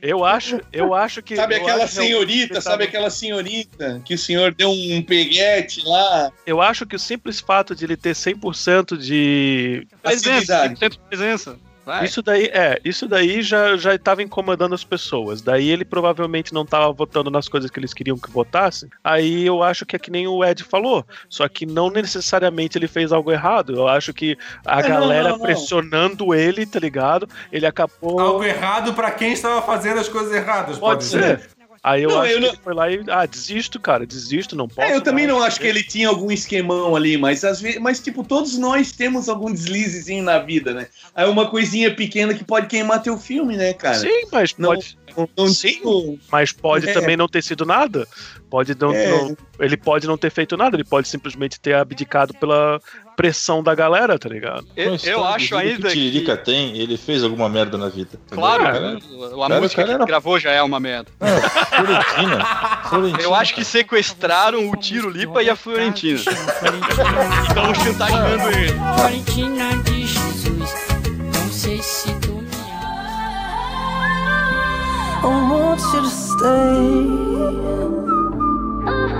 [0.00, 1.36] Eu acho, eu acho que.
[1.36, 6.32] Sabe aquela realmente senhorita, que sabe aquela senhorita que o senhor deu um peguete lá?
[6.46, 9.86] Eu acho que o simples fato de ele ter 100% de.
[10.02, 10.74] Presença, Facilidade.
[10.76, 11.58] 100% de presença.
[11.90, 12.04] Vai.
[12.04, 15.42] Isso daí, é, isso daí já, já tava incomodando as pessoas.
[15.42, 18.88] Daí ele provavelmente não tava votando nas coisas que eles queriam que votassem.
[19.02, 21.04] Aí eu acho que é que nem o Ed falou.
[21.28, 23.74] Só que não necessariamente ele fez algo errado.
[23.74, 25.44] Eu acho que a É, não, galera não, não.
[25.44, 27.28] pressionando ele, tá ligado?
[27.50, 28.20] Ele acabou.
[28.20, 31.40] Algo errado pra quem estava fazendo as coisas erradas, pode, Pode ser.
[31.40, 31.50] ser.
[31.82, 33.02] Aí eu Não, acho eu que não- ele foi lá e.
[33.08, 34.86] Ah, desisto, cara, desisto, não posso.
[34.86, 35.38] É, eu também mais.
[35.38, 38.92] não acho que ele tinha algum esquemão ali, mas às vezes, mas tipo, todos nós
[38.92, 40.88] temos algum deslizezinho na vida, né?
[41.14, 43.98] Aí uma coisinha pequena que pode queimar teu filme, né, cara?
[43.98, 44.98] Sim, mas Não- pode,
[45.36, 45.68] Não, Sim.
[45.74, 46.92] digo- mas pode É.
[46.92, 48.06] também não ter sido nada.
[48.48, 49.08] Pode não, É.
[49.08, 52.80] não- ele pode não ter feito nada, ele pode simplesmente ter abdicado pela
[53.16, 54.66] pressão da galera, tá ligado?
[54.74, 56.44] Eu, eu acho ainda que o Tiririca que...
[56.46, 58.18] tem, ele fez alguma merda na vida.
[58.30, 61.10] Claro, Cara, a cara, música cara que era- gravou já é uma merda.
[61.20, 62.44] Florentina.
[62.88, 63.22] Florentina.
[63.22, 66.18] Eu acho que sequestraram o Tiro Lipa e a Florentina.
[66.18, 68.72] Estão chantageando ele.
[68.96, 69.69] Florentina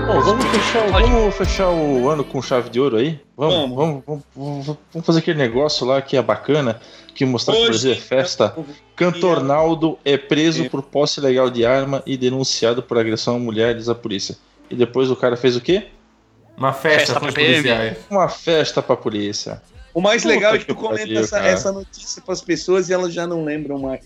[0.07, 3.19] Bom, vamos fechar, o- vamos fechar o ano com chave de ouro aí?
[3.37, 3.75] Vamos, Vamos.
[3.75, 6.81] vamos, vamos, vamos- vamos fazer aquele negócio lá que é bacana,
[7.15, 8.55] que mostrar que o Brasil é festa.
[8.95, 13.95] Cantornaldo é preso por posse ilegal de arma e denunciado por agressão a mulheres à
[13.95, 14.35] polícia.
[14.69, 15.87] E depois o cara fez o quê?
[16.57, 17.53] Uma festa, Festa PM.
[17.55, 17.97] policiais.
[18.09, 19.61] Uma festa pra polícia.
[19.93, 23.13] O mais Puta legal é que tu comenta essa, essa notícia pras pessoas e elas
[23.13, 24.01] já não lembram mais.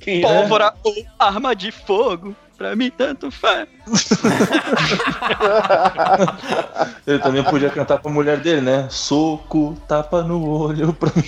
[0.00, 0.20] Quem é?
[0.20, 3.68] Pólvora ou arma de fogo, pra mim tanto faz.
[7.06, 8.86] Ele também podia cantar pra mulher dele, né?
[8.90, 11.24] Soco, tapa no olho pra mim.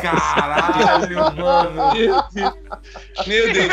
[0.00, 1.92] Caralho, mano.
[3.26, 3.72] Meu Deus.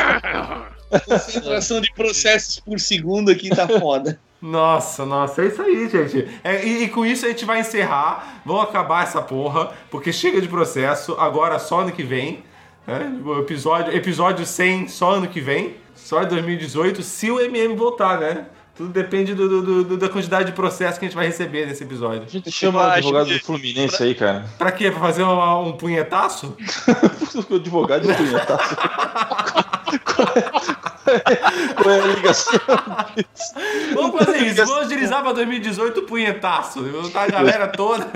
[1.06, 4.20] Concentração de processos por segundo aqui tá foda.
[4.42, 6.28] Nossa, nossa, é isso aí, gente.
[6.44, 8.42] É, e, e com isso a gente vai encerrar.
[8.46, 11.14] Vamos acabar essa porra, porque chega de processo.
[11.20, 12.44] Agora só ano que vem.
[12.88, 13.12] Né?
[13.40, 15.76] Episódio, episódio 100 só ano que vem.
[15.94, 18.46] Só em 2018, se o MM voltar, né?
[18.76, 21.84] Tudo depende do, do- do- da quantidade de processo que a gente vai receber nesse
[21.84, 22.24] episódio.
[22.26, 24.46] A gente chama o advogado que- do Fluminense aí, cara.
[24.58, 24.90] Pra quê?
[24.90, 26.56] Pra fazer um, um punhetaço?
[27.50, 28.76] O advogado de punhetaço.
[31.76, 32.60] Qual é a ligação?
[33.94, 34.66] Vamos fazer isso.
[34.66, 36.82] Vamos agilizar pra 2018 o punhetaço.
[36.82, 38.08] Botar a galera toda.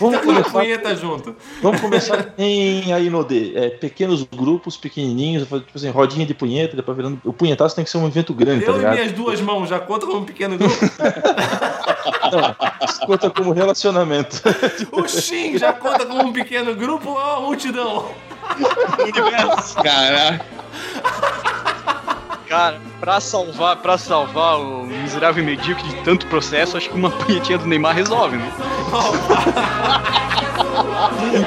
[0.00, 1.36] Vamos Tá com a começar, punheta junto.
[1.60, 3.52] vamos começar em aí no D.
[3.54, 7.20] É, pequenos grupos, pequenininhos, tipo assim, rodinha de punheta, depois virando.
[7.22, 8.94] O punhetaço tem que ser um evento grande, tá Eu e ligado?
[8.94, 10.74] minhas duas mãos já conta como um pequeno grupo.
[12.88, 14.40] Isso conta como relacionamento.
[14.92, 18.10] O Shin já conta como um pequeno grupo ou uma multidão?
[19.82, 20.44] Caraca.
[22.48, 27.58] Cara, pra salvar, pra salvar o miserável medíocre de tanto processo, acho que uma punhetinha
[27.58, 28.52] do Neymar resolve, né?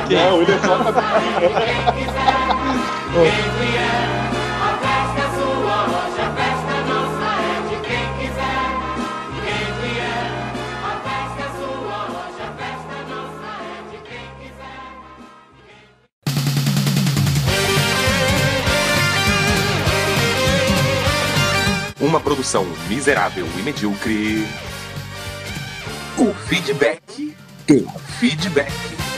[0.10, 0.76] Não, ele é só
[22.02, 24.48] Uma produção miserável e medíocre.
[26.18, 27.36] O feedback.
[27.70, 29.09] O feedback.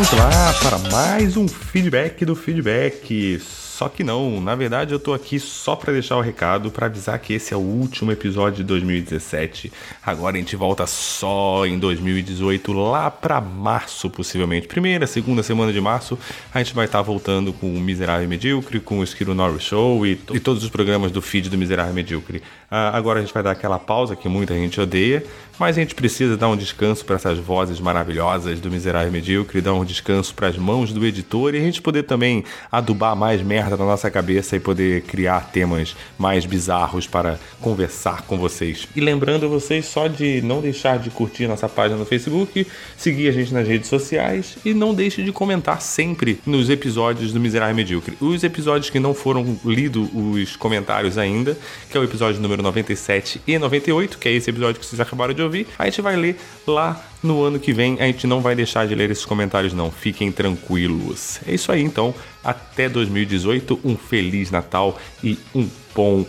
[0.00, 3.38] Vamos lá para mais um feedback do feedback.
[3.80, 7.18] Só que não, na verdade eu tô aqui só para deixar o recado, para avisar
[7.18, 9.72] que esse é o último episódio de 2017.
[10.04, 14.68] Agora a gente volta só em 2018, lá para março possivelmente.
[14.68, 16.18] Primeira, segunda semana de março,
[16.52, 20.12] a gente vai estar voltando com o Miserável Medíocre, com o Skiro Norris Show e,
[20.32, 22.42] e todos os programas do feed do Miserável Medíocre.
[22.70, 25.24] Ah, agora a gente vai dar aquela pausa que muita gente odeia,
[25.58, 29.72] mas a gente precisa dar um descanso para essas vozes maravilhosas do Miserável Medíocre, dar
[29.72, 33.76] um descanso para as mãos do editor e a gente poder também adubar mais merda
[33.76, 38.88] na nossa cabeça e poder criar temas mais bizarros para conversar com vocês.
[38.94, 43.32] E lembrando vocês só de não deixar de curtir nossa página no Facebook, seguir a
[43.32, 48.16] gente nas redes sociais e não deixe de comentar sempre nos episódios do Miserável Medíocre.
[48.20, 51.56] Os episódios que não foram lidos os comentários ainda,
[51.90, 55.34] que é o episódio número 97 e 98, que é esse episódio que vocês acabaram
[55.34, 56.36] de ouvir, a gente vai ler
[56.66, 58.00] lá no ano que vem.
[58.00, 59.90] A gente não vai deixar de ler esses comentários, não.
[59.90, 61.40] Fiquem tranquilos.
[61.46, 62.14] É isso aí, então.
[62.42, 66.24] Até 2018, um Feliz Natal e um bom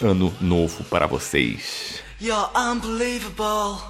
[0.00, 2.02] ano novo para vocês.
[2.20, 3.82] You're unbelievable.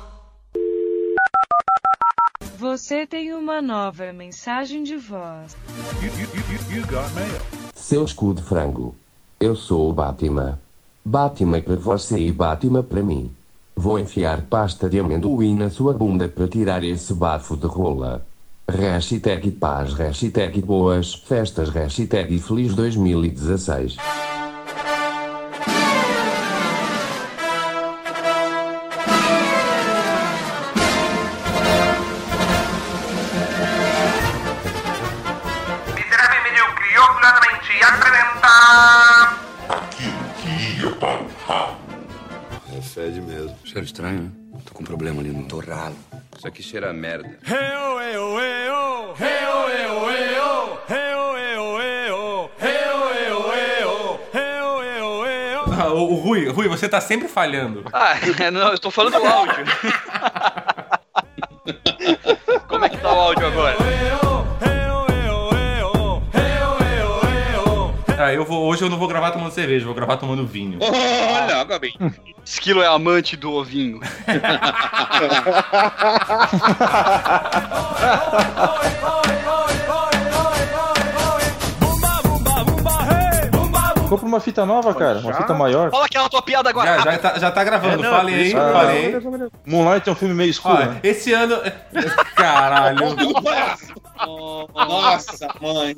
[2.59, 5.57] Você tem uma nova mensagem de voz.
[7.75, 8.95] Seu escudo frango.
[9.41, 10.59] Eu sou o Batman.
[11.05, 13.35] Batman para você e Batman para mim.
[13.75, 18.25] Vou enfiar pasta de amendoim na sua bunda para tirar esse bafo de rola.
[18.69, 23.97] Hashtag paz, hashtag boas festas, hashtag feliz 2016.
[43.73, 44.31] Cheiro estranho, né?
[44.67, 45.97] Tô com um problema ali no torralo.
[46.37, 47.39] Isso aqui cheira a merda.
[55.75, 57.83] Ah, o, o Rui, Rui, você tá sempre falhando.
[57.95, 58.17] Ah,
[58.53, 59.65] não, eu tô falando do áudio.
[62.69, 63.77] Como é que tá o áudio agora?
[68.23, 70.79] Ah, eu vou, hoje eu não vou gravar tomando cerveja, vou gravar tomando vinho.
[70.81, 71.93] Olha, agora bem.
[72.45, 73.99] Esquilo é amante do ovinho.
[84.13, 85.21] Compra uma fita nova, cara.
[85.21, 85.91] Uma fita maior.
[85.91, 86.99] Fala aquela tua piada agora.
[86.99, 89.51] Já, já, tá, já tá gravando, É, não, falei ah, falei.
[89.65, 90.75] Moonlight é um filme meio escuro.
[90.75, 91.01] Ó, né?
[91.03, 91.57] esse ano.
[92.37, 92.99] Caralho.
[94.75, 95.97] Nossa, mãe.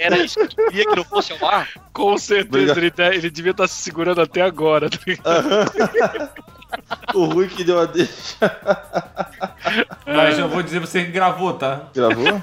[0.00, 1.68] Era isso que eu queria que não fosse ao ar?
[1.92, 4.90] Com certeza, ele, ele devia estar se segurando até agora.
[4.90, 4.98] tá?
[7.14, 8.36] O Rui que deu a deixa.
[10.06, 11.82] Mas eu vou dizer pra você que gravou, tá?
[11.92, 12.40] Gravou?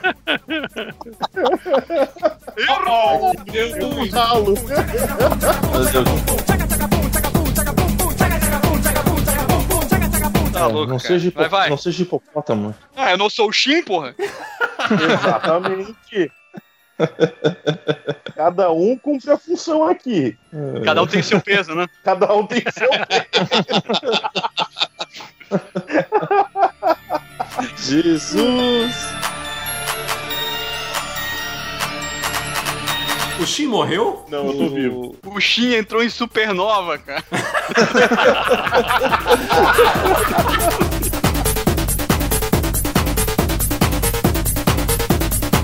[2.66, 4.56] Ralo.
[10.52, 11.70] Tá louco, não, seja hipo- Vai, vai.
[11.70, 12.74] não seja hipopótamo.
[12.96, 14.16] Ah, eu não sou o Shin, porra.
[14.92, 16.32] Exatamente.
[18.36, 20.36] Cada um cumpre a função aqui.
[20.84, 21.86] Cada um tem seu peso, né?
[22.04, 22.90] Cada um tem seu
[27.78, 29.27] Jesus!
[33.40, 34.26] O Shin morreu?
[34.30, 35.16] Não, eu tô vivo.
[35.26, 37.24] O Shin entrou em supernova, cara.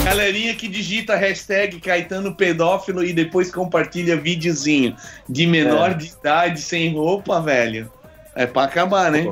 [0.03, 4.95] Galerinha que digita hashtag Caetano pedófilo e depois compartilha videozinho
[5.27, 5.93] de menor É.
[5.93, 7.89] de idade sem roupa, velho.
[8.35, 9.31] É pra acabar, né?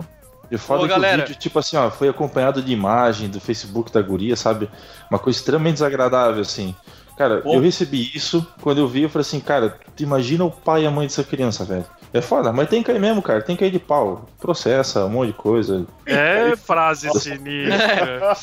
[0.50, 1.24] E foda Ô, que galera.
[1.24, 4.70] o vídeo, tipo assim, ó, foi acompanhado de imagem do Facebook da guria, sabe?
[5.10, 6.76] Uma coisa extremamente desagradável, assim.
[7.22, 7.54] Cara, Pô.
[7.54, 10.88] eu recebi isso, quando eu vi, eu falei assim, cara, tu imagina o pai e
[10.88, 11.86] a mãe dessa criança, velho.
[12.12, 14.28] É foda, mas tem que cair mesmo, cara, tem que cair de pau.
[14.40, 15.86] Processa, um monte de coisa.
[16.08, 18.34] É frase sinistra.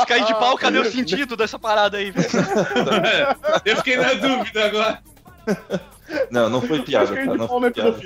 [0.00, 2.26] Se cair de pau, cadê o sentido dessa parada aí, velho?
[3.64, 4.98] Eu fiquei na dúvida agora.
[6.28, 7.30] Não, não foi piada, Acho que a tá?
[7.30, 7.96] gente Não foi piada.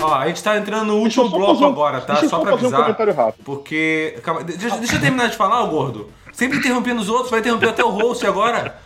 [0.00, 2.16] Ó, a gente tá entrando no último bloco um- agora, tá?
[2.16, 2.80] Só só pra fazer um avisar.
[2.82, 3.44] comentário rápido.
[3.44, 4.18] Porque.
[4.22, 6.10] Calma, deixa, deixa eu terminar de falar, ô gordo.
[6.32, 8.76] Sempre interrompendo os outros, vai interromper até o host agora.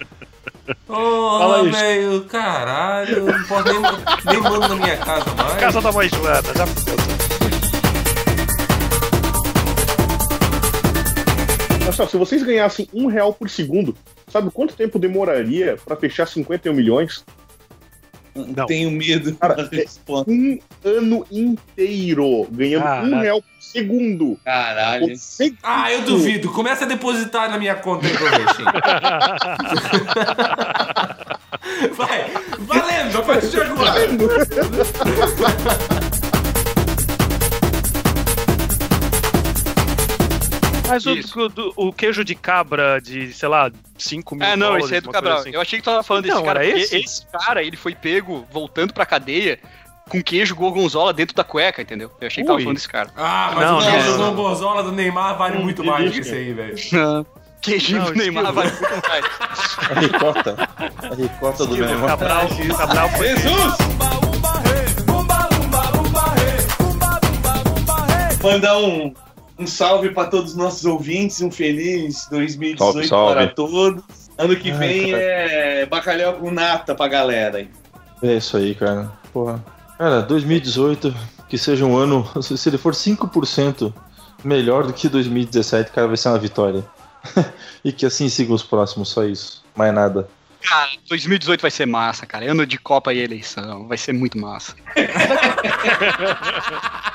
[0.69, 1.73] Isso.
[1.73, 3.81] velho, caralho, não posso nem,
[4.27, 5.55] nem mando na minha casa mais.
[5.55, 6.95] Casa da mãe Joana, já fudeu.
[11.83, 13.97] Olha só, se vocês ganhassem um real por segundo,
[14.29, 17.25] sabe quanto tempo demoraria pra fechar 51 milhões?
[18.67, 20.31] Tenho medo Cara, resposta.
[20.31, 23.21] Um ano inteiro ganhando um Caralho.
[23.21, 24.39] real por segundo.
[24.45, 25.09] Caralho.
[25.09, 25.59] Por segundo.
[25.63, 26.51] Ah, eu duvido.
[26.53, 28.13] Começa a depositar na minha conta aí.
[31.93, 32.31] Vai,
[32.61, 34.01] valendo, a partir de agora.
[40.91, 44.85] Mas o, do- o queijo de cabra de, sei lá, 5 mil É, não, dólares,
[44.87, 45.39] esse aí é do Cabral.
[45.39, 45.51] assim.
[45.53, 46.97] Eu achei que tu tava falando desse Não, cara, era porque esse?
[46.97, 47.27] esse?
[47.27, 49.59] cara, ele foi pego voltando pra cadeia
[50.09, 52.11] com queijo gorgonzola dentro da cueca, entendeu?
[52.21, 53.11] Eu achei que tava falando desse cara.
[53.17, 54.83] Ah, mas Não, o queijo não.
[54.85, 56.75] do Neymar vale muito mais que esse aí, velho.
[57.61, 58.55] Queijinho Não, do Neymar Esquilo.
[58.55, 59.25] vale muito mais.
[59.91, 60.69] A ricota.
[60.79, 62.07] A ricota do O Neymar.
[62.09, 63.75] Cabral, o Cabral foi Jesus!
[68.43, 69.13] Mandar um,
[69.61, 73.35] um salve para todos os nossos ouvintes, um feliz 2018 Salve, salve.
[73.35, 74.03] para todos.
[74.39, 75.29] Ano que Ai, vem caralho.
[75.29, 77.59] é bacalhau com nata pra galera.
[77.59, 77.69] aí.
[78.23, 79.13] É isso aí, cara.
[79.33, 79.63] Porra.
[79.99, 81.15] Cara, 2018,
[81.49, 82.27] que seja um ano.
[82.43, 83.93] Se se ele for 5%
[84.43, 86.83] melhor do que 2017, cara, vai ser uma vitória.
[87.85, 89.63] e que assim sigam os próximos, só isso.
[89.77, 90.27] Mais nada.
[90.63, 92.51] Cara, 2018 vai ser massa, cara.
[92.51, 93.87] Ano de Copa e eleição.
[93.89, 94.75] Vai ser muito massa.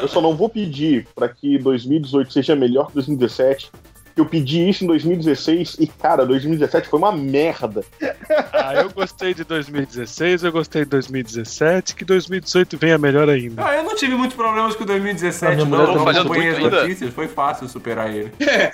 [0.00, 3.70] Eu só não vou pedir pra que 2018 seja melhor que 2017.
[4.16, 7.84] Eu pedi isso em 2016 e, cara, 2017 foi uma merda.
[8.50, 13.62] Ah, eu gostei de 2016, eu gostei de 2017, que 2018 venha melhor ainda.
[13.62, 15.98] Ah, eu não tive muitos problemas com 2017, A minha não.
[15.98, 16.82] tá fazendo acompanhei as muito ainda.
[16.84, 18.32] notícias, foi fácil superar ele.
[18.46, 18.72] É,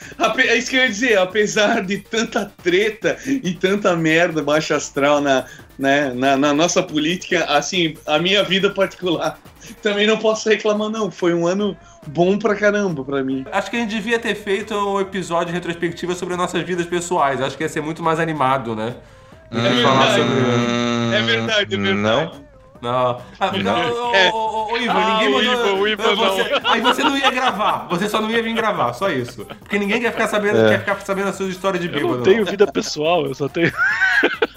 [0.49, 5.21] é isso que eu ia dizer, apesar de tanta treta e tanta merda baixa astral
[5.21, 5.45] na,
[5.83, 9.37] né, na, na nossa política, assim, a minha vida particular,
[9.83, 11.11] também não posso reclamar, não.
[11.11, 11.77] Foi um ano
[12.07, 13.45] bom pra caramba pra mim.
[13.51, 17.43] Acho que a gente devia ter feito um episódio retrospectiva sobre nossas vidas pessoais.
[17.43, 18.95] Acho que ia ser muito mais animado, né?
[19.51, 20.23] É falar verdade.
[20.23, 21.17] sobre.
[21.17, 21.95] É verdade, é verdade.
[21.95, 22.53] Não?
[22.81, 23.21] Não.
[23.39, 24.31] Ah, não, ô, É.
[24.33, 25.53] ô, Ivan, Ah, ninguém o mandou.
[25.53, 27.87] Ivan, o Ivan você, Aí você não ia gravar.
[27.91, 29.45] Você só não ia vir gravar, só isso.
[29.61, 30.69] Porque ninguém quer ficar sabendo, É.
[30.71, 32.17] quer ficar sabendo as suas histórias de Eu bêbado.
[32.17, 33.73] não tenho vida pessoal, eu só tenho.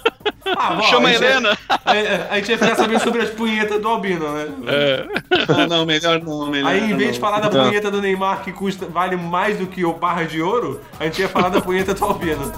[0.58, 1.58] Ah, bom, Chama a gente ia- Helena.
[1.68, 1.92] A,
[2.32, 4.46] a gente ia ficar sabendo sobre as punhetas do Albino, né?
[4.66, 5.06] É.
[5.52, 7.66] Não, não, melhor não, melhor Aí, em vez de falar da Não.
[7.68, 11.20] punheta do Neymar, que custa, vale mais do que o barra de ouro, a gente
[11.20, 12.52] ia falar da punheta do Albino.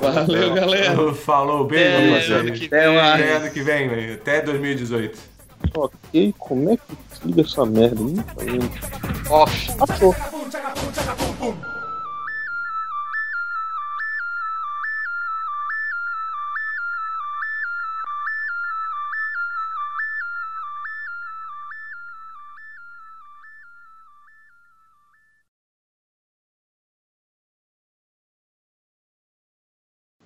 [0.00, 1.14] Valeu, galera.
[1.14, 3.20] Falou, beijo, É, que Até mais.
[3.22, 4.14] Até ano que vem, velho.
[4.14, 5.31] Até 2018.
[5.74, 8.02] Ok, como é que desliga essa merda?
[8.02, 8.70] Não tá indo.
[9.30, 9.76] Off.
[9.76, 10.14] Passou.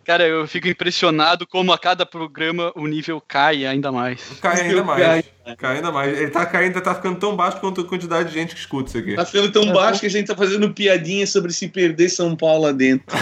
[0.06, 4.22] Cara, eu fico impressionado como a cada programa o nível cai ainda mais.
[4.40, 5.24] Cai ainda mais.
[5.58, 6.16] Cai ainda mais.
[6.16, 8.98] Ele tá caindo, tá ficando tão baixo quanto a quantidade de gente que escuta isso
[8.98, 9.16] aqui.
[9.16, 12.66] Tá ficando tão baixo que a gente tá fazendo piadinha sobre se perder São Paulo
[12.66, 13.04] lá dentro.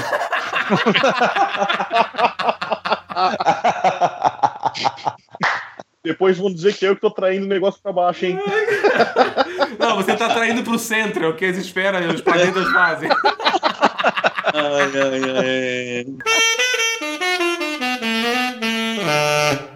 [6.05, 8.39] Depois vão dizer que eu que tô traindo o negócio pra baixo, hein?
[9.81, 13.09] Não, você tá traindo pro centro, é o que eles esperam, os planetas fazem.
[14.52, 16.06] Ai, ai, ai.
[19.07, 19.74] 嗯。